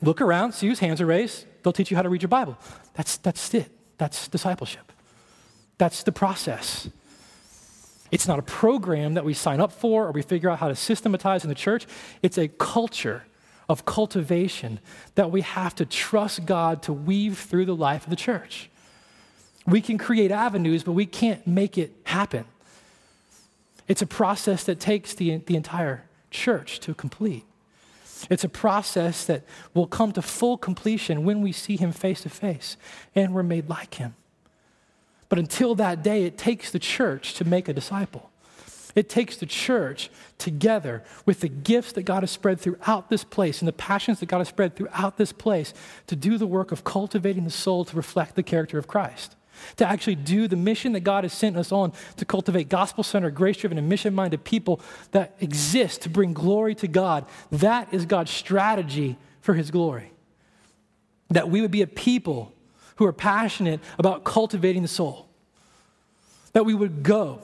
Look 0.00 0.20
around, 0.20 0.52
see 0.52 0.68
whose 0.68 0.78
hands 0.78 1.00
are 1.00 1.06
raised. 1.06 1.44
They'll 1.62 1.72
teach 1.72 1.90
you 1.90 1.96
how 1.96 2.02
to 2.02 2.08
read 2.08 2.22
your 2.22 2.28
Bible. 2.28 2.56
That's, 2.94 3.16
that's 3.16 3.52
it. 3.54 3.70
That's 3.98 4.28
discipleship. 4.28 4.92
That's 5.76 6.02
the 6.02 6.12
process. 6.12 6.88
It's 8.10 8.26
not 8.26 8.38
a 8.38 8.42
program 8.42 9.14
that 9.14 9.24
we 9.24 9.34
sign 9.34 9.60
up 9.60 9.72
for 9.72 10.06
or 10.06 10.12
we 10.12 10.22
figure 10.22 10.50
out 10.50 10.60
how 10.60 10.68
to 10.68 10.76
systematize 10.76 11.44
in 11.44 11.48
the 11.48 11.54
church. 11.54 11.86
It's 12.22 12.38
a 12.38 12.48
culture 12.48 13.24
of 13.68 13.84
cultivation 13.84 14.80
that 15.14 15.30
we 15.30 15.42
have 15.42 15.74
to 15.74 15.84
trust 15.84 16.46
God 16.46 16.82
to 16.84 16.92
weave 16.92 17.38
through 17.38 17.66
the 17.66 17.76
life 17.76 18.04
of 18.04 18.10
the 18.10 18.16
church. 18.16 18.70
We 19.66 19.82
can 19.82 19.98
create 19.98 20.30
avenues, 20.30 20.82
but 20.82 20.92
we 20.92 21.04
can't 21.04 21.46
make 21.46 21.76
it 21.76 21.92
happen. 22.04 22.46
It's 23.86 24.00
a 24.00 24.06
process 24.06 24.64
that 24.64 24.80
takes 24.80 25.12
the, 25.14 25.36
the 25.38 25.56
entire 25.56 26.04
church 26.30 26.80
to 26.80 26.94
complete. 26.94 27.44
It's 28.30 28.44
a 28.44 28.48
process 28.48 29.24
that 29.26 29.44
will 29.74 29.86
come 29.86 30.12
to 30.12 30.22
full 30.22 30.58
completion 30.58 31.24
when 31.24 31.40
we 31.40 31.52
see 31.52 31.76
him 31.76 31.92
face 31.92 32.22
to 32.22 32.28
face 32.28 32.76
and 33.14 33.34
we're 33.34 33.42
made 33.42 33.68
like 33.68 33.94
him. 33.94 34.14
But 35.28 35.38
until 35.38 35.74
that 35.76 36.02
day, 36.02 36.24
it 36.24 36.38
takes 36.38 36.70
the 36.70 36.78
church 36.78 37.34
to 37.34 37.44
make 37.44 37.68
a 37.68 37.72
disciple. 37.72 38.30
It 38.94 39.08
takes 39.08 39.36
the 39.36 39.46
church 39.46 40.10
together 40.38 41.04
with 41.24 41.40
the 41.40 41.48
gifts 41.48 41.92
that 41.92 42.02
God 42.02 42.22
has 42.22 42.30
spread 42.30 42.60
throughout 42.60 43.10
this 43.10 43.22
place 43.22 43.60
and 43.60 43.68
the 43.68 43.72
passions 43.72 44.18
that 44.20 44.26
God 44.26 44.38
has 44.38 44.48
spread 44.48 44.74
throughout 44.74 45.18
this 45.18 45.32
place 45.32 45.72
to 46.08 46.16
do 46.16 46.38
the 46.38 46.46
work 46.46 46.72
of 46.72 46.82
cultivating 46.82 47.44
the 47.44 47.50
soul 47.50 47.84
to 47.84 47.96
reflect 47.96 48.34
the 48.34 48.42
character 48.42 48.78
of 48.78 48.88
Christ 48.88 49.36
to 49.76 49.88
actually 49.88 50.16
do 50.16 50.48
the 50.48 50.56
mission 50.56 50.92
that 50.92 51.00
God 51.00 51.24
has 51.24 51.32
sent 51.32 51.56
us 51.56 51.72
on 51.72 51.92
to 52.16 52.24
cultivate 52.24 52.68
gospel 52.68 53.04
centered, 53.04 53.34
grace 53.34 53.56
driven, 53.56 53.78
and 53.78 53.88
mission 53.88 54.14
minded 54.14 54.44
people 54.44 54.80
that 55.12 55.36
exist 55.40 56.02
to 56.02 56.08
bring 56.08 56.32
glory 56.32 56.74
to 56.76 56.88
God. 56.88 57.26
That 57.50 57.92
is 57.92 58.06
God's 58.06 58.30
strategy 58.30 59.16
for 59.40 59.54
his 59.54 59.70
glory. 59.70 60.12
That 61.30 61.48
we 61.50 61.60
would 61.60 61.70
be 61.70 61.82
a 61.82 61.86
people 61.86 62.52
who 62.96 63.06
are 63.06 63.12
passionate 63.12 63.80
about 63.98 64.24
cultivating 64.24 64.82
the 64.82 64.88
soul. 64.88 65.28
That 66.52 66.64
we 66.64 66.74
would 66.74 67.02
go 67.02 67.40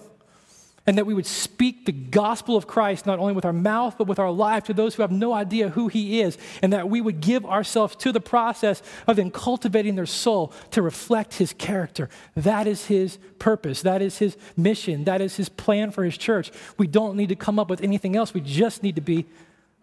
and 0.86 0.98
that 0.98 1.06
we 1.06 1.14
would 1.14 1.26
speak 1.26 1.86
the 1.86 1.92
gospel 1.92 2.56
of 2.56 2.66
Christ 2.66 3.06
not 3.06 3.18
only 3.18 3.32
with 3.32 3.44
our 3.44 3.52
mouth, 3.52 3.96
but 3.96 4.06
with 4.06 4.18
our 4.18 4.30
life 4.30 4.64
to 4.64 4.74
those 4.74 4.94
who 4.94 5.02
have 5.02 5.10
no 5.10 5.32
idea 5.32 5.70
who 5.70 5.88
He 5.88 6.20
is, 6.20 6.36
and 6.62 6.72
that 6.72 6.90
we 6.90 7.00
would 7.00 7.20
give 7.20 7.46
ourselves 7.46 7.96
to 7.96 8.12
the 8.12 8.20
process 8.20 8.82
of 9.06 9.16
then 9.16 9.30
cultivating 9.30 9.94
their 9.94 10.06
soul 10.06 10.52
to 10.72 10.82
reflect 10.82 11.34
His 11.34 11.52
character. 11.54 12.10
That 12.34 12.66
is 12.66 12.86
His 12.86 13.18
purpose, 13.38 13.82
that 13.82 14.02
is 14.02 14.18
His 14.18 14.36
mission, 14.56 15.04
that 15.04 15.20
is 15.20 15.36
His 15.36 15.48
plan 15.48 15.90
for 15.90 16.04
His 16.04 16.18
church. 16.18 16.50
We 16.76 16.86
don't 16.86 17.16
need 17.16 17.30
to 17.30 17.36
come 17.36 17.58
up 17.58 17.70
with 17.70 17.80
anything 17.82 18.16
else, 18.16 18.34
we 18.34 18.42
just 18.42 18.82
need 18.82 18.96
to 18.96 19.02
be 19.02 19.26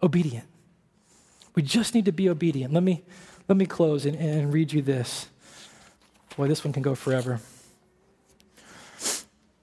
obedient. 0.02 0.46
We 1.54 1.62
just 1.62 1.94
need 1.94 2.06
to 2.06 2.12
be 2.12 2.28
obedient. 2.28 2.72
Let 2.72 2.82
me, 2.82 3.02
let 3.48 3.58
me 3.58 3.66
close 3.66 4.06
and, 4.06 4.16
and 4.16 4.52
read 4.52 4.72
you 4.72 4.82
this. 4.82 5.28
Boy, 6.36 6.48
this 6.48 6.64
one 6.64 6.72
can 6.72 6.82
go 6.82 6.94
forever. 6.94 7.40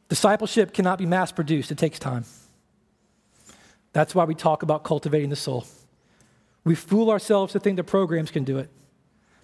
Discipleship 0.10 0.74
cannot 0.74 0.98
be 0.98 1.06
mass 1.06 1.32
produced, 1.32 1.72
it 1.72 1.78
takes 1.78 2.00
time. 2.00 2.26
That's 3.94 4.14
why 4.14 4.26
we 4.26 4.36
talk 4.36 4.64
about 4.64 4.84
cultivating 4.84 5.30
the 5.30 5.36
soul. 5.36 5.66
We 6.64 6.76
fool 6.76 7.10
ourselves 7.10 7.54
to 7.54 7.60
think 7.60 7.78
that 7.78 7.86
programs 7.86 8.32
can 8.32 8.44
do 8.44 8.58
it, 8.58 8.70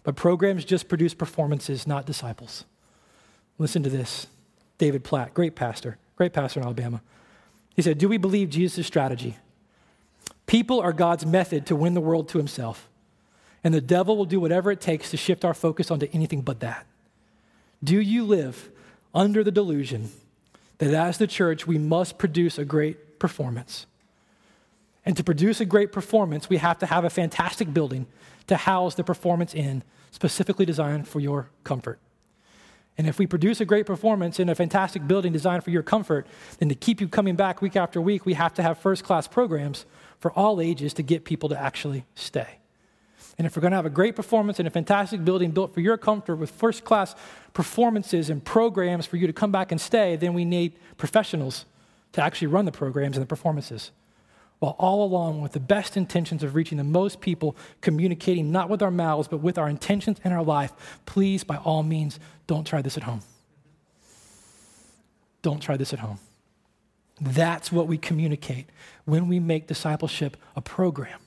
but 0.04 0.16
programs 0.16 0.66
just 0.66 0.90
produce 0.90 1.14
performances, 1.14 1.88
not 1.88 2.06
disciples. 2.06 2.66
Listen 3.58 3.84
to 3.84 3.90
this 3.90 4.28
David 4.78 5.04
Platt, 5.04 5.34
great 5.34 5.56
pastor, 5.56 5.98
great 6.16 6.34
pastor 6.34 6.60
in 6.60 6.66
Alabama. 6.66 7.02
He 7.76 7.82
said, 7.82 7.98
Do 7.98 8.10
we 8.10 8.18
believe 8.18 8.50
Jesus' 8.50 8.86
strategy? 8.86 9.38
People 10.48 10.80
are 10.80 10.94
God's 10.94 11.26
method 11.26 11.66
to 11.68 11.76
win 11.76 11.94
the 11.94 12.02
world 12.02 12.28
to 12.30 12.38
himself, 12.38 12.88
and 13.64 13.74
the 13.74 13.82
devil 13.82 14.18
will 14.18 14.26
do 14.26 14.40
whatever 14.40 14.72
it 14.72 14.82
takes 14.82 15.12
to 15.12 15.18
shift 15.18 15.46
our 15.46 15.54
focus 15.54 15.90
onto 15.90 16.08
anything 16.12 16.42
but 16.42 16.60
that. 16.60 16.86
Do 17.84 18.00
you 18.00 18.24
live 18.24 18.70
under 19.14 19.44
the 19.44 19.52
delusion 19.52 20.12
that 20.78 20.94
as 20.94 21.18
the 21.18 21.28
church, 21.28 21.66
we 21.66 21.78
must 21.78 22.18
produce 22.18 22.58
a 22.58 22.66
great 22.66 23.20
performance. 23.20 23.86
And 25.06 25.16
to 25.18 25.24
produce 25.24 25.62
a 25.62 25.66
great 25.66 25.92
performance, 25.92 26.50
we 26.50 26.58
have 26.58 26.80
to 26.80 26.86
have 26.86 27.06
a 27.06 27.10
fantastic 27.10 27.74
building 27.74 28.08
to 28.48 28.58
house 28.58 28.96
the 28.96 29.04
performance 29.04 29.54
in, 29.54 29.84
specifically 30.12 30.66
designed 30.66 31.08
for 31.08 31.20
your 31.20 31.50
comfort. 31.64 32.00
And 32.98 33.08
if 33.08 33.20
we 33.20 33.28
produce 33.28 33.60
a 33.60 33.66
great 33.66 33.86
performance 33.86 34.40
in 34.40 34.48
a 34.50 34.56
fantastic 34.56 35.06
building 35.08 35.34
designed 35.34 35.64
for 35.64 35.70
your 35.70 35.84
comfort, 35.84 36.26
then 36.60 36.70
to 36.70 36.76
keep 36.76 37.02
you 37.02 37.08
coming 37.08 37.36
back 37.36 37.62
week 37.62 37.76
after 37.76 38.00
week, 38.00 38.26
we 38.26 38.34
have 38.34 38.54
to 38.54 38.64
have 38.64 38.78
first 38.78 39.04
class 39.04 39.28
programs 39.28 39.86
for 40.20 40.32
all 40.32 40.62
ages 40.62 40.94
to 40.94 41.04
get 41.04 41.26
people 41.26 41.50
to 41.50 41.60
actually 41.60 42.06
stay. 42.16 42.60
And 43.38 43.46
if 43.46 43.56
we're 43.56 43.62
going 43.62 43.72
to 43.72 43.78
have 43.78 43.86
a 43.86 43.90
great 43.90 44.16
performance 44.16 44.60
in 44.60 44.68
a 44.68 44.70
fantastic 44.70 45.26
building 45.26 45.52
built 45.52 45.74
for 45.74 45.82
your 45.82 45.98
comfort 45.98 46.38
with 46.38 46.52
first 46.52 46.86
class 46.86 47.16
performances 47.54 48.30
and 48.30 48.44
programs 48.44 49.06
for 49.06 49.18
you 49.18 49.28
to 49.28 49.34
come 49.34 49.52
back 49.52 49.72
and 49.72 49.82
stay, 49.82 50.16
then 50.16 50.34
we 50.34 50.46
need 50.46 50.74
professionals 50.98 51.66
to 52.14 52.22
actually 52.22 52.48
run 52.48 52.64
the 52.64 52.72
programs 52.72 53.18
and 53.18 53.22
the 53.22 53.28
performances. 53.28 53.92
While 54.60 54.78
all 54.80 55.04
along 55.04 55.42
with 55.42 55.52
the 55.52 55.60
best 55.60 55.98
intentions 55.98 56.44
of 56.44 56.56
reaching 56.56 56.78
the 56.78 56.86
most 56.86 57.20
people, 57.20 57.58
communicating 57.82 58.54
not 58.54 58.70
with 58.70 58.82
our 58.82 58.92
mouths, 58.92 59.28
but 59.28 59.40
with 59.40 59.58
our 59.58 59.68
intentions 59.68 60.18
and 60.24 60.34
our 60.34 60.44
life, 60.44 60.72
please, 61.06 61.44
by 61.44 61.58
all 61.58 61.84
means, 61.84 62.22
don't 62.48 62.66
try 62.66 62.82
this 62.82 62.96
at 62.96 63.04
home. 63.04 63.20
Don't 65.42 65.60
try 65.60 65.76
this 65.76 65.92
at 65.92 66.00
home. 66.00 66.20
That's 67.20 67.70
what 67.70 67.88
we 67.88 67.98
communicate 67.98 68.68
when 69.04 69.28
we 69.28 69.40
make 69.42 69.68
discipleship 69.68 70.38
a 70.56 70.62
program 70.62 71.20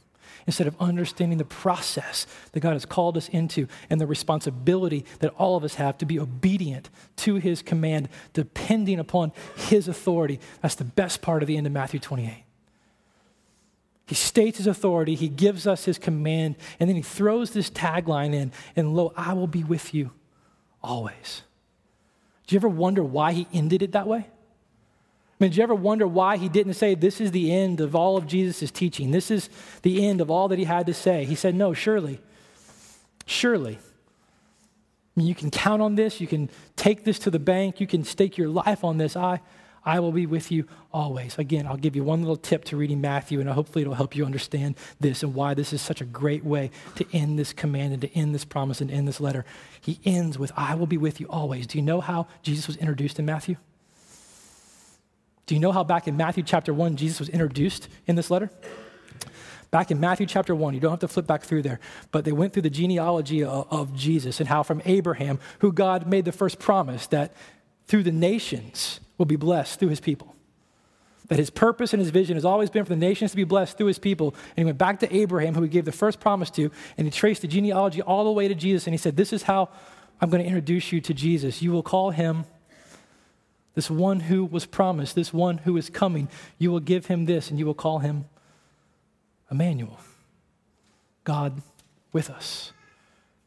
instead 0.48 0.66
of 0.66 0.74
understanding 0.80 1.36
the 1.36 1.44
process 1.44 2.26
that 2.52 2.60
God 2.60 2.72
has 2.72 2.86
called 2.86 3.18
us 3.18 3.28
into 3.28 3.68
and 3.90 4.00
the 4.00 4.06
responsibility 4.06 5.04
that 5.18 5.34
all 5.36 5.58
of 5.58 5.62
us 5.62 5.74
have 5.74 5.98
to 5.98 6.06
be 6.06 6.18
obedient 6.18 6.88
to 7.16 7.34
his 7.34 7.60
command, 7.60 8.08
depending 8.32 8.98
upon 8.98 9.30
his 9.56 9.88
authority. 9.88 10.40
That's 10.62 10.74
the 10.74 10.84
best 10.84 11.20
part 11.20 11.42
of 11.42 11.48
the 11.48 11.58
end 11.58 11.66
of 11.66 11.72
Matthew 11.74 12.00
28. 12.00 12.44
He 14.06 14.14
states 14.14 14.56
his 14.56 14.66
authority, 14.66 15.16
he 15.16 15.28
gives 15.28 15.66
us 15.66 15.84
his 15.84 15.98
command, 15.98 16.56
and 16.80 16.88
then 16.88 16.96
he 16.96 17.02
throws 17.02 17.50
this 17.50 17.68
tagline 17.68 18.32
in, 18.32 18.50
and 18.74 18.96
lo, 18.96 19.12
I 19.18 19.34
will 19.34 19.48
be 19.48 19.64
with 19.64 19.92
you 19.92 20.12
always. 20.82 21.42
Do 22.46 22.54
you 22.54 22.58
ever 22.58 22.70
wonder 22.70 23.04
why 23.04 23.34
he 23.34 23.46
ended 23.52 23.82
it 23.82 23.92
that 23.92 24.06
way? 24.06 24.28
I 25.38 25.44
mean, 25.44 25.50
did 25.50 25.58
you 25.58 25.62
ever 25.62 25.74
wonder 25.74 26.06
why 26.06 26.36
he 26.36 26.48
didn't 26.48 26.74
say, 26.74 26.96
This 26.96 27.20
is 27.20 27.30
the 27.30 27.52
end 27.52 27.80
of 27.80 27.94
all 27.94 28.16
of 28.16 28.26
Jesus' 28.26 28.72
teaching? 28.72 29.12
This 29.12 29.30
is 29.30 29.48
the 29.82 30.04
end 30.04 30.20
of 30.20 30.30
all 30.30 30.48
that 30.48 30.58
he 30.58 30.64
had 30.64 30.86
to 30.86 30.94
say? 30.94 31.24
He 31.24 31.36
said, 31.36 31.54
No, 31.54 31.72
surely. 31.72 32.20
Surely. 33.24 33.76
I 33.76 35.20
mean, 35.20 35.28
you 35.28 35.34
can 35.34 35.50
count 35.50 35.80
on 35.80 35.94
this. 35.94 36.20
You 36.20 36.26
can 36.26 36.50
take 36.74 37.04
this 37.04 37.20
to 37.20 37.30
the 37.30 37.38
bank. 37.38 37.80
You 37.80 37.86
can 37.86 38.02
stake 38.02 38.36
your 38.36 38.48
life 38.48 38.82
on 38.82 38.98
this. 38.98 39.16
I, 39.16 39.40
I 39.84 40.00
will 40.00 40.12
be 40.12 40.26
with 40.26 40.50
you 40.50 40.66
always. 40.92 41.38
Again, 41.38 41.66
I'll 41.66 41.76
give 41.76 41.94
you 41.94 42.02
one 42.02 42.20
little 42.20 42.36
tip 42.36 42.64
to 42.66 42.76
reading 42.76 43.00
Matthew, 43.00 43.40
and 43.40 43.48
hopefully 43.48 43.82
it'll 43.82 43.94
help 43.94 44.16
you 44.16 44.24
understand 44.24 44.76
this 44.98 45.22
and 45.22 45.34
why 45.34 45.54
this 45.54 45.72
is 45.72 45.80
such 45.80 46.00
a 46.00 46.04
great 46.04 46.44
way 46.44 46.70
to 46.96 47.06
end 47.12 47.38
this 47.38 47.52
command 47.52 47.92
and 47.92 48.02
to 48.02 48.12
end 48.12 48.34
this 48.34 48.44
promise 48.44 48.80
and 48.80 48.90
end 48.90 49.06
this 49.06 49.20
letter. 49.20 49.44
He 49.80 50.00
ends 50.04 50.36
with, 50.36 50.50
I 50.56 50.74
will 50.74 50.86
be 50.86 50.98
with 50.98 51.20
you 51.20 51.26
always. 51.28 51.66
Do 51.66 51.78
you 51.78 51.82
know 51.82 52.00
how 52.00 52.26
Jesus 52.42 52.66
was 52.66 52.76
introduced 52.76 53.18
in 53.18 53.24
Matthew? 53.24 53.56
Do 55.48 55.54
you 55.54 55.60
know 55.60 55.72
how 55.72 55.82
back 55.82 56.06
in 56.06 56.14
Matthew 56.14 56.42
chapter 56.42 56.74
1, 56.74 56.96
Jesus 56.96 57.18
was 57.18 57.30
introduced 57.30 57.88
in 58.06 58.16
this 58.16 58.30
letter? 58.30 58.50
Back 59.70 59.90
in 59.90 59.98
Matthew 59.98 60.26
chapter 60.26 60.54
1, 60.54 60.74
you 60.74 60.80
don't 60.80 60.90
have 60.90 61.00
to 61.00 61.08
flip 61.08 61.26
back 61.26 61.42
through 61.42 61.62
there, 61.62 61.80
but 62.12 62.26
they 62.26 62.32
went 62.32 62.52
through 62.52 62.62
the 62.62 62.70
genealogy 62.70 63.42
of, 63.42 63.94
Jesus 63.96 64.40
and 64.40 64.48
how 64.50 64.62
from 64.62 64.82
Abraham, 64.84 65.38
who 65.60 65.72
God 65.72 66.06
made 66.06 66.26
the 66.26 66.32
first 66.32 66.58
promise 66.58 67.06
that 67.06 67.32
through 67.86 68.02
the 68.02 68.12
nations, 68.12 69.00
will 69.16 69.24
be 69.24 69.36
blessed 69.36 69.80
through 69.80 69.88
his 69.88 70.00
people. 70.00 70.36
That 71.28 71.38
his 71.38 71.48
purpose 71.48 71.94
and 71.94 72.00
his 72.00 72.10
vision 72.10 72.36
has 72.36 72.44
always 72.44 72.68
been 72.68 72.84
for 72.84 72.90
the 72.90 72.96
nations 72.96 73.30
to 73.30 73.36
be 73.36 73.44
blessed 73.44 73.78
through 73.78 73.86
his 73.86 73.98
people. 73.98 74.34
And 74.50 74.58
he 74.58 74.64
went 74.64 74.78
back 74.78 75.00
to 75.00 75.14
Abraham, 75.16 75.54
who 75.54 75.62
he 75.62 75.68
gave 75.68 75.86
the 75.86 75.92
first 75.92 76.20
promise 76.20 76.50
to, 76.52 76.70
and 76.98 77.06
he 77.06 77.10
traced 77.10 77.40
the 77.40 77.48
genealogy 77.48 78.02
all 78.02 78.24
the 78.24 78.32
way 78.32 78.48
to 78.48 78.54
Jesus. 78.54 78.86
And 78.86 78.92
he 78.92 78.98
said, 78.98 79.16
This 79.16 79.32
is 79.32 79.44
how 79.44 79.70
I'm 80.20 80.28
going 80.28 80.42
to 80.42 80.46
introduce 80.46 80.92
you 80.92 81.00
to 81.00 81.14
Jesus. 81.14 81.62
You 81.62 81.72
will 81.72 81.82
call 81.82 82.10
him 82.10 82.44
this 83.78 83.88
one 83.88 84.18
who 84.18 84.44
was 84.44 84.66
promised, 84.66 85.14
this 85.14 85.32
one 85.32 85.58
who 85.58 85.76
is 85.76 85.88
coming. 85.88 86.26
You 86.58 86.72
will 86.72 86.80
give 86.80 87.06
him 87.06 87.26
this, 87.26 87.48
and 87.48 87.60
you 87.60 87.64
will 87.64 87.74
call 87.74 88.00
him 88.00 88.24
Emmanuel, 89.52 90.00
God 91.22 91.62
with 92.12 92.28
us. 92.28 92.72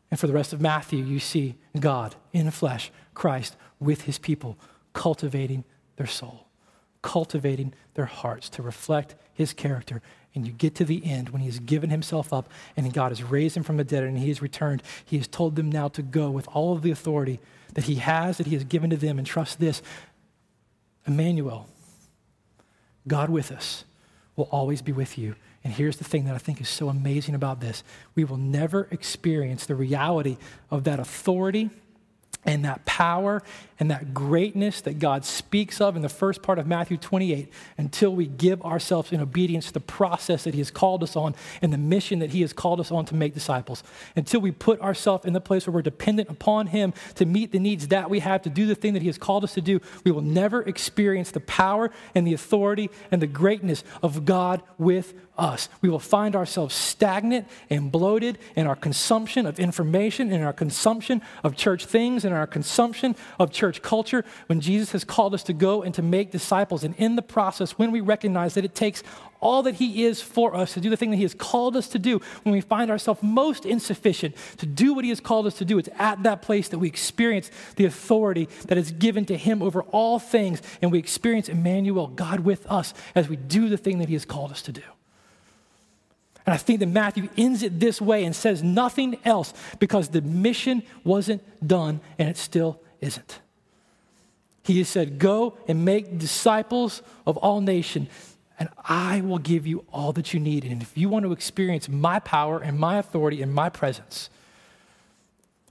And 0.09 0.17
for 0.17 0.27
the 0.27 0.33
rest 0.33 0.53
of 0.53 0.61
Matthew, 0.61 1.03
you 1.03 1.19
see 1.19 1.55
God 1.77 2.15
in 2.31 2.49
flesh, 2.49 2.93
Christ 3.13 3.57
with 3.77 4.03
his 4.03 4.17
people, 4.17 4.57
cultivating 4.93 5.65
their 5.97 6.07
soul, 6.07 6.47
cultivating 7.01 7.73
their 7.95 8.05
hearts 8.05 8.47
to 8.51 8.61
reflect 8.61 9.15
his 9.33 9.51
character. 9.51 10.01
And 10.33 10.47
you 10.47 10.53
get 10.53 10.75
to 10.75 10.85
the 10.85 11.05
end 11.05 11.31
when 11.31 11.41
he 11.41 11.49
has 11.49 11.59
given 11.59 11.89
himself 11.89 12.31
up 12.31 12.47
and 12.77 12.93
God 12.93 13.09
has 13.09 13.21
raised 13.21 13.57
him 13.57 13.63
from 13.63 13.75
the 13.75 13.83
dead 13.83 14.05
and 14.05 14.17
he 14.17 14.29
has 14.29 14.41
returned. 14.41 14.81
He 15.03 15.17
has 15.17 15.27
told 15.27 15.57
them 15.57 15.69
now 15.69 15.89
to 15.89 16.01
go 16.01 16.31
with 16.31 16.47
all 16.53 16.71
of 16.71 16.83
the 16.83 16.91
authority 16.91 17.41
that 17.73 17.85
he 17.85 17.95
has, 17.95 18.37
that 18.37 18.47
he 18.47 18.53
has 18.53 18.63
given 18.63 18.89
to 18.89 18.97
them, 18.97 19.17
and 19.17 19.25
trust 19.25 19.59
this 19.59 19.81
Emmanuel, 21.05 21.67
God 23.07 23.29
with 23.29 23.51
us, 23.51 23.85
will 24.35 24.47
always 24.51 24.81
be 24.81 24.91
with 24.91 25.17
you. 25.17 25.35
And 25.63 25.73
here's 25.73 25.97
the 25.97 26.03
thing 26.03 26.25
that 26.25 26.35
I 26.35 26.39
think 26.39 26.59
is 26.59 26.69
so 26.69 26.89
amazing 26.89 27.35
about 27.35 27.59
this 27.59 27.83
we 28.15 28.23
will 28.23 28.37
never 28.37 28.87
experience 28.91 29.65
the 29.65 29.75
reality 29.75 30.37
of 30.69 30.83
that 30.85 30.99
authority 30.99 31.69
and 32.45 32.65
that 32.65 32.85
power 32.85 33.43
and 33.79 33.89
that 33.89 34.13
greatness 34.13 34.81
that 34.81 34.99
God 34.99 35.25
speaks 35.25 35.81
of 35.81 35.95
in 35.95 36.01
the 36.01 36.09
first 36.09 36.41
part 36.41 36.59
of 36.59 36.67
Matthew 36.67 36.97
28 36.97 37.51
until 37.77 38.15
we 38.15 38.27
give 38.27 38.61
ourselves 38.63 39.11
in 39.11 39.19
obedience 39.21 39.67
to 39.67 39.73
the 39.73 39.79
process 39.79 40.43
that 40.43 40.53
He 40.53 40.59
has 40.59 40.71
called 40.71 41.03
us 41.03 41.15
on 41.15 41.35
and 41.61 41.71
the 41.73 41.77
mission 41.77 42.19
that 42.19 42.31
He 42.31 42.41
has 42.41 42.53
called 42.53 42.79
us 42.79 42.91
on 42.91 43.05
to 43.05 43.15
make 43.15 43.33
disciples. 43.33 43.83
Until 44.15 44.39
we 44.39 44.51
put 44.51 44.79
ourselves 44.81 45.25
in 45.25 45.33
the 45.33 45.41
place 45.41 45.65
where 45.65 45.73
we're 45.73 45.81
dependent 45.81 46.29
upon 46.29 46.67
Him 46.67 46.93
to 47.15 47.25
meet 47.25 47.51
the 47.51 47.59
needs 47.59 47.87
that 47.89 48.09
we 48.09 48.19
have 48.19 48.41
to 48.43 48.49
do 48.49 48.65
the 48.65 48.75
thing 48.75 48.93
that 48.93 49.01
He 49.01 49.07
has 49.07 49.17
called 49.17 49.43
us 49.43 49.53
to 49.55 49.61
do, 49.61 49.79
we 50.03 50.11
will 50.11 50.21
never 50.21 50.61
experience 50.63 51.31
the 51.31 51.39
power 51.39 51.91
and 52.13 52.25
the 52.25 52.33
authority 52.33 52.89
and 53.11 53.21
the 53.21 53.27
greatness 53.27 53.83
of 54.03 54.25
God 54.25 54.61
with 54.77 55.13
us. 55.41 55.67
We 55.81 55.89
will 55.89 55.99
find 55.99 56.35
ourselves 56.35 56.75
stagnant 56.75 57.47
and 57.69 57.91
bloated 57.91 58.37
in 58.55 58.67
our 58.67 58.75
consumption 58.75 59.45
of 59.45 59.59
information, 59.59 60.31
in 60.31 60.41
our 60.41 60.53
consumption 60.53 61.21
of 61.43 61.55
church 61.55 61.85
things, 61.85 62.23
in 62.23 62.31
our 62.31 62.47
consumption 62.47 63.15
of 63.39 63.51
church 63.51 63.81
culture 63.81 64.23
when 64.45 64.61
Jesus 64.61 64.91
has 64.91 65.03
called 65.03 65.33
us 65.33 65.43
to 65.43 65.53
go 65.53 65.81
and 65.81 65.93
to 65.95 66.01
make 66.01 66.31
disciples. 66.31 66.83
And 66.83 66.95
in 66.95 67.15
the 67.15 67.21
process, 67.21 67.71
when 67.71 67.91
we 67.91 68.01
recognize 68.01 68.53
that 68.53 68.65
it 68.65 68.75
takes 68.75 69.03
all 69.41 69.63
that 69.63 69.75
He 69.75 70.05
is 70.05 70.21
for 70.21 70.55
us 70.55 70.75
to 70.75 70.79
do 70.79 70.91
the 70.91 70.97
thing 70.97 71.09
that 71.09 71.17
He 71.17 71.23
has 71.23 71.33
called 71.33 71.75
us 71.75 71.87
to 71.89 71.99
do, 71.99 72.21
when 72.43 72.53
we 72.53 72.61
find 72.61 72.91
ourselves 72.91 73.23
most 73.23 73.65
insufficient 73.65 74.35
to 74.57 74.67
do 74.67 74.93
what 74.93 75.03
He 75.03 75.09
has 75.09 75.19
called 75.19 75.47
us 75.47 75.55
to 75.55 75.65
do, 75.65 75.79
it's 75.79 75.89
at 75.97 76.21
that 76.23 76.43
place 76.43 76.69
that 76.69 76.77
we 76.77 76.87
experience 76.87 77.49
the 77.75 77.85
authority 77.85 78.47
that 78.67 78.77
is 78.77 78.91
given 78.91 79.25
to 79.25 79.37
Him 79.37 79.63
over 79.63 79.81
all 79.85 80.19
things, 80.19 80.61
and 80.81 80.91
we 80.91 80.99
experience 80.99 81.49
Emmanuel, 81.49 82.07
God 82.07 82.41
with 82.41 82.65
us, 82.67 82.93
as 83.15 83.27
we 83.27 83.35
do 83.35 83.67
the 83.67 83.77
thing 83.77 83.97
that 83.97 84.07
He 84.07 84.13
has 84.13 84.25
called 84.25 84.51
us 84.51 84.61
to 84.63 84.71
do. 84.71 84.83
And 86.51 86.59
I 86.59 86.63
think 86.63 86.81
that 86.81 86.87
Matthew 86.87 87.29
ends 87.37 87.63
it 87.63 87.79
this 87.79 88.01
way 88.01 88.25
and 88.25 88.35
says 88.35 88.61
nothing 88.61 89.17
else 89.23 89.53
because 89.79 90.09
the 90.09 90.21
mission 90.21 90.83
wasn't 91.05 91.41
done 91.65 92.01
and 92.19 92.27
it 92.27 92.35
still 92.35 92.81
isn't. 92.99 93.39
He 94.61 94.77
has 94.79 94.89
said, 94.89 95.17
Go 95.17 95.57
and 95.69 95.85
make 95.85 96.17
disciples 96.17 97.03
of 97.25 97.37
all 97.37 97.61
nations, 97.61 98.09
and 98.59 98.67
I 98.83 99.21
will 99.21 99.37
give 99.37 99.65
you 99.65 99.85
all 99.93 100.11
that 100.11 100.33
you 100.33 100.41
need. 100.41 100.65
And 100.65 100.81
if 100.81 100.97
you 100.97 101.07
want 101.07 101.23
to 101.23 101.31
experience 101.31 101.87
my 101.87 102.19
power 102.19 102.59
and 102.59 102.77
my 102.77 102.97
authority 102.97 103.41
and 103.41 103.53
my 103.53 103.69
presence, 103.69 104.29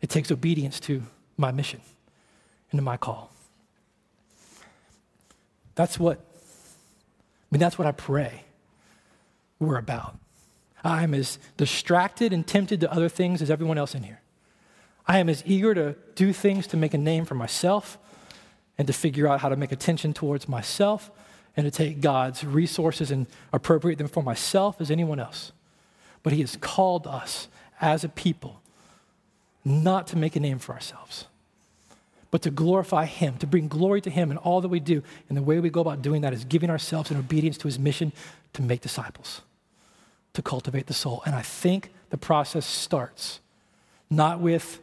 it 0.01 0.09
takes 0.09 0.31
obedience 0.31 0.81
to 0.81 1.03
my 1.37 1.53
mission 1.53 1.83
and 2.70 2.78
to 2.78 2.83
my 2.83 2.97
call. 2.97 3.31
That's 5.74 6.01
what, 6.01 6.20
I 6.20 7.49
mean, 7.51 7.61
that's 7.61 7.78
what 7.78 7.87
I 7.87 7.93
pray 7.93 8.45
we're 9.59 9.76
about. 9.76 10.16
I'm 10.85 11.14
as 11.14 11.39
distracted 11.57 12.33
and 12.33 12.47
tempted 12.47 12.81
to 12.81 12.93
other 12.93 13.09
things 13.09 13.43
as 13.43 13.51
everyone 13.51 13.78
else 13.78 13.95
in 13.95 14.03
here. 14.03 14.20
I 15.07 15.18
am 15.18 15.28
as 15.28 15.43
eager 15.47 15.74
to 15.74 15.97
do 16.14 16.33
things 16.33 16.66
to 16.68 16.76
make 16.76 16.95
a 16.95 16.99
name 16.99 17.24
for 17.24 17.35
myself 17.35 17.99
and 18.78 18.87
to 18.87 18.93
figure 18.93 19.26
out 19.26 19.41
how 19.41 19.49
to 19.49 19.57
make 19.57 19.72
attention 19.72 20.14
towards 20.14 20.49
myself 20.49 21.11
and 21.57 21.64
to 21.64 21.70
take 21.70 22.01
God's 22.01 22.45
resources 22.45 23.11
and 23.11 23.26
appropriate 23.53 23.99
them 23.99 24.09
for 24.09 24.22
myself 24.22 24.81
as 24.81 24.91
anyone 24.91 25.20
else. 25.20 25.53
But 26.22 26.33
He 26.33 26.41
has 26.41 26.57
called 26.57 27.07
us 27.07 27.49
as 27.81 28.05
a 28.05 28.09
people 28.09 28.61
not 29.64 30.07
to 30.09 30.16
make 30.16 30.37
a 30.37 30.41
name 30.41 30.59
for 30.59 30.72
ourselves, 30.72 31.26
but 32.31 32.43
to 32.43 32.51
glorify 32.51 33.05
Him, 33.05 33.37
to 33.39 33.47
bring 33.47 33.68
glory 33.68 34.01
to 34.03 34.11
Him 34.11 34.31
in 34.31 34.37
all 34.37 34.61
that 34.61 34.68
we 34.68 34.81
do. 34.81 35.03
And 35.28 35.37
the 35.37 35.43
way 35.43 35.59
we 35.59 35.70
go 35.70 35.81
about 35.81 36.03
doing 36.03 36.22
that 36.22 36.33
is 36.33 36.45
giving 36.45 36.70
ourselves 36.70 37.11
in 37.11 37.16
obedience 37.16 37.59
to 37.59 37.68
His 37.68 37.78
mission 37.78 38.12
to 38.53 38.62
make 38.62 38.81
disciples 38.81 39.43
to 40.35 40.43
cultivate 40.43 40.87
the 40.87 40.95
soul. 40.95 41.22
And 41.26 41.35
I 41.35 41.43
think 41.43 41.93
the 42.11 42.18
process 42.18 42.66
starts 42.66 43.41
not 44.11 44.41
with 44.41 44.81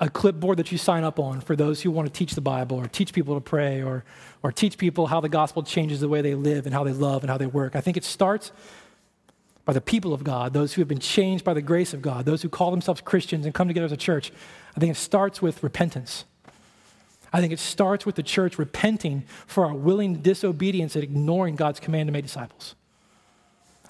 a 0.00 0.08
clipboard 0.08 0.58
that 0.58 0.70
you 0.70 0.78
sign 0.78 1.04
up 1.04 1.18
on 1.18 1.40
for 1.40 1.56
those 1.56 1.82
who 1.82 1.90
want 1.90 2.06
to 2.06 2.12
teach 2.12 2.34
the 2.34 2.40
Bible 2.40 2.76
or 2.76 2.86
teach 2.86 3.12
people 3.12 3.34
to 3.34 3.40
pray 3.40 3.82
or, 3.82 4.04
or 4.42 4.52
teach 4.52 4.78
people 4.78 5.06
how 5.06 5.20
the 5.20 5.28
gospel 5.28 5.62
changes 5.62 6.00
the 6.00 6.08
way 6.08 6.20
they 6.20 6.34
live 6.34 6.66
and 6.66 6.74
how 6.74 6.84
they 6.84 6.92
love 6.92 7.22
and 7.22 7.30
how 7.30 7.38
they 7.38 7.46
work. 7.46 7.76
I 7.76 7.80
think 7.80 7.96
it 7.96 8.04
starts 8.04 8.52
by 9.64 9.72
the 9.72 9.80
people 9.80 10.12
of 10.12 10.22
God, 10.22 10.52
those 10.52 10.74
who 10.74 10.82
have 10.82 10.88
been 10.88 10.98
changed 10.98 11.44
by 11.44 11.54
the 11.54 11.62
grace 11.62 11.94
of 11.94 12.02
God, 12.02 12.26
those 12.26 12.42
who 12.42 12.48
call 12.48 12.70
themselves 12.70 13.00
Christians 13.00 13.46
and 13.46 13.54
come 13.54 13.66
together 13.68 13.86
as 13.86 13.92
a 13.92 13.96
church. 13.96 14.30
I 14.76 14.80
think 14.80 14.90
it 14.90 14.98
starts 14.98 15.40
with 15.40 15.62
repentance. 15.62 16.24
I 17.32 17.40
think 17.40 17.52
it 17.52 17.58
starts 17.58 18.04
with 18.04 18.14
the 18.14 18.22
church 18.22 18.58
repenting 18.58 19.24
for 19.46 19.64
our 19.64 19.74
willing 19.74 20.16
disobedience 20.16 20.94
and 20.94 21.02
ignoring 21.02 21.56
God's 21.56 21.80
command 21.80 22.08
to 22.08 22.12
make 22.12 22.24
disciples. 22.24 22.74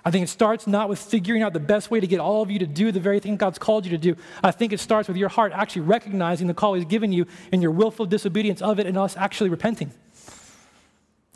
I 0.05 0.11
think 0.11 0.25
it 0.25 0.29
starts 0.29 0.67
not 0.67 0.91
with 0.91 0.99
figuring 0.99 1.43
out 1.43 1.55
the 1.55 1.61
best 1.61 1.91
way 1.91 1.99
to 1.99 2.07
get 2.07 2.21
all 2.21 2.43
of 2.43 2.51
you 2.51 2.59
to 2.59 2.67
do 2.67 2.93
the 2.93 3.01
very 3.01 3.21
thing 3.21 3.37
God's 3.37 3.59
called 3.59 3.87
you 3.87 3.91
to 3.93 3.99
do. 3.99 4.17
I 4.43 4.51
think 4.51 4.73
it 4.73 4.81
starts 4.81 5.09
with 5.09 5.17
your 5.17 5.31
heart 5.31 5.53
actually 5.53 5.83
recognizing 5.83 6.47
the 6.47 6.55
call 6.55 6.75
He's 6.75 6.85
given 6.85 7.11
you 7.11 7.27
and 7.53 7.63
your 7.63 7.71
willful 7.71 8.05
disobedience 8.05 8.61
of 8.61 8.79
it 8.79 8.87
and 8.87 8.99
us 8.99 9.17
actually 9.17 9.49
repenting. 9.49 9.93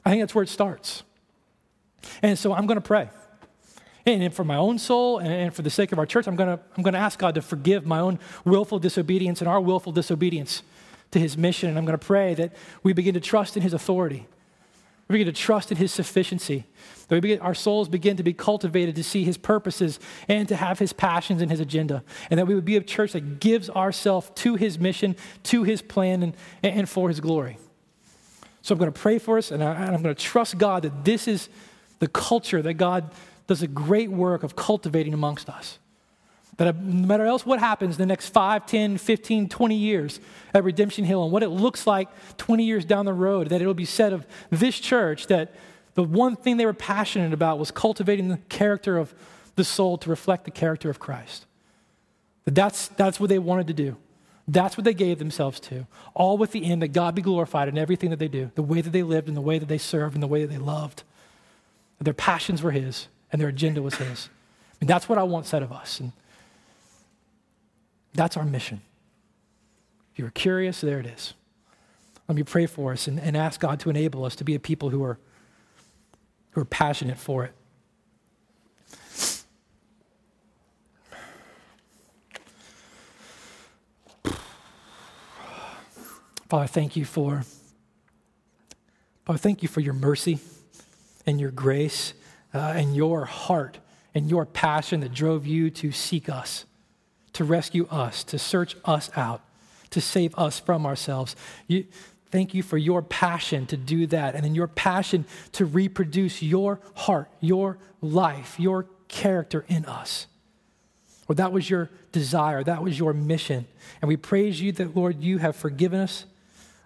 I 0.05 0.11
think 0.11 0.23
that's 0.23 0.35
where 0.35 0.43
it 0.43 0.51
starts. 0.51 1.03
And 2.23 2.39
so 2.39 2.53
I'm 2.53 2.67
going 2.67 2.77
to 2.77 2.83
pray. 2.83 3.09
And 4.05 4.33
for 4.33 4.45
my 4.45 4.57
own 4.57 4.79
soul 4.79 5.19
and 5.19 5.55
for 5.55 5.63
the 5.63 5.71
sake 5.71 5.93
of 5.93 5.99
our 5.99 6.07
church, 6.07 6.27
I'm 6.27 6.37
going 6.37 6.57
to, 6.57 6.63
I'm 6.77 6.83
going 6.83 6.95
to 6.95 7.01
ask 7.01 7.19
God 7.19 7.35
to 7.37 7.43
forgive 7.43 7.87
my 7.87 8.01
own 8.01 8.19
willful 8.45 8.79
disobedience 8.79 9.41
and 9.41 9.49
our 9.49 9.61
willful 9.61 9.93
disobedience 9.93 10.63
to 11.11 11.19
His 11.19 11.39
mission. 11.39 11.71
And 11.71 11.79
I'm 11.79 11.87
going 11.87 11.99
to 11.99 12.07
pray 12.07 12.35
that 12.35 12.53
we 12.83 12.93
begin 12.93 13.15
to 13.15 13.21
trust 13.21 13.57
in 13.57 13.63
His 13.63 13.73
authority 13.73 14.27
we 15.09 15.15
begin 15.15 15.33
to 15.33 15.41
trust 15.41 15.71
in 15.71 15.79
his 15.79 15.91
sufficiency. 15.93 16.67
That 17.09 17.17
we 17.17 17.21
begin, 17.21 17.41
our 17.41 17.55
souls 17.55 17.89
begin 17.89 18.19
to 18.19 18.23
be 18.23 18.35
cultivated 18.35 18.95
to 18.97 19.03
see 19.03 19.25
his 19.25 19.39
purposes 19.39 19.99
and 20.29 20.47
to 20.49 20.57
have 20.57 20.79
his 20.79 20.93
passions 20.93 21.41
and 21.41 21.51
his 21.51 21.61
agenda. 21.61 22.05
And 22.31 22.39
that 22.39 22.47
we 22.47 22.55
would 22.55 22.67
be 22.67 22.77
a 22.77 22.83
church 22.83 23.13
that 23.13 23.41
gives 23.41 23.71
ourselves 23.71 24.31
to 24.37 24.57
his 24.57 24.79
mission, 24.79 25.17
to 25.45 25.63
his 25.63 25.81
plan, 25.81 26.23
and, 26.23 26.37
and 26.63 26.89
for 26.89 27.09
his 27.09 27.21
glory. 27.21 27.57
So 28.61 28.75
I'm 28.75 28.79
going 28.79 28.93
to 28.93 29.01
pray 29.01 29.19
for 29.19 29.39
us, 29.39 29.51
and, 29.51 29.65
I, 29.65 29.75
and 29.75 29.95
I'm 29.95 30.03
going 30.03 30.15
to 30.15 30.23
trust 30.23 30.59
God 30.59 30.83
that 30.83 31.05
this 31.05 31.27
is 31.27 31.49
the 32.01 32.09
culture 32.09 32.61
that 32.61 32.75
God 32.75 33.11
does 33.47 33.63
a 33.63 33.67
great 33.67 34.11
work 34.11 34.43
of 34.43 34.57
cultivating 34.57 35.15
amongst 35.15 35.49
us. 35.49 35.79
That 36.59 36.69
uh, 36.69 36.73
no 36.81 37.07
matter 37.07 37.25
else 37.25 37.47
what 37.47 37.61
happens 37.61 37.97
the 37.97 38.07
next 38.07 38.29
5, 38.29 38.67
10, 38.67 38.99
15, 38.99 39.49
20 39.49 39.75
years 39.75 40.21
at 40.53 40.65
Redemption 40.65 41.05
Hill 41.05 41.23
and 41.23 41.33
what 41.33 41.43
it 41.43 41.49
looks 41.49 41.87
like 41.87 42.09
20 42.37 42.65
years 42.65 42.85
down 42.85 43.07
the 43.07 43.13
road, 43.13 43.49
that 43.49 43.61
it'll 43.61 43.75
be 43.75 43.85
said 43.85 44.13
of 44.13 44.27
this 44.51 44.79
church 44.79 45.29
that 45.29 45.55
the 45.95 46.03
one 46.03 46.37
thing 46.37 46.57
they 46.57 46.67
were 46.67 46.73
passionate 46.73 47.33
about 47.33 47.59
was 47.59 47.71
cultivating 47.71 48.29
the 48.29 48.39
character 48.49 48.99
of 48.99 49.15
the 49.55 49.65
soul 49.65 49.99
to 49.99 50.11
reflect 50.11 50.45
the 50.45 50.51
character 50.51 50.91
of 50.91 50.99
Christ. 50.99 51.47
That 52.45 52.55
that's, 52.55 52.89
that's 52.89 53.19
what 53.19 53.29
they 53.29 53.39
wanted 53.39 53.69
to 53.69 53.73
do. 53.73 53.97
That's 54.49 54.77
what 54.77 54.85
they 54.85 54.95
gave 54.95 55.19
themselves 55.19 55.61
to. 55.61 55.87
All 56.15 56.39
with 56.39 56.53
the 56.53 56.65
end 56.65 56.83
that 56.83 56.89
God 56.89 57.15
be 57.15 57.23
glorified 57.23 57.69
in 57.69 57.77
everything 57.77 58.11
that 58.11 58.19
they 58.19 58.29
do, 58.29 58.51
the 58.55 58.63
way 58.63 58.81
that 58.81 58.91
they 58.91 59.03
lived 59.03 59.29
and 59.29 59.37
the 59.37 59.43
way 59.43 59.59
that 59.59 59.69
they 59.69 59.79
served 59.79 60.15
and 60.15 60.23
the 60.23 60.29
way 60.29 60.43
that 60.43 60.51
they 60.51 60.59
loved. 60.59 61.03
Their 62.01 62.15
passions 62.15 62.63
were 62.63 62.71
His 62.71 63.09
and 63.31 63.41
their 63.41 63.49
agenda 63.49 63.83
was 63.83 63.97
His. 63.97 64.29
And 64.81 64.89
that's 64.89 65.09
what 65.09 65.19
I 65.19 65.25
want 65.25 65.47
said 65.47 65.63
of 65.63 65.73
us. 65.73 66.01
And 66.01 66.13
that's 68.15 68.37
our 68.37 68.45
mission. 68.45 68.81
If 70.13 70.19
you're 70.19 70.31
curious, 70.31 70.81
there 70.81 71.01
it 71.01 71.07
is. 71.07 71.35
Let 72.29 72.37
me 72.37 72.43
pray 72.43 72.67
for 72.67 72.93
us 72.93 73.07
and, 73.07 73.19
and 73.21 73.37
ask 73.37 73.61
God 73.61 73.81
to 73.81 73.91
enable 73.91 74.25
us 74.25 74.37
to 74.37 74.45
be 74.45 74.55
a 74.55 74.61
people 74.61 74.91
who 74.91 75.03
are, 75.03 75.19
who 76.51 76.61
are 76.61 76.67
passionate 76.67 77.19
for 77.19 77.45
it. 77.45 77.53
Father, 86.49 86.67
thank 86.67 86.97
you 86.97 87.05
for 87.05 87.45
Father, 89.29 89.39
thank 89.39 89.63
you 89.63 89.69
for 89.69 89.81
your 89.81 89.93
mercy 89.93 90.39
and 91.27 91.39
your 91.39 91.51
grace 91.51 92.15
uh, 92.55 92.73
and 92.75 92.97
your 92.97 93.27
heart 93.27 93.79
and 94.15 94.31
your 94.31 94.47
passion 94.47 95.01
that 95.01 95.13
drove 95.13 95.47
you 95.47 95.69
to 95.69 95.93
seek 95.93 96.31
us, 96.31 96.65
to 97.39 97.45
rescue 97.45 97.87
us, 97.89 98.25
to 98.25 98.37
search 98.37 98.77
us 98.85 99.13
out, 99.15 99.43
to 99.91 100.01
save 100.01 100.37
us 100.37 100.59
from 100.59 100.85
ourselves. 100.85 101.37
You, 101.69 101.87
thank 102.33 102.53
you 102.53 102.65
for 102.65 102.77
your 102.77 103.01
passion 103.01 103.65
to 103.67 103.77
do 103.77 104.09
that 104.09 104.35
and 104.35 104.43
then 104.43 104.57
your 104.57 104.67
passion 104.67 105.25
to 105.53 105.65
reproduce 105.65 106.43
your 106.43 106.81
heart, 106.97 107.31
your 107.39 107.79
life, 108.01 108.59
your 108.59 108.87
character 109.07 109.65
in 109.69 109.85
us. 109.85 110.27
Or 111.29 111.37
that 111.37 111.53
was 111.53 111.71
your 111.71 111.91
desire, 112.11 112.65
that 112.65 112.83
was 112.83 112.99
your 112.99 113.13
mission. 113.13 113.69
And 114.03 114.09
we 114.09 114.17
praise 114.17 114.61
you 114.61 114.73
that, 114.73 114.97
Lord, 114.97 115.23
you 115.23 115.39
have 115.39 115.55
forgiven 115.55 116.01
us 116.01 116.25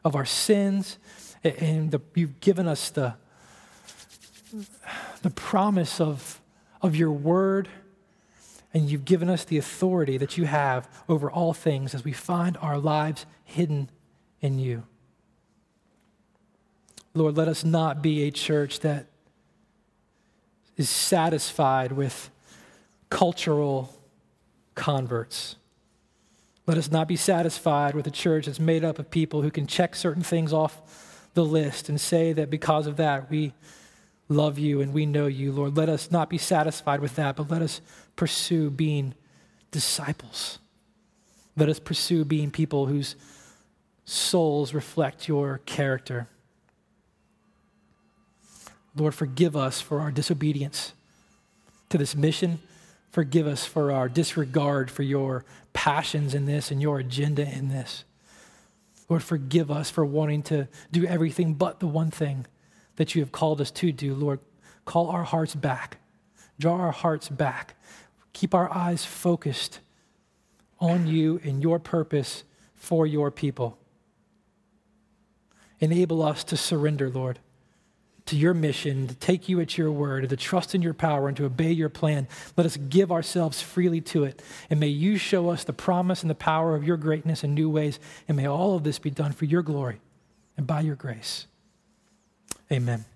of 0.04 0.14
our 0.14 0.26
sins 0.26 0.98
and 1.42 1.90
the, 1.90 2.02
you've 2.14 2.40
given 2.40 2.68
us 2.68 2.90
the, 2.90 3.14
the 5.22 5.30
promise 5.30 5.98
of, 5.98 6.42
of 6.82 6.94
your 6.94 7.10
word, 7.10 7.70
and 8.74 8.90
you've 8.90 9.04
given 9.04 9.28
us 9.28 9.44
the 9.44 9.58
authority 9.58 10.16
that 10.18 10.38
you 10.38 10.44
have 10.46 10.88
over 11.08 11.30
all 11.30 11.52
things 11.52 11.94
as 11.94 12.04
we 12.04 12.12
find 12.12 12.56
our 12.58 12.78
lives 12.78 13.26
hidden 13.44 13.90
in 14.40 14.58
you. 14.58 14.84
Lord, 17.14 17.36
let 17.36 17.48
us 17.48 17.64
not 17.64 18.02
be 18.02 18.22
a 18.22 18.30
church 18.30 18.80
that 18.80 19.06
is 20.76 20.88
satisfied 20.88 21.92
with 21.92 22.30
cultural 23.10 23.94
converts. 24.74 25.56
Let 26.66 26.78
us 26.78 26.90
not 26.90 27.08
be 27.08 27.16
satisfied 27.16 27.94
with 27.94 28.06
a 28.06 28.10
church 28.10 28.46
that's 28.46 28.60
made 28.60 28.84
up 28.84 28.98
of 28.98 29.10
people 29.10 29.42
who 29.42 29.50
can 29.50 29.66
check 29.66 29.94
certain 29.94 30.22
things 30.22 30.52
off 30.52 31.28
the 31.34 31.44
list 31.44 31.88
and 31.88 32.00
say 32.00 32.32
that 32.32 32.50
because 32.50 32.86
of 32.86 32.96
that 32.96 33.30
we 33.30 33.52
love 34.28 34.58
you 34.58 34.80
and 34.80 34.92
we 34.92 35.06
know 35.06 35.26
you, 35.26 35.52
Lord. 35.52 35.76
Let 35.76 35.88
us 35.88 36.10
not 36.10 36.30
be 36.30 36.38
satisfied 36.38 37.00
with 37.00 37.16
that, 37.16 37.36
but 37.36 37.50
let 37.50 37.62
us 37.62 37.80
pursue 38.16 38.70
being 38.70 39.14
disciples. 39.70 40.58
Let 41.56 41.68
us 41.68 41.78
pursue 41.78 42.24
being 42.24 42.50
people 42.50 42.86
whose 42.86 43.16
souls 44.04 44.74
reflect 44.74 45.28
your 45.28 45.58
character. 45.66 46.28
Lord, 48.94 49.14
forgive 49.14 49.56
us 49.56 49.80
for 49.80 50.00
our 50.00 50.10
disobedience 50.10 50.92
to 51.88 51.98
this 51.98 52.14
mission. 52.14 52.60
Forgive 53.10 53.46
us 53.46 53.64
for 53.64 53.92
our 53.92 54.08
disregard 54.08 54.90
for 54.90 55.02
your 55.02 55.44
passions 55.72 56.34
in 56.34 56.46
this 56.46 56.70
and 56.70 56.80
your 56.80 56.98
agenda 56.98 57.46
in 57.46 57.68
this. 57.68 58.04
Lord, 59.08 59.22
forgive 59.22 59.70
us 59.70 59.90
for 59.90 60.04
wanting 60.04 60.42
to 60.44 60.68
do 60.90 61.04
everything 61.06 61.54
but 61.54 61.80
the 61.80 61.86
one 61.86 62.10
thing 62.10 62.46
that 63.02 63.16
you 63.16 63.20
have 63.20 63.32
called 63.32 63.60
us 63.60 63.72
to 63.72 63.90
do. 63.90 64.14
Lord, 64.14 64.38
call 64.84 65.10
our 65.10 65.24
hearts 65.24 65.56
back, 65.56 65.96
draw 66.56 66.76
our 66.76 66.92
hearts 66.92 67.28
back, 67.28 67.74
keep 68.32 68.54
our 68.54 68.72
eyes 68.72 69.04
focused 69.04 69.80
on 70.78 71.08
you 71.08 71.40
and 71.42 71.60
your 71.60 71.80
purpose 71.80 72.44
for 72.76 73.04
your 73.04 73.32
people. 73.32 73.76
Enable 75.80 76.22
us 76.22 76.44
to 76.44 76.56
surrender, 76.56 77.10
Lord 77.10 77.40
to 78.26 78.36
your 78.36 78.54
mission, 78.54 79.08
to 79.08 79.16
take 79.16 79.48
you 79.48 79.60
at 79.60 79.76
your 79.76 79.90
word, 79.90 80.28
to 80.28 80.36
trust 80.36 80.76
in 80.76 80.80
your 80.80 80.94
power, 80.94 81.26
and 81.26 81.36
to 81.36 81.44
obey 81.44 81.72
your 81.72 81.88
plan. 81.88 82.28
Let 82.56 82.64
us 82.64 82.76
give 82.76 83.10
ourselves 83.10 83.60
freely 83.60 84.00
to 84.02 84.22
it. 84.22 84.40
And 84.70 84.78
may 84.78 84.86
you 84.86 85.16
show 85.16 85.48
us 85.48 85.64
the 85.64 85.72
promise 85.72 86.22
and 86.22 86.30
the 86.30 86.36
power 86.36 86.76
of 86.76 86.84
your 86.84 86.96
greatness 86.96 87.42
in 87.42 87.52
new 87.52 87.68
ways. 87.68 87.98
And 88.28 88.36
may 88.36 88.46
all 88.46 88.76
of 88.76 88.84
this 88.84 89.00
be 89.00 89.10
done 89.10 89.32
for 89.32 89.44
your 89.44 89.62
glory 89.62 90.00
and 90.56 90.68
by 90.68 90.82
your 90.82 90.94
grace. 90.94 91.48
Amen. 92.70 93.11